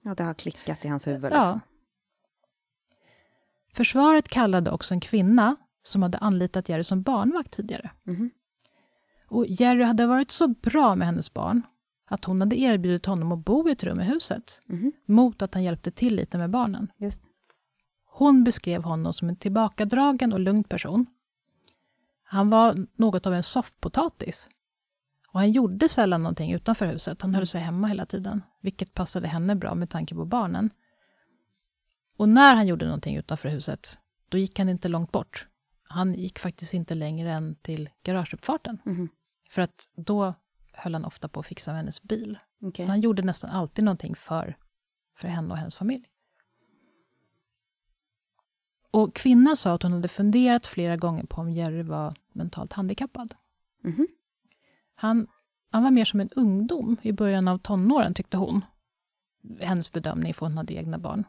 Ja, 0.03 0.15
det 0.15 0.23
har 0.25 0.35
klickat 0.35 0.85
i 0.85 0.89
hans 0.89 1.07
huvud. 1.07 1.33
Ja. 1.33 1.41
Liksom. 1.45 1.61
Försvaret 3.75 4.29
kallade 4.29 4.71
också 4.71 4.95
en 4.95 5.01
kvinna 5.01 5.57
som 5.83 6.03
hade 6.03 6.19
anlitat 6.19 6.69
Jerry 6.69 6.83
som 6.85 7.03
barnvakt 7.03 7.51
tidigare. 7.53 7.91
Mhm. 8.03 8.31
Och 9.29 9.47
Jerry 9.47 9.83
hade 9.83 10.07
varit 10.07 10.31
så 10.31 10.49
bra 10.49 10.95
med 10.95 11.07
hennes 11.07 11.35
barn 11.35 11.63
att 12.07 12.25
hon 12.25 12.41
hade 12.41 12.57
erbjudit 12.61 13.07
honom 13.07 13.33
att 13.33 13.39
bo 13.45 13.69
i 13.69 13.73
ett 13.73 13.85
rum 13.85 14.01
i 14.01 14.05
huset 14.05 14.61
Mhm. 14.67 14.93
mot 15.07 15.43
att 15.43 15.55
han 15.55 15.63
hjälpte 15.65 15.91
till 15.91 16.17
lite 16.17 16.39
med 16.39 16.51
barnen. 16.51 16.93
Just. 16.97 17.23
Hon 18.05 18.45
beskrev 18.45 18.83
honom 18.83 19.13
som 19.13 19.29
en 19.29 19.37
tillbakadragen 19.37 20.33
och 20.33 20.41
lugn 20.41 20.65
person. 20.65 21.07
Han 22.23 22.51
var 22.51 22.87
något 22.97 23.27
av 23.27 23.35
en 23.35 23.43
soffpotatis. 23.43 24.49
Och 25.33 25.41
han 25.41 25.53
gjorde 25.53 25.89
sällan 25.89 26.23
någonting 26.23 26.53
utanför 26.53 26.87
huset. 26.87 27.23
Han 27.23 27.35
höll 27.35 27.47
sig 27.47 27.61
hemma 27.61 27.87
hela 27.87 28.07
tiden, 28.07 28.43
vilket 28.61 28.95
passade 28.95 29.29
henne 29.29 29.55
bra 29.57 29.75
med 29.75 29.91
tanke 29.91 30.15
på 30.15 30.25
barnen. 30.25 30.71
Och 32.17 32.29
när 32.29 32.55
han 32.55 32.67
gjorde 32.67 32.85
någonting 32.85 33.17
utanför 33.17 33.49
huset, 33.49 33.99
då 34.29 34.39
gick 34.39 34.59
han 34.59 34.69
inte 34.69 34.89
långt 34.89 35.13
bort. 35.13 35.47
Han 35.83 36.15
gick 36.15 36.39
faktiskt 36.39 36.75
inte 36.75 36.95
längre 36.95 37.33
än 37.33 37.55
till 37.55 37.91
garageuppfarten. 38.03 38.79
Mhm. 38.85 39.09
För 39.51 39.63
att 39.63 39.89
då 39.97 40.35
höll 40.73 40.95
han 40.95 41.05
ofta 41.05 41.29
på 41.29 41.41
att 41.41 41.47
fixa 41.47 41.71
med 41.71 41.79
hennes 41.79 42.03
bil. 42.03 42.39
Okej. 42.61 42.85
Så 42.85 42.91
han 42.91 43.01
gjorde 43.01 43.23
nästan 43.23 43.51
alltid 43.51 43.85
någonting 43.85 44.15
för, 44.15 44.57
för 45.17 45.29
henne 45.29 45.51
och 45.51 45.57
hennes 45.57 45.77
familj. 45.77 46.05
Och 48.91 49.15
kvinnan 49.15 49.57
sa 49.57 49.75
att 49.75 49.83
hon 49.83 49.93
hade 49.93 50.09
funderat 50.09 50.67
flera 50.67 50.97
gånger 50.97 51.25
på 51.25 51.41
om 51.41 51.51
Jerry 51.51 51.83
var 51.83 52.17
mentalt 52.33 52.73
handikappad. 52.73 53.35
Mhm. 53.81 54.07
Han, 54.95 55.27
han 55.71 55.83
var 55.83 55.91
mer 55.91 56.05
som 56.05 56.21
en 56.21 56.31
ungdom 56.31 56.97
i 57.03 57.13
början 57.13 57.49
av 57.49 57.59
tonåren, 57.59 58.15
tyckte 58.15 58.37
hon. 58.37 58.65
Hennes 59.61 59.93
bedömning, 59.93 60.35
för 60.35 60.47
hon 60.47 60.57
hade 60.57 60.75
egna 60.75 60.99
barn. 60.99 61.25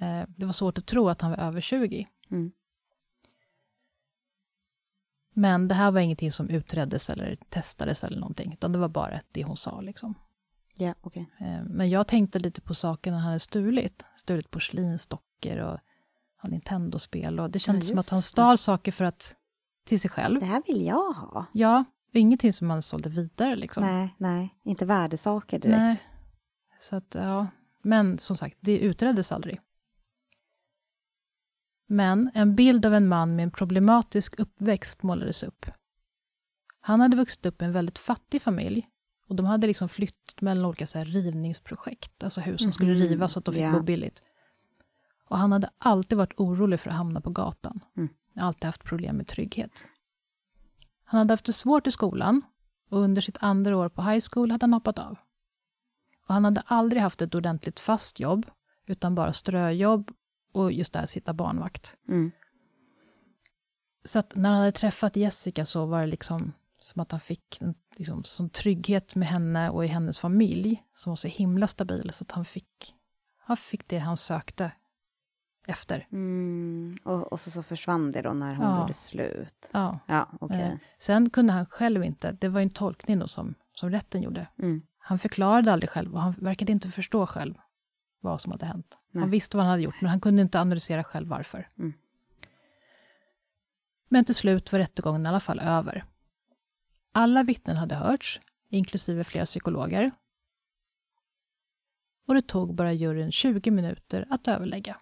Eh, 0.00 0.22
det 0.36 0.46
var 0.46 0.52
svårt 0.52 0.78
att 0.78 0.86
tro 0.86 1.08
att 1.08 1.20
han 1.20 1.30
var 1.30 1.38
över 1.38 1.60
20. 1.60 2.08
Mm. 2.30 2.52
Men 5.34 5.68
det 5.68 5.74
här 5.74 5.90
var 5.90 6.00
ingenting 6.00 6.32
som 6.32 6.48
utreddes 6.48 7.10
eller 7.10 7.36
testades 7.48 8.04
eller 8.04 8.20
någonting, 8.20 8.52
utan 8.52 8.72
det 8.72 8.78
var 8.78 8.88
bara 8.88 9.20
det 9.32 9.44
hon 9.44 9.56
sa. 9.56 9.80
Liksom. 9.80 10.14
Ja, 10.74 10.94
okej. 11.00 11.30
Eh, 11.40 11.62
Men 11.64 11.90
jag 11.90 12.06
tänkte 12.06 12.38
lite 12.38 12.60
på 12.60 12.74
sakerna 12.74 13.16
han 13.16 13.26
hade 13.26 13.38
stulit. 13.40 14.02
Stulit 14.16 14.50
porslinsdockor 14.50 15.58
och 15.58 15.78
ja, 16.42 16.48
Nintendo-spel. 16.48 17.40
Och 17.40 17.50
det 17.50 17.58
kändes 17.58 17.88
som 17.88 17.96
just 17.96 18.06
att 18.06 18.10
han 18.10 18.18
det. 18.18 18.22
stal 18.22 18.58
saker 18.58 18.92
för 18.92 19.04
att, 19.04 19.36
till 19.84 20.00
sig 20.00 20.10
själv. 20.10 20.40
Det 20.40 20.46
här 20.46 20.62
vill 20.66 20.86
jag 20.86 21.12
ha. 21.12 21.46
Ja, 21.52 21.84
ingenting 22.18 22.52
som 22.52 22.68
man 22.68 22.82
sålde 22.82 23.08
vidare. 23.08 23.56
Liksom. 23.56 23.84
Nej, 23.84 24.14
nej, 24.18 24.54
inte 24.64 24.86
värdesaker 24.86 25.58
direkt. 25.58 25.78
Nej. 25.78 26.00
Så 26.78 26.96
att, 26.96 27.14
ja. 27.14 27.46
Men 27.82 28.18
som 28.18 28.36
sagt, 28.36 28.58
det 28.60 28.78
utreddes 28.78 29.32
aldrig. 29.32 29.60
Men 31.86 32.30
en 32.34 32.54
bild 32.54 32.86
av 32.86 32.94
en 32.94 33.08
man 33.08 33.36
med 33.36 33.42
en 33.42 33.50
problematisk 33.50 34.38
uppväxt 34.40 35.02
målades 35.02 35.42
upp. 35.42 35.66
Han 36.80 37.00
hade 37.00 37.16
vuxit 37.16 37.46
upp 37.46 37.62
i 37.62 37.64
en 37.64 37.72
väldigt 37.72 37.98
fattig 37.98 38.42
familj 38.42 38.88
och 39.26 39.36
de 39.36 39.46
hade 39.46 39.66
liksom 39.66 39.88
flyttat 39.88 40.40
mellan 40.40 40.64
olika 40.64 40.86
så 40.86 40.98
här 40.98 41.04
rivningsprojekt, 41.04 42.24
alltså 42.24 42.40
hus 42.40 42.62
som 42.62 42.72
skulle 42.72 42.90
Mhm, 42.92 43.00
rivas 43.00 43.32
så 43.32 43.38
att 43.38 43.44
de 43.44 43.54
fick 43.54 43.62
ja. 43.62 43.72
bo 43.72 43.80
billigt. 43.82 44.22
Och 45.28 45.38
han 45.38 45.52
hade 45.52 45.70
alltid 45.78 46.18
varit 46.18 46.32
orolig 46.36 46.80
för 46.80 46.90
att 46.90 46.96
hamna 46.96 47.20
på 47.20 47.30
gatan. 47.30 47.80
Mm. 47.96 48.08
Alltid 48.36 48.64
haft 48.64 48.84
problem 48.84 49.16
med 49.16 49.26
trygghet. 49.26 49.86
Han 51.10 51.18
hade 51.18 51.32
haft 51.32 51.46
det 51.46 51.52
svårt 51.52 51.86
i 51.86 51.90
skolan 51.90 52.42
och 52.90 52.98
under 52.98 53.22
sitt 53.22 53.36
andra 53.40 53.76
år 53.76 53.88
på 53.88 54.02
high 54.02 54.24
school 54.32 54.50
hade 54.50 54.64
han 54.64 54.72
hoppat 54.72 54.98
av. 54.98 55.16
Och 56.26 56.34
han 56.34 56.44
hade 56.44 56.60
aldrig 56.60 57.02
haft 57.02 57.22
ett 57.22 57.34
ordentligt 57.34 57.80
fast 57.80 58.20
jobb, 58.20 58.46
utan 58.86 59.14
bara 59.14 59.32
ströjobb 59.32 60.10
och 60.52 60.72
just 60.72 60.92
där 60.92 61.06
sitta 61.06 61.32
barnvakt. 61.32 61.96
Mm. 62.08 62.30
Så 64.04 64.18
att 64.18 64.36
när 64.36 64.50
han 64.50 64.58
hade 64.58 64.72
träffat 64.72 65.16
Jessica 65.16 65.64
så 65.64 65.86
var 65.86 66.00
det 66.00 66.06
liksom 66.06 66.52
som 66.78 67.02
att 67.02 67.10
han 67.10 67.20
fick 67.20 67.60
en 67.60 67.74
liksom, 67.96 68.24
sån 68.24 68.50
trygghet 68.50 69.14
med 69.14 69.28
henne 69.28 69.70
och 69.70 69.84
i 69.84 69.88
hennes 69.88 70.18
familj, 70.18 70.84
som 70.94 71.10
var 71.10 71.16
så 71.16 71.28
himla 71.28 71.68
stabil, 71.68 72.10
så 72.12 72.24
att 72.24 72.32
han 72.32 72.44
fick, 72.44 72.94
han 73.38 73.56
fick 73.56 73.88
det 73.88 73.98
han 73.98 74.16
sökte 74.16 74.72
efter. 75.70 76.06
Mm. 76.12 76.98
Och, 77.04 77.32
och 77.32 77.40
så, 77.40 77.50
så 77.50 77.62
försvann 77.62 78.12
det 78.12 78.22
då 78.22 78.32
när 78.32 78.54
hon 78.54 78.66
Ja. 78.66 78.80
gjorde 78.80 78.92
slut. 78.94 79.70
Ja. 79.72 79.98
Ja, 80.06 80.28
okej. 80.40 80.60
Eh, 80.62 80.74
Sen 80.98 81.30
kunde 81.30 81.52
han 81.52 81.66
själv 81.66 82.04
inte, 82.04 82.32
det 82.32 82.48
var 82.48 82.60
ju 82.60 82.64
en 82.64 82.70
tolkning 82.70 83.18
då 83.18 83.28
som, 83.28 83.54
som 83.74 83.90
rätten 83.90 84.22
gjorde. 84.22 84.46
Mm. 84.58 84.82
Han 84.98 85.18
förklarade 85.18 85.72
aldrig 85.72 85.90
själv 85.90 86.14
och 86.14 86.20
han 86.22 86.34
verkade 86.38 86.72
inte 86.72 86.88
förstå 86.90 87.26
själv 87.26 87.54
vad 88.20 88.40
som 88.40 88.52
hade 88.52 88.66
hänt. 88.66 88.98
Nej. 89.10 89.20
Han 89.20 89.30
visste 89.30 89.56
vad 89.56 89.66
han 89.66 89.70
hade 89.70 89.82
gjort, 89.82 90.00
men 90.00 90.10
han 90.10 90.20
kunde 90.20 90.42
inte 90.42 90.60
analysera 90.60 91.04
själv 91.04 91.28
varför. 91.28 91.68
Mm. 91.78 91.92
Men 94.08 94.24
till 94.24 94.34
slut 94.34 94.72
var 94.72 94.78
rättegången 94.78 95.26
i 95.26 95.28
alla 95.28 95.40
fall 95.40 95.60
över. 95.60 96.04
Alla 97.12 97.42
vittnen 97.42 97.76
hade 97.76 97.94
hörts, 97.94 98.40
inklusive 98.68 99.24
flera 99.24 99.44
psykologer. 99.44 100.10
Och 102.26 102.34
det 102.34 102.42
tog 102.42 102.74
bara 102.74 102.92
juryn 102.92 103.32
20 103.32 103.70
minuter 103.70 104.26
att 104.30 104.48
överlägga. 104.48 104.96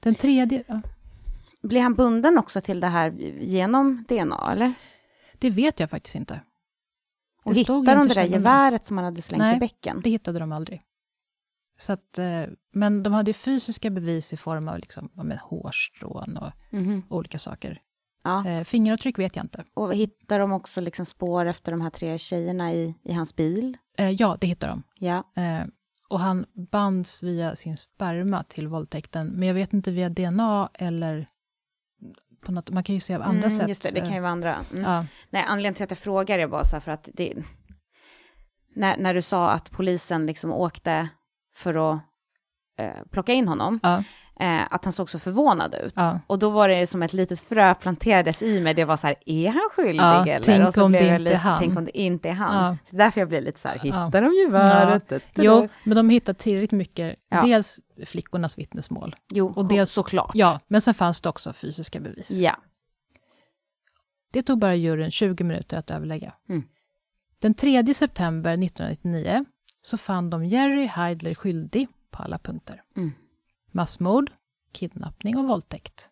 Den 0.00 0.14
tredje... 0.14 0.64
Ja, 0.68 0.80
Blir 1.62 1.80
han 1.80 1.94
bunden 1.94 2.38
också 2.38 2.60
till 2.60 2.80
det 2.80 2.86
här 2.86 3.10
genom 3.40 4.04
DNA, 4.08 4.52
eller? 4.52 4.72
det 5.38 5.50
vet 5.50 5.80
jag 5.80 5.90
faktiskt 5.90 6.14
inte. 6.16 6.40
Och 7.44 7.52
Det 7.54 7.58
hittar 7.58 7.96
de 7.96 8.08
det 8.08 8.14
där 8.14 8.24
geväret 8.24 8.84
som 8.84 8.96
han 8.98 9.04
hade 9.04 9.22
slängt 9.22 9.38
Nej, 9.42 9.56
i 9.56 9.60
bäcken? 9.60 10.00
Det 10.04 10.10
hittade 10.10 10.38
de 10.38 10.52
aldrig. 10.52 10.82
Så 11.78 11.92
att, 11.92 12.18
eh, 12.18 12.42
men 12.72 13.02
de 13.02 13.12
hade 13.12 13.32
fysiska 13.32 13.90
bevis 13.90 14.32
i 14.32 14.36
form 14.36 14.68
av 14.68 14.78
liksom, 14.78 15.08
men 15.14 15.38
hårstrån 15.38 16.36
och 16.36 16.52
Mhm. 16.70 17.02
olika 17.10 17.38
saker. 17.38 17.80
Ja. 18.24 18.46
Eh, 18.48 18.64
fingeravtryck 18.64 19.18
vet 19.18 19.36
jag 19.36 19.44
inte. 19.44 19.64
Och 19.74 19.94
hittar 19.94 20.38
de 20.38 20.52
också 20.52 20.80
liksom 20.80 21.06
spår 21.06 21.46
efter 21.46 21.72
de 21.72 21.80
här 21.80 21.90
tre 21.90 22.18
tjejerna 22.18 22.72
i, 22.72 22.94
i 23.02 23.12
hans 23.12 23.36
bil? 23.36 23.76
Eh, 23.98 24.08
ja, 24.10 24.36
det 24.40 24.46
hittar 24.46 24.68
de. 24.68 24.82
Ja. 24.98 25.24
Och 26.10 26.20
han 26.20 26.46
bands 26.52 27.22
via 27.22 27.56
sin 27.56 27.76
sperma 27.76 28.44
till 28.44 28.68
våldtäkten, 28.68 29.28
men 29.28 29.48
jag 29.48 29.54
vet 29.54 29.72
inte 29.72 29.90
via 29.90 30.08
DNA 30.08 30.70
eller 30.74 31.26
på 32.40 32.52
något, 32.52 32.70
man 32.70 32.84
kan 32.84 32.94
ju 32.94 33.00
se 33.00 33.14
av 33.14 33.22
andra 33.22 33.46
mm, 33.46 33.50
sätt. 33.50 33.68
Just 33.68 33.82
det, 33.82 34.00
det 34.00 34.00
kan 34.00 34.14
ju 34.14 34.20
vara 34.20 34.32
andra. 34.32 34.56
Mm. 34.72 34.82
ja, 34.82 35.06
Nej, 35.30 35.44
anledningen 35.48 35.74
till 35.74 35.84
att 35.84 35.90
jag 35.90 35.98
frågar 35.98 36.38
är 36.38 36.46
bara 36.46 36.64
så 36.64 36.76
här 36.76 36.80
för 36.80 36.92
att 36.92 37.08
det... 37.14 37.34
När, 38.74 38.96
när 38.96 39.14
du 39.14 39.22
sa 39.22 39.50
att 39.50 39.70
polisen 39.70 40.26
liksom 40.26 40.52
åkte 40.52 41.08
för 41.54 41.92
att 41.92 42.00
eh, 42.78 43.04
plocka 43.10 43.32
in 43.32 43.48
honom, 43.48 43.80
ja, 43.82 44.04
eh, 44.40 44.62
att 44.70 44.84
han 44.84 44.92
såg 44.92 45.10
så 45.10 45.18
förvånad 45.18 45.74
ut. 45.74 45.92
ja. 45.96 46.20
Och 46.26 46.38
då 46.38 46.50
var 46.50 46.68
det 46.68 46.86
som 46.86 47.02
ett 47.02 47.12
litet 47.12 47.40
frö 47.40 47.74
planterades 47.74 48.42
i 48.42 48.60
mig. 48.60 48.74
Det 48.74 48.84
var 48.84 48.96
så 48.96 49.06
här, 49.06 49.16
är 49.26 49.48
han 49.48 49.68
skyldig 49.76 50.00
Ja, 50.02 50.26
eller? 50.26 50.40
tänk 50.44 50.68
och 50.68 50.74
så 50.74 50.84
om 50.84 50.90
blev 50.92 51.02
det 51.04 51.08
jag 51.08 51.20
lite, 51.20 51.36
han. 51.36 51.58
Tänk 51.58 51.78
om 51.78 51.84
det 51.84 51.98
inte 51.98 52.28
är 52.28 52.32
han. 52.32 52.64
Ja. 52.64 52.76
Så 52.90 52.96
därför 52.96 53.20
jag 53.20 53.28
blev 53.28 53.42
lite 53.42 53.60
så 53.60 53.68
här, 53.68 53.80
Ja. 53.84 54.04
hittar 54.06 54.22
de 54.22 54.34
geväret? 54.34 55.12
Jo, 55.34 55.68
men 55.84 55.96
de 55.96 56.10
hittade 56.10 56.38
tillräckligt 56.38 56.72
mycket, 56.78 57.16
Ja. 57.30 57.42
dels 57.42 57.80
flickornas 58.06 58.58
vittnesmål, 58.58 59.16
jo 59.28 59.52
och 59.56 59.64
dels- 59.68 59.92
såklart. 59.92 60.30
ja, 60.34 60.60
men 60.68 60.80
sen 60.80 60.94
fanns 60.94 61.20
det 61.20 61.28
också 61.28 61.52
fysiska 61.52 62.00
bevis. 62.00 62.30
Ja. 62.30 62.56
Det 64.32 64.42
tog 64.42 64.58
bara 64.58 64.74
juryn 64.74 65.10
20 65.10 65.44
minuter 65.44 65.76
att 65.76 65.90
överlägga. 65.90 66.32
Mm. 66.48 66.62
Den 67.38 67.54
3 67.54 67.94
september 67.94 68.50
1999 68.56 69.44
så 69.82 69.98
fann 69.98 70.30
de 70.30 70.44
Jerry 70.44 70.86
Heidler 70.86 71.34
skyldig 71.34 71.88
på 72.10 72.22
alla 72.22 72.38
punkter. 72.38 72.82
Mm. 72.96 73.12
Massmord, 73.72 74.32
kidnappning 74.72 75.38
och 75.38 75.48
våldtäkt. 75.48 76.10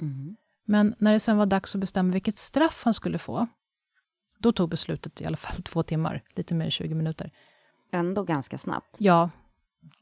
Mm. 0.00 0.36
Men 0.64 0.94
när 0.98 1.12
det 1.12 1.20
sen 1.20 1.36
var 1.36 1.46
dags 1.46 1.74
att 1.74 1.80
bestämma 1.80 2.12
vilket 2.12 2.36
straff 2.36 2.82
han 2.84 2.94
skulle 2.94 3.18
få, 3.18 3.46
då 4.38 4.52
tog 4.52 4.70
beslutet 4.70 5.20
i 5.20 5.24
alla 5.24 5.36
fall 5.36 5.62
två 5.64 5.82
timmar, 5.82 6.22
lite 6.34 6.54
mer 6.54 6.64
än 6.64 6.70
20 6.70 6.94
minuter. 6.94 7.30
Ändå 7.90 8.22
ganska 8.22 8.58
snabbt. 8.58 8.96
Ja, 8.98 9.30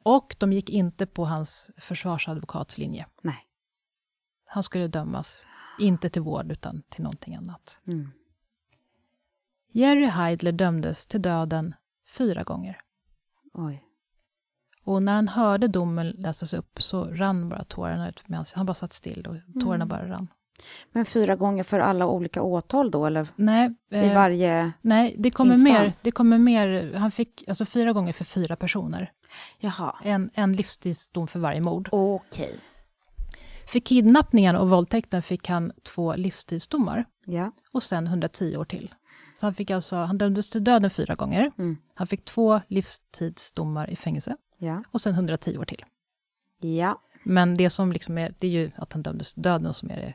och 0.02 0.36
de 0.38 0.52
gick 0.52 0.70
inte 0.70 1.06
på 1.06 1.24
hans 1.24 1.70
försvarsadvokatslinje. 1.76 3.06
Nej. 3.22 3.46
Han 4.44 4.62
skulle 4.62 4.88
dömas, 4.88 5.46
inte 5.78 6.08
till 6.10 6.22
vård, 6.22 6.52
utan 6.52 6.82
till 6.88 7.02
någonting 7.02 7.34
annat. 7.34 7.80
Mm. 7.86 8.10
Jerry 9.68 10.06
Heidler 10.06 10.52
dömdes 10.52 11.06
till 11.06 11.22
döden 11.22 11.74
fyra 12.06 12.42
gånger. 12.42 12.80
Oj. 13.52 13.84
Och 14.84 15.02
när 15.02 15.14
han 15.14 15.28
hörde 15.28 15.68
domen 15.68 16.08
läsas 16.08 16.54
upp 16.54 16.82
så 16.82 17.04
rann 17.04 17.48
bara 17.48 17.64
tårarna 17.64 18.08
ut. 18.08 18.22
Han 18.54 18.66
bara 18.66 18.74
satt 18.74 18.92
still 18.92 19.26
och 19.26 19.60
tårarna 19.60 19.84
mm. 19.84 19.88
bara 19.88 20.08
rann. 20.08 20.28
Men 20.92 21.04
fyra 21.04 21.36
gånger 21.36 21.62
för 21.62 21.78
alla 21.78 22.06
olika 22.06 22.42
åtal 22.42 22.90
då, 22.90 23.06
eller? 23.06 23.28
Nej. 23.36 23.74
I 23.90 23.96
eh, 23.96 24.14
varje 24.14 24.72
Nej, 24.80 25.14
det 25.18 25.30
kommer, 25.30 25.56
mer, 25.56 25.92
det 26.04 26.10
kommer 26.10 26.38
mer. 26.38 26.94
Han 26.94 27.10
fick 27.10 27.44
alltså 27.48 27.64
fyra 27.64 27.92
gånger 27.92 28.12
för 28.12 28.24
fyra 28.24 28.56
personer. 28.56 29.12
Jaha. 29.58 29.96
En, 30.04 30.30
en 30.34 30.52
livstidsdom 30.52 31.28
för 31.28 31.38
varje 31.38 31.60
mord. 31.60 31.88
Okej. 31.92 32.44
Okay. 32.44 32.58
För 33.66 33.78
kidnappningen 33.78 34.56
och 34.56 34.70
våldtäkten 34.70 35.22
fick 35.22 35.48
han 35.48 35.72
två 35.82 36.14
livstidsdomar. 36.14 37.04
Ja. 37.26 37.52
Och 37.72 37.82
sen 37.82 38.06
110 38.06 38.56
år 38.56 38.64
till. 38.64 38.94
Så 39.34 39.46
han, 39.46 39.54
fick 39.54 39.70
alltså, 39.70 39.96
han 39.96 40.18
dömdes 40.18 40.50
till 40.50 40.64
döden 40.64 40.90
fyra 40.90 41.14
gånger. 41.14 41.52
Mm. 41.58 41.76
Han 41.94 42.06
fick 42.06 42.24
två 42.24 42.60
livstidsdomar 42.68 43.90
i 43.90 43.96
fängelse. 43.96 44.36
Ja. 44.62 44.84
Och 44.90 45.00
sen 45.00 45.14
110 45.14 45.58
år 45.58 45.64
till. 45.64 45.84
Ja. 46.58 47.02
Men 47.24 47.56
det 47.56 47.70
som 47.70 47.92
liksom 47.92 48.18
är, 48.18 48.34
det 48.38 48.46
är 48.46 48.50
ju 48.50 48.70
att 48.76 48.92
han 48.92 49.02
dömdes 49.02 49.32
till 49.32 49.42
döden 49.42 49.74
som 49.74 49.90
är 49.90 49.96
det, 49.96 50.14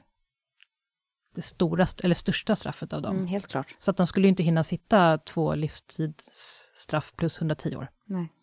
det 1.36 1.42
storaste, 1.42 2.04
eller 2.04 2.16
största 2.16 2.56
straffet 2.56 2.94
av 2.94 3.02
dem. 3.02 3.16
Mm, 3.16 3.28
helt 3.28 3.48
klart. 3.48 3.76
Så 3.78 3.92
att 3.92 3.98
han 3.98 4.08
skulle 4.08 4.28
ju 4.28 4.30
inte 4.30 4.44
hinna 4.44 4.64
sitta 4.64 5.18
två 5.18 5.56
livstidsstraff 5.56 7.14
plus 7.16 7.38
110 7.38 7.76
år. 7.76 7.88
Nej. 8.06 8.34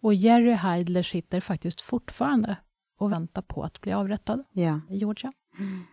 Och 0.00 0.14
Jerry 0.14 0.52
Heidler 0.52 1.02
sitter 1.02 1.40
faktiskt 1.40 1.80
fortfarande 1.80 2.56
och 2.98 3.12
väntar 3.12 3.42
på 3.42 3.62
att 3.62 3.80
bli 3.80 3.92
avrättad 3.92 4.44
ja. 4.52 4.80
i 4.90 4.96
Georgia. 4.96 5.32
Mm. 5.58 5.84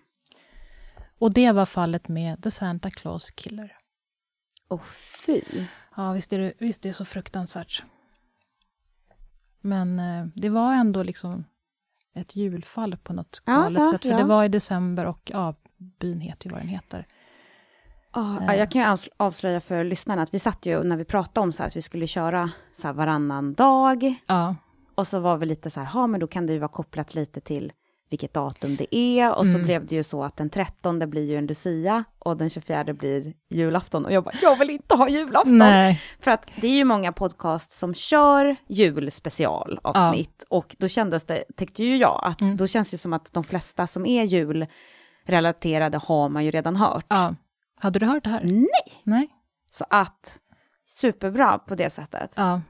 Och 1.18 1.34
det 1.34 1.52
var 1.52 1.66
fallet 1.66 2.08
med 2.08 2.44
The 2.44 2.52
Santa 2.52 2.92
Claus 2.92 3.32
Killer. 3.32 3.78
Åh 4.70 4.78
oh, 4.78 4.84
fy! 5.26 5.42
Ja, 5.96 6.12
visst 6.12 6.34
är, 6.34 6.40
det, 6.40 6.54
visst 6.60 6.86
är 6.86 6.90
det 6.90 6.94
så 6.94 7.06
fruktansvärt. 7.06 7.84
Men 9.66 10.00
eh, 10.00 10.28
det 10.36 10.50
var 10.50 10.74
ändå 10.74 11.04
liksom 11.04 11.46
ett 12.16 12.36
julfall 12.36 12.98
på 12.98 13.14
något 13.14 13.40
galet 13.46 13.80
ja, 13.80 13.86
sätt. 13.86 14.02
För 14.02 14.10
ja. 14.10 14.18
det 14.18 14.24
var 14.24 14.44
i 14.44 14.48
december 14.48 15.06
och 15.06 15.32
ja, 15.34 15.56
byn 15.78 16.20
heter 16.20 16.46
ju 16.46 16.52
vad 16.52 16.62
den 16.62 16.68
heter. 16.68 17.08
Oh. 18.14 18.56
Jag 18.56 18.72
kan 18.72 18.82
ju 18.82 18.98
avslöja 19.18 19.62
för 19.62 19.84
lyssnarna 19.84 20.22
att 20.22 20.34
vi 20.34 20.40
satt 20.40 20.66
ju 20.66 20.84
när 20.84 20.98
vi 20.98 21.06
pratade 21.06 21.44
om 21.44 21.52
så 21.52 21.64
här, 21.64 21.68
att 21.68 21.76
vi 21.76 21.82
skulle 21.82 22.08
köra 22.08 22.52
så 22.74 22.94
varannan 22.94 23.54
dag. 23.54 24.16
Ja. 24.28 24.56
Och 24.96 25.08
så 25.08 25.20
var 25.20 25.38
vi 25.38 25.46
lite 25.46 25.70
så 25.70 25.80
här, 25.80 25.90
ja 25.94 26.08
men 26.08 26.20
då 26.20 26.28
kan 26.28 26.46
det 26.46 26.54
ju 26.54 26.60
vara 26.60 26.72
kopplat 26.72 27.16
lite 27.16 27.42
till 27.42 27.72
vilket 28.16 28.34
datum 28.34 28.76
det 28.76 28.96
är. 28.96 29.36
Och 29.36 29.46
mm. 29.46 29.54
så 29.54 29.66
blev 29.66 29.86
det 29.86 29.96
ju 29.96 30.04
så 30.04 30.24
att 30.24 30.38
den 30.38 30.50
13 30.50 31.10
blir 31.10 31.30
ju 31.30 31.38
en 31.38 31.48
Lucia 31.48 32.04
och 32.20 32.38
den 32.38 32.50
24 32.50 32.84
blir 32.94 33.34
julafton. 33.50 34.06
Och 34.06 34.12
jag 34.12 34.24
bara, 34.24 34.36
jag 34.42 34.60
vill 34.60 34.70
inte 34.70 34.96
ha 34.96 35.10
julafton! 35.10 35.58
Nej. 35.58 36.02
För 36.20 36.32
att 36.32 36.52
det 36.62 36.68
är 36.68 36.76
ju 36.76 36.84
många 36.84 37.12
podcast 37.12 37.72
som 37.72 37.94
kör 37.94 38.56
julspecialavsnitt. 38.68 40.46
Ja. 40.50 40.58
Och 40.58 40.76
då 40.80 40.88
kändes 40.88 41.24
det, 41.24 41.44
tyckte 41.56 41.84
ju 41.84 41.98
jag, 41.98 42.20
att 42.24 42.42
mm. 42.42 42.58
då 42.58 42.68
känns 42.68 42.92
det 42.92 42.98
som 42.98 43.14
att 43.14 43.34
de 43.34 43.44
flesta 43.44 43.88
som 43.88 44.06
är 44.06 44.24
julrelaterade 44.24 45.98
har 45.98 46.30
man 46.30 46.46
ju 46.46 46.52
redan 46.52 46.76
hört. 46.76 47.06
Ja. 47.08 47.36
Hade 47.80 48.00
du 48.00 48.06
hört 48.06 48.24
det 48.24 48.30
här? 48.30 48.44
Nej! 48.44 49.02
Nej. 49.04 49.30
Så 49.72 49.86
att, 49.90 50.40
superbra 50.86 51.60
på 51.60 51.76
det 51.76 51.90
sättet. 51.90 52.32
Ja. 52.36 52.62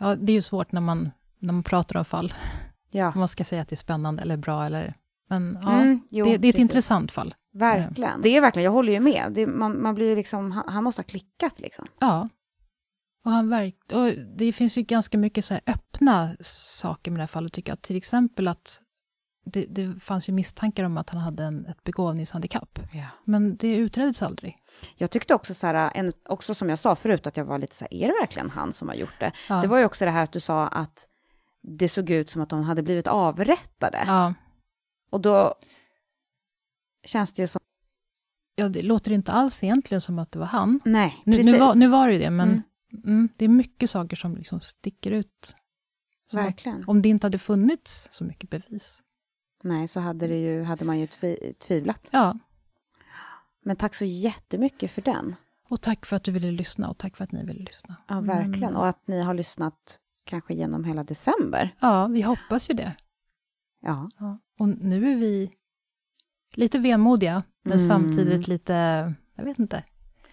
ja, 0.00 0.16
det 0.16 0.32
är 0.32 0.34
ju 0.34 0.42
svårt 0.42 0.72
när 0.72 0.80
man, 0.80 1.10
när 1.38 1.52
man 1.52 1.62
pratar 1.62 1.98
om 1.98 2.04
fall. 2.04 2.34
Ja. 2.94 3.12
Om 3.12 3.18
man 3.18 3.28
ska 3.28 3.44
säga 3.44 3.62
att 3.62 3.68
det 3.68 3.74
är 3.74 3.76
spännande 3.76 4.22
eller 4.22 4.36
bra 4.36 4.66
eller... 4.66 4.94
Men 5.28 5.58
ja, 5.62 5.72
mm, 5.72 6.00
jo, 6.10 6.24
det, 6.24 6.30
det, 6.30 6.34
är 6.34 6.36
ett 6.36 6.54
precis. 6.54 6.60
intressant 6.60 7.12
fall. 7.12 7.34
Verkligen. 7.52 8.22
Det 8.22 8.36
är 8.36 8.40
verkligen, 8.40 8.64
jag 8.64 8.72
håller 8.72 8.92
ju 8.92 9.00
med. 9.00 9.32
Det, 9.34 9.46
man, 9.46 9.82
man 9.82 9.94
blir 9.94 10.16
liksom, 10.16 10.50
han, 10.52 10.64
han, 10.68 10.84
måste 10.84 10.98
ha 10.98 11.04
klickat 11.04 11.60
liksom. 11.60 11.86
Ja. 12.00 12.28
Och, 13.24 13.30
han 13.30 13.48
verk, 13.48 13.76
och 13.92 14.12
det 14.36 14.52
finns 14.52 14.78
ju 14.78 14.82
ganska 14.82 15.18
mycket 15.18 15.44
så 15.44 15.58
öppna 15.66 16.36
saker 16.40 17.10
med 17.10 17.18
det 17.18 17.22
här 17.22 17.26
fallet, 17.26 17.52
tycker 17.52 17.72
jag. 17.72 17.82
Till 17.82 17.96
exempel 17.96 18.48
att 18.48 18.80
det, 19.44 19.66
det 19.68 20.00
fanns 20.00 20.28
ju 20.28 20.32
misstankar 20.32 20.84
om 20.84 20.98
att 20.98 21.10
han 21.10 21.20
hade 21.20 21.44
en, 21.44 21.66
ett 21.66 21.84
begåvningshandikapp. 21.84 22.78
Ja. 22.92 23.06
Men 23.24 23.56
det 23.56 23.76
utreddes 23.76 24.22
aldrig. 24.22 24.56
Jag 24.96 25.10
tyckte 25.10 25.34
också 25.34 25.54
så 25.54 25.66
här, 25.66 25.90
en, 25.94 26.12
också 26.28 26.54
som 26.54 26.68
jag 26.68 26.78
sa 26.78 26.96
förut, 26.96 27.26
att 27.26 27.36
jag 27.36 27.44
var 27.44 27.58
lite 27.58 27.76
så 27.76 27.84
här, 27.84 27.94
är 27.94 28.08
det 28.08 28.14
verkligen 28.20 28.50
han 28.50 28.72
som 28.72 28.88
har 28.88 28.94
gjort 28.94 29.20
det? 29.20 29.32
Ja. 29.48 29.60
Det 29.60 29.68
var 29.68 29.78
ju 29.78 29.84
också 29.84 30.04
det 30.04 30.10
här 30.10 30.24
att 30.24 30.32
du 30.32 30.40
sa 30.40 30.66
att 30.66 31.08
det 31.66 31.88
såg 31.88 32.10
ut 32.10 32.30
som 32.30 32.42
att 32.42 32.48
de 32.48 32.62
hade 32.62 32.82
blivit 32.82 33.06
avrättade. 33.06 34.04
Ja. 34.06 34.34
Och 35.10 35.20
då 35.20 35.54
känns 37.04 37.32
det 37.32 37.42
ju 37.42 37.48
som... 37.48 37.60
Ja, 38.54 38.68
det 38.68 38.82
låter 38.82 39.12
inte 39.12 39.32
alls 39.32 39.64
egentligen 39.64 40.00
som 40.00 40.18
att 40.18 40.32
det 40.32 40.38
var 40.38 40.46
han. 40.46 40.80
Nej, 40.84 41.22
nu, 41.24 41.36
precis. 41.36 41.52
Nu 41.52 41.58
var, 41.58 41.74
nu 41.74 41.88
var 41.88 42.06
det 42.06 42.12
ju 42.12 42.18
det, 42.18 42.30
men 42.30 42.48
mm. 42.48 42.62
Mm, 43.04 43.28
det 43.36 43.44
är 43.44 43.48
mycket 43.48 43.90
saker 43.90 44.16
som 44.16 44.36
liksom 44.36 44.60
sticker 44.60 45.10
ut. 45.10 45.56
Så 46.26 46.36
Verkligen. 46.36 46.84
Om 46.86 47.02
det 47.02 47.08
inte 47.08 47.26
hade 47.26 47.38
funnits 47.38 48.08
så 48.10 48.24
mycket 48.24 48.50
bevis. 48.50 49.02
Nej, 49.62 49.88
så 49.88 50.00
hade, 50.00 50.26
det 50.26 50.36
ju, 50.36 50.62
hade 50.62 50.84
man 50.84 50.98
ju 50.98 51.06
tvi, 51.06 51.54
tvivlat. 51.58 52.08
Ja. 52.12 52.38
Men 53.64 53.76
tack 53.76 53.94
så 53.94 54.04
jättemycket 54.04 54.90
för 54.90 55.02
den. 55.02 55.34
Och 55.68 55.80
tack 55.80 56.06
för 56.06 56.16
att 56.16 56.24
du 56.24 56.32
ville 56.32 56.50
lyssna 56.50 56.88
och 56.90 56.98
tack 56.98 57.16
för 57.16 57.24
att 57.24 57.32
ni 57.32 57.44
ville 57.44 57.64
lyssna. 57.64 57.96
Ja, 58.08 58.20
verkligen. 58.20 58.62
Mm. 58.62 58.76
Och 58.76 58.86
att 58.86 59.06
ni 59.06 59.22
har 59.22 59.34
lyssnat 59.34 59.98
kanske 60.24 60.54
genom 60.54 60.84
hela 60.84 61.04
december. 61.04 61.74
Ja, 61.80 62.06
vi 62.06 62.22
hoppas 62.22 62.70
ju 62.70 62.74
det. 62.74 62.96
Ja. 63.80 64.10
ja. 64.18 64.38
Och 64.58 64.68
nu 64.68 65.12
är 65.12 65.16
vi 65.16 65.50
lite 66.54 66.78
vemodiga, 66.78 67.42
men 67.62 67.78
mm. 67.78 67.88
samtidigt 67.88 68.48
lite, 68.48 68.74
jag 69.34 69.44
vet 69.44 69.58
inte. 69.58 69.84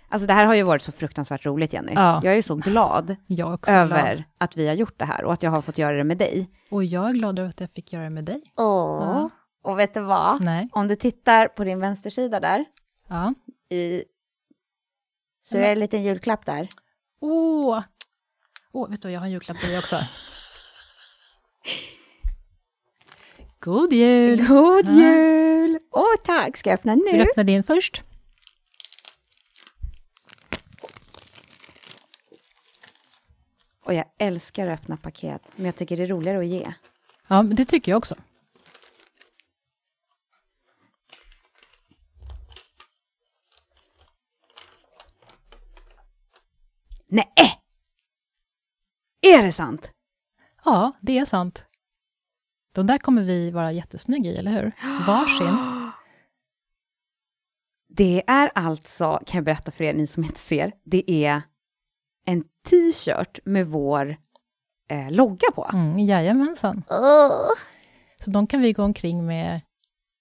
Alltså 0.09 0.27
det 0.27 0.33
här 0.33 0.45
har 0.45 0.55
ju 0.55 0.63
varit 0.63 0.81
så 0.81 0.91
fruktansvärt 0.91 1.45
roligt, 1.45 1.73
Jenny. 1.73 1.91
Ja. 1.93 2.21
Jag 2.23 2.37
är 2.37 2.41
så 2.41 2.55
glad 2.55 3.15
över 3.67 4.13
glad. 4.13 4.23
att 4.37 4.57
vi 4.57 4.67
har 4.67 4.73
gjort 4.73 4.99
det 4.99 5.05
här 5.05 5.23
och 5.23 5.33
att 5.33 5.43
jag 5.43 5.51
har 5.51 5.61
fått 5.61 5.77
göra 5.77 5.97
det 5.97 6.03
med 6.03 6.17
dig. 6.17 6.49
Och 6.69 6.83
jag 6.83 7.09
är 7.09 7.13
glad 7.13 7.39
över 7.39 7.49
att 7.49 7.59
jag 7.59 7.71
fick 7.71 7.93
göra 7.93 8.03
det 8.03 8.09
med 8.09 8.25
dig. 8.25 8.41
Åh, 8.57 9.03
ja. 9.03 9.29
och 9.63 9.79
vet 9.79 9.93
du 9.93 9.99
vad? 9.99 10.43
Nej. 10.43 10.69
Om 10.71 10.87
du 10.87 10.95
tittar 10.95 11.47
på 11.47 11.63
din 11.63 11.79
vänstersida 11.79 12.39
där, 12.39 12.65
ja. 13.07 13.33
i, 13.69 14.03
så 15.41 15.57
är 15.57 15.61
det 15.61 15.67
en 15.67 15.79
liten 15.79 16.03
julklapp 16.03 16.45
där. 16.45 16.69
Åh, 17.21 17.81
Åh, 18.71 18.85
oh, 18.85 18.89
vet 18.89 19.01
du 19.01 19.11
jag 19.11 19.19
har 19.19 19.25
en 19.25 19.31
julklapp 19.31 19.59
till 19.59 19.69
dig 19.69 19.77
också. 19.77 19.95
God 23.59 23.93
jul! 23.93 24.47
God 24.47 24.89
jul! 24.89 25.79
Åh, 25.91 26.03
oh, 26.03 26.15
tack! 26.23 26.57
Ska 26.57 26.69
jag 26.69 26.77
öppna 26.79 26.95
nu? 26.95 27.03
Vill 27.11 27.17
du 27.17 27.29
öppna 27.29 27.43
din 27.43 27.63
först? 27.63 28.03
Och 33.83 33.93
jag 33.93 34.05
älskar 34.17 34.67
att 34.67 34.79
öppna 34.79 34.97
paket, 34.97 35.41
men 35.55 35.65
jag 35.65 35.75
tycker 35.75 35.97
det 35.97 36.03
är 36.03 36.07
roligare 36.07 36.39
att 36.39 36.45
ge. 36.45 36.73
Ja, 37.27 37.41
men 37.41 37.55
det 37.55 37.65
tycker 37.65 37.91
jag 37.91 37.97
också. 37.97 38.15
Nej! 47.07 47.60
Är 49.41 49.45
det 49.45 49.51
sant? 49.51 49.91
Ja, 50.65 50.91
det 51.01 51.17
är 51.17 51.25
sant. 51.25 51.65
De 52.73 52.87
där 52.87 52.97
kommer 52.97 53.21
vi 53.21 53.51
vara 53.51 53.71
jättesnygga 53.71 54.31
i, 54.31 54.35
eller 54.35 54.51
hur? 54.51 54.71
Varsin. 55.07 55.57
Det 57.93 58.23
är 58.27 58.51
alltså, 58.55 59.19
kan 59.25 59.37
jag 59.37 59.43
berätta 59.45 59.71
för 59.71 59.83
er, 59.83 59.93
ni 59.93 60.07
som 60.07 60.23
inte 60.23 60.39
ser, 60.39 60.73
det 60.83 61.11
är 61.25 61.41
en 62.25 62.43
t-shirt 62.69 63.39
med 63.45 63.67
vår 63.67 64.17
eh, 64.89 65.11
logga 65.11 65.51
på. 65.55 65.69
Mm, 65.73 65.99
jajamensan. 65.99 66.77
Uh. 66.77 67.51
Så 68.23 68.31
de 68.31 68.47
kan 68.47 68.61
vi 68.61 68.73
gå 68.73 68.83
omkring 68.83 69.25
med 69.25 69.61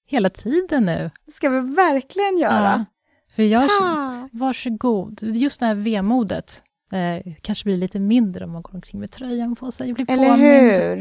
hela 0.06 0.30
tiden 0.30 0.86
nu. 0.86 1.10
Det 1.26 1.32
ska 1.32 1.48
vi 1.48 1.74
verkligen 1.74 2.38
göra. 2.38 2.86
Ja, 2.88 3.34
för 3.34 3.42
jag, 3.42 3.68
Tack. 3.68 4.30
varsågod. 4.32 5.22
Just 5.22 5.60
det 5.60 5.66
här 5.66 5.74
vemodet, 5.74 6.62
Eh, 6.92 7.34
kanske 7.42 7.64
blir 7.64 7.76
lite 7.76 7.98
mindre 8.00 8.44
om 8.44 8.50
man 8.52 8.62
går 8.62 8.74
omkring 8.74 9.00
med 9.00 9.10
tröjan 9.10 9.56
på 9.56 9.70
sig. 9.70 9.92
Blir 9.92 10.10
Eller 10.10 10.28
påmind. 10.28 10.42
hur? 10.42 11.00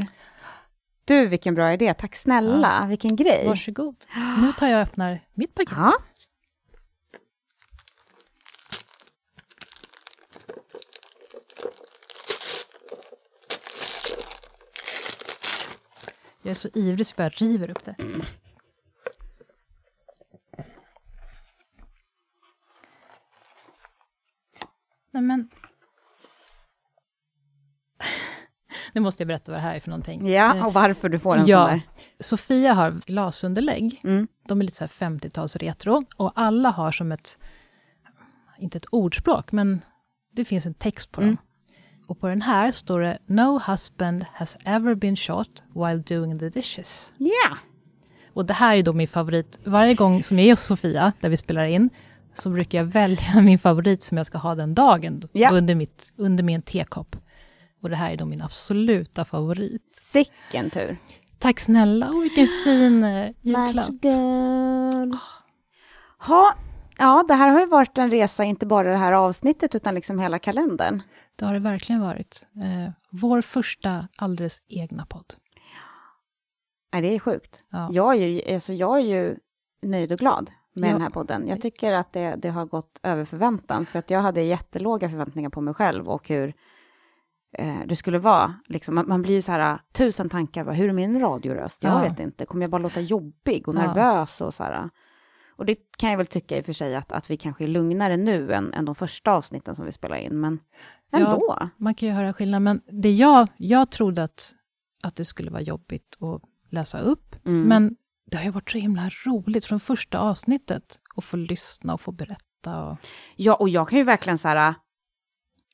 Du, 1.05 1.27
vilken 1.27 1.55
bra 1.55 1.73
idé. 1.73 1.93
Tack 1.93 2.15
snälla. 2.15 2.77
Ja. 2.81 2.87
Vilken 2.87 3.15
grej. 3.15 3.47
Varsågod. 3.47 3.95
Nu 4.41 4.51
tar 4.57 4.67
jag 4.67 4.77
och 4.81 4.87
öppnar 4.87 5.19
mitt 5.33 5.55
paket. 5.55 5.73
Ja. 5.77 5.93
Jag 16.41 16.49
är 16.51 16.55
så 16.55 16.69
ivrig 16.73 17.05
så 17.05 17.13
jag 17.17 17.41
river 17.41 17.69
upp 17.71 17.85
det. 17.85 17.95
Nej 25.11 25.23
men, 25.23 25.49
Nu 28.93 29.01
måste 29.01 29.23
jag 29.23 29.27
berätta 29.27 29.51
vad 29.51 29.61
det 29.61 29.63
här 29.63 29.75
är 29.75 29.79
för 29.79 29.89
någonting. 29.89 30.31
Ja, 30.31 30.55
eh, 30.55 30.67
och 30.67 30.73
varför 30.73 31.09
du 31.09 31.19
får 31.19 31.37
en 31.37 31.45
ja, 31.47 31.67
sån 31.67 31.77
där. 31.77 31.81
Sofia 32.19 32.73
har 32.73 32.91
glasunderlägg. 32.91 34.01
Mm. 34.03 34.27
De 34.47 34.61
är 34.61 34.65
lite 34.65 34.77
så 34.77 34.85
50-tals 34.85 35.55
retro. 35.55 36.03
Och 36.15 36.31
alla 36.35 36.69
har 36.69 36.91
som 36.91 37.11
ett, 37.11 37.39
inte 38.57 38.77
ett 38.77 38.85
ordspråk, 38.89 39.51
men 39.51 39.81
det 40.33 40.45
finns 40.45 40.65
en 40.65 40.73
text 40.73 41.11
på 41.11 41.21
dem. 41.21 41.27
Mm. 41.29 41.37
Och 42.07 42.19
på 42.19 42.27
den 42.27 42.41
här 42.41 42.71
står 42.71 42.99
det 42.99 43.19
No 43.25 43.59
husband 43.67 44.25
has 44.33 44.55
ever 44.65 44.95
been 44.95 45.15
shot 45.15 45.63
while 45.75 46.03
doing 46.07 46.39
the 46.39 46.49
dishes. 46.49 47.13
Ja. 47.17 47.27
Yeah. 47.27 47.57
Och 48.33 48.45
det 48.45 48.53
här 48.53 48.75
är 48.75 48.83
då 48.83 48.93
min 48.93 49.07
favorit. 49.07 49.59
Varje 49.63 49.93
gång 49.93 50.23
som 50.23 50.39
jag 50.39 50.47
är 50.47 50.51
hos 50.51 50.63
Sofia, 50.63 51.13
där 51.21 51.29
vi 51.29 51.37
spelar 51.37 51.65
in, 51.65 51.89
så 52.33 52.49
brukar 52.49 52.77
jag 52.77 52.85
välja 52.93 53.41
min 53.41 53.59
favorit 53.59 54.03
som 54.03 54.17
jag 54.17 54.25
ska 54.25 54.37
ha 54.37 54.55
den 54.55 54.73
dagen, 54.73 55.29
Ja. 55.31 55.51
under, 55.51 55.75
mitt, 55.75 56.13
under 56.15 56.43
min 56.43 56.61
tekopp. 56.61 57.15
Och 57.81 57.89
det 57.89 57.95
här 57.95 58.11
är 58.11 58.17
då 58.17 58.25
min 58.25 58.41
absoluta 58.41 59.25
favorit. 59.25 59.81
Sicken 60.01 60.69
tur. 60.69 60.97
Tack 61.39 61.59
snälla, 61.59 62.09
och 62.09 62.23
vilken 62.23 62.47
fin 62.63 63.03
eh, 63.03 63.31
julklapp. 63.41 63.75
Varsågod. 63.75 65.17
Ha, 66.19 66.53
ja, 66.97 67.25
det 67.27 67.33
här 67.33 67.47
har 67.49 67.59
ju 67.59 67.65
varit 67.65 67.97
en 67.97 68.11
resa, 68.11 68.43
inte 68.43 68.65
bara 68.65 68.91
det 68.91 68.97
här 68.97 69.11
avsnittet, 69.11 69.75
utan 69.75 69.95
liksom 69.95 70.19
hela 70.19 70.39
kalendern. 70.39 71.01
Det 71.35 71.45
har 71.45 71.53
det 71.53 71.59
verkligen 71.59 72.01
varit. 72.01 72.47
Eh, 72.55 72.91
vår 73.09 73.41
första 73.41 74.07
alldeles 74.15 74.61
egna 74.67 75.05
podd. 75.05 75.33
Nej, 76.93 77.01
det 77.01 77.15
är 77.15 77.19
sjukt. 77.19 77.63
Ja. 77.69 77.89
Jag, 77.91 78.15
är 78.15 78.27
ju, 78.27 78.53
alltså, 78.53 78.73
jag 78.73 78.95
är 78.97 79.03
ju 79.05 79.37
nöjd 79.81 80.11
och 80.11 80.19
glad 80.19 80.51
med 80.73 80.89
Ja. 80.89 80.93
den 80.93 81.01
här 81.01 81.09
podden. 81.09 81.47
Jag 81.47 81.61
tycker 81.61 81.91
att 81.91 82.13
det, 82.13 82.35
det 82.37 82.49
har 82.49 82.65
gått 82.65 82.99
över 83.03 83.25
förväntan, 83.25 83.85
för 83.85 83.99
att 83.99 84.09
jag 84.09 84.21
hade 84.21 84.41
jättelåga 84.41 85.09
förväntningar 85.09 85.49
på 85.49 85.61
mig 85.61 85.73
själv 85.73 86.09
och 86.09 86.29
hur 86.29 86.53
eh, 87.57 87.79
det 87.87 87.95
skulle 87.95 88.19
vara. 88.19 88.55
Liksom, 88.67 88.95
man, 88.95 89.07
man 89.07 89.21
blir 89.21 89.33
ju 89.33 89.41
så 89.41 89.51
här, 89.51 89.79
tusen 89.93 90.29
tankar, 90.29 90.63
bara, 90.63 90.75
hur 90.75 90.89
är 90.89 90.93
min 90.93 91.19
radioröst? 91.19 91.83
Jag 91.83 91.93
Ja. 91.93 92.09
vet 92.09 92.19
inte, 92.19 92.45
kommer 92.45 92.63
jag 92.63 92.71
bara 92.71 92.81
låta 92.81 93.01
jobbig 93.01 93.67
och 93.67 93.75
Ja. 93.75 93.79
nervös 93.79 94.41
och 94.41 94.53
så 94.53 94.63
här. 94.63 94.89
Och 95.55 95.65
det 95.65 95.75
kan 95.97 96.09
jag 96.09 96.17
väl 96.17 96.27
tycka 96.27 96.57
i 96.57 96.61
och 96.61 96.65
för 96.65 96.73
sig 96.73 96.95
att, 96.95 97.11
att 97.11 97.29
vi 97.31 97.37
kanske 97.37 97.63
är 97.63 97.67
lugnare 97.67 98.17
nu 98.17 98.53
än, 98.53 98.73
än 98.73 98.85
de 98.85 98.95
första 98.95 99.31
avsnitten 99.31 99.75
som 99.75 99.85
vi 99.85 99.91
spelar 99.91 100.15
in, 100.17 100.39
men 100.39 100.59
ändå. 101.11 101.57
Man 101.77 101.93
kan 101.95 102.07
ju 102.09 102.13
höra 102.13 102.33
skillnad, 102.33 102.61
men 102.61 102.81
det 102.91 103.11
jag, 103.11 103.47
jag 103.57 103.89
trodde 103.91 104.23
att, 104.23 104.55
att 105.03 105.15
det 105.15 105.25
skulle 105.25 105.51
vara 105.51 105.61
jobbigt 105.61 106.17
att 106.19 106.41
läsa 106.69 106.99
upp, 106.99 107.35
Mm. 107.45 107.61
men 107.67 107.95
det 108.31 108.37
har 108.37 108.43
ju 108.43 108.51
varit 108.51 108.71
så 108.71 108.77
himla 108.77 109.09
roligt 109.25 109.65
från 109.65 109.79
första 109.79 110.19
avsnittet 110.19 110.99
att 111.15 111.23
få 111.23 111.37
lyssna 111.37 111.93
och 111.93 112.01
få 112.01 112.11
berätta. 112.11 112.83
Och, 112.85 112.97
Ja, 113.35 113.55
och 113.55 113.69
jag 113.69 113.89
kan 113.89 113.97
ju 113.99 114.03
verkligen 114.03 114.37
så 114.37 114.47
här... 114.47 114.73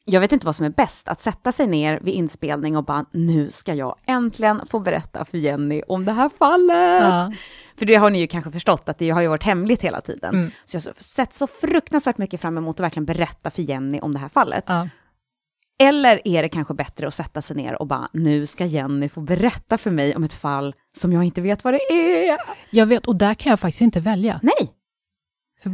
Jag 0.05 0.21
vet 0.21 0.31
inte 0.31 0.45
vad 0.45 0.55
som 0.55 0.65
är 0.65 0.69
bäst, 0.69 1.07
att 1.07 1.21
sätta 1.21 1.51
sig 1.51 1.67
ner 1.67 1.99
vid 1.99 2.13
inspelning 2.13 2.77
och 2.77 2.83
bara, 2.83 3.05
nu 3.11 3.49
ska 3.49 3.73
jag 3.73 3.95
äntligen 4.05 4.61
få 4.69 4.79
berätta 4.79 5.25
för 5.25 5.37
Jenny 5.37 5.81
om 5.87 6.05
det 6.05 6.11
här 6.11 6.29
fallet. 6.29 7.03
Ja. 7.03 7.33
För 7.77 7.85
det 7.85 7.95
har 7.95 8.09
ni 8.09 8.19
ju 8.19 8.27
kanske 8.27 8.51
förstått, 8.51 8.89
att 8.89 8.97
det 8.97 9.09
har 9.09 9.21
ju 9.21 9.27
varit 9.27 9.43
hemligt 9.43 9.81
hela 9.81 10.01
tiden. 10.01 10.35
Mm. 10.35 10.51
Så 10.65 10.77
jag 10.77 10.81
har 10.81 10.93
sett 10.97 11.33
så 11.33 11.47
fruktansvärt 11.47 12.17
mycket 12.17 12.41
fram 12.41 12.57
emot 12.57 12.79
att 12.79 12.83
verkligen 12.83 13.05
berätta 13.05 13.51
för 13.51 13.61
Jenny 13.61 13.99
om 13.99 14.13
det 14.13 14.19
här 14.19 14.29
fallet. 14.29 14.63
Ja. 14.67 14.89
Eller 15.83 16.27
är 16.27 16.43
det 16.43 16.49
kanske 16.49 16.73
bättre 16.73 17.07
att 17.07 17.13
sätta 17.13 17.41
sig 17.41 17.55
ner 17.55 17.81
och 17.81 17.87
bara, 17.87 18.09
nu 18.13 18.45
ska 18.45 18.65
Jenny 18.65 19.09
få 19.09 19.21
berätta 19.21 19.77
för 19.77 19.91
mig 19.91 20.15
om 20.15 20.23
ett 20.23 20.33
fall 20.33 20.75
som 20.97 21.13
jag 21.13 21.23
inte 21.23 21.41
vet 21.41 21.63
vad 21.63 21.73
det 21.73 21.93
är. 21.93 22.37
Jag 22.69 22.85
vet, 22.85 23.07
och 23.07 23.15
där 23.15 23.33
kan 23.33 23.49
jag 23.49 23.59
faktiskt 23.59 23.81
inte 23.81 23.99
välja. 23.99 24.39
Nej, 24.43 24.71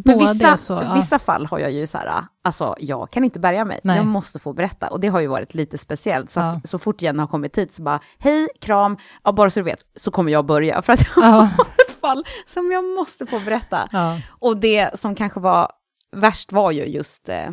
Men 0.05 0.19
vissa, 0.19 0.57
så, 0.57 0.73
ja. 0.73 0.93
vissa 0.93 1.19
fall 1.19 1.45
har 1.45 1.59
jag 1.59 1.71
ju 1.71 1.87
så 1.87 1.97
här, 1.97 2.25
alltså 2.43 2.75
jag 2.79 3.09
kan 3.11 3.23
inte 3.23 3.39
bärga 3.39 3.65
mig, 3.65 3.79
Nej. 3.83 3.97
jag 3.97 4.05
måste 4.05 4.39
få 4.39 4.53
berätta. 4.53 4.87
Och 4.87 4.99
det 4.99 5.07
har 5.07 5.19
ju 5.19 5.27
varit 5.27 5.53
lite 5.53 5.77
speciellt, 5.77 6.31
så 6.31 6.39
att 6.39 6.53
Ja. 6.53 6.61
så 6.63 6.79
fort 6.79 7.01
Jenny 7.01 7.19
har 7.19 7.27
kommit 7.27 7.57
hit 7.57 7.73
så 7.73 7.81
bara, 7.83 7.99
hej, 8.19 8.47
kram, 8.61 8.97
ja, 9.23 9.31
bara 9.31 9.49
så 9.49 9.59
du 9.59 9.63
vet, 9.63 9.85
så 9.95 10.11
kommer 10.11 10.31
jag 10.31 10.45
börja, 10.45 10.81
för 10.81 10.93
att 10.93 11.07
jag 11.15 11.25
Ja. 11.25 11.29
har 11.29 11.45
ett 11.65 11.99
fall 12.01 12.25
som 12.47 12.71
jag 12.71 12.83
måste 12.85 13.25
få 13.25 13.39
berätta. 13.39 13.89
Och 14.29 14.57
det 14.57 14.99
som 14.99 15.15
kanske 15.15 15.39
var 15.39 15.71
värst 16.15 16.51
var 16.51 16.71
ju 16.71 16.83
just 16.85 17.29
eh, 17.29 17.49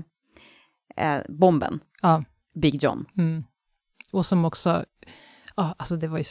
eh, 0.97 1.23
bomben. 1.29 1.81
Big 2.55 2.83
John. 2.83 3.05
Mm. 3.19 3.45
Och 4.13 4.27
som 4.27 4.45
också, 4.45 4.85
ja, 5.57 5.75
alltså 5.79 5.97
det 5.97 6.09
var 6.09 6.19
ju, 6.19 6.25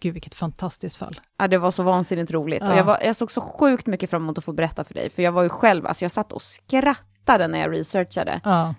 gud 0.00 0.12
vilket 0.14 0.34
fantastiskt 0.34 0.96
fall. 0.96 1.20
Ja, 1.38 1.48
det 1.48 1.58
var 1.58 1.70
så 1.70 1.82
vansinnigt 1.82 2.30
roligt. 2.30 2.62
Och 2.62 2.68
Ja. 2.68 2.76
jag, 2.76 2.84
var, 2.84 2.98
jag 3.04 3.16
såg 3.16 3.30
så 3.30 3.40
sjukt 3.40 3.86
mycket 3.86 4.10
fram 4.10 4.22
emot 4.22 4.38
att 4.38 4.44
få 4.44 4.52
berätta 4.52 4.84
för 4.84 4.94
dig, 4.94 5.10
för 5.10 5.22
jag 5.22 5.32
var 5.32 5.42
ju 5.42 5.48
själv, 5.48 5.86
alltså 5.86 6.04
jag 6.04 6.12
satt 6.12 6.32
och 6.32 6.42
skrattade 6.42 7.48
när 7.48 7.58
jag 7.58 7.72
researchade. 7.72 8.40
Ja. 8.44 8.74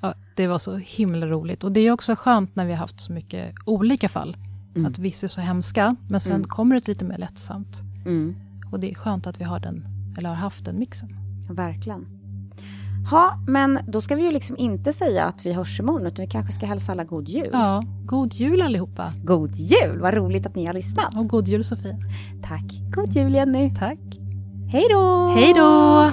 ja. 0.00 0.14
Det 0.36 0.46
var 0.46 0.58
så 0.58 0.76
himla 0.76 1.26
roligt. 1.26 1.64
Och 1.64 1.72
det 1.72 1.80
är 1.80 1.90
också 1.92 2.16
skönt 2.16 2.56
när 2.56 2.64
vi 2.66 2.72
har 2.72 2.78
haft 2.78 3.00
så 3.00 3.12
mycket 3.12 3.54
olika 3.66 4.08
fall. 4.08 4.36
Mm. 4.76 4.86
Att 4.86 4.98
vissa 4.98 5.26
är 5.26 5.28
så 5.28 5.40
hemska, 5.40 5.96
men 6.10 6.20
sen 6.20 6.32
Mm. 6.32 6.44
kommer 6.44 6.74
det 6.76 6.88
lite 6.88 7.04
mer 7.04 7.18
lättsamt. 7.18 7.80
Mm. 8.06 8.36
Och 8.72 8.80
det 8.80 8.90
är 8.90 8.94
skönt 8.94 9.26
att 9.26 9.40
vi 9.40 9.44
har 9.44 9.60
den, 9.60 9.86
eller 10.18 10.28
har 10.28 10.36
haft 10.36 10.64
den 10.64 10.78
mixen. 10.78 11.08
Verkligen. 11.50 12.06
Ja, 13.10 13.34
men 13.46 13.78
då 13.86 14.00
ska 14.00 14.16
vi 14.16 14.22
ju 14.22 14.32
liksom 14.32 14.56
inte 14.56 14.92
säga 14.92 15.24
att 15.24 15.46
vi 15.46 15.52
hörs 15.52 15.80
imorgon, 15.80 16.06
utan 16.06 16.24
vi 16.24 16.30
kanske 16.30 16.52
ska 16.52 16.66
hälsa 16.66 16.92
alla 16.92 17.04
god 17.04 17.28
jul. 17.28 17.50
Ja, 17.52 17.82
god 18.04 18.34
jul 18.34 18.62
allihopa. 18.62 19.12
God 19.24 19.54
jul! 19.54 20.00
Vad 20.00 20.14
roligt 20.14 20.46
att 20.46 20.54
ni 20.54 20.66
har 20.66 20.74
lyssnat. 20.74 21.16
Och 21.16 21.28
god 21.28 21.48
jul 21.48 21.64
Sofia. 21.64 21.96
Tack. 22.42 22.64
God 22.94 23.16
jul 23.16 23.34
Jenny. 23.34 23.74
Tack. 23.74 23.98
Hej 24.72 24.86
då! 24.90 25.28
Hej 25.28 25.52
då! 25.54 26.10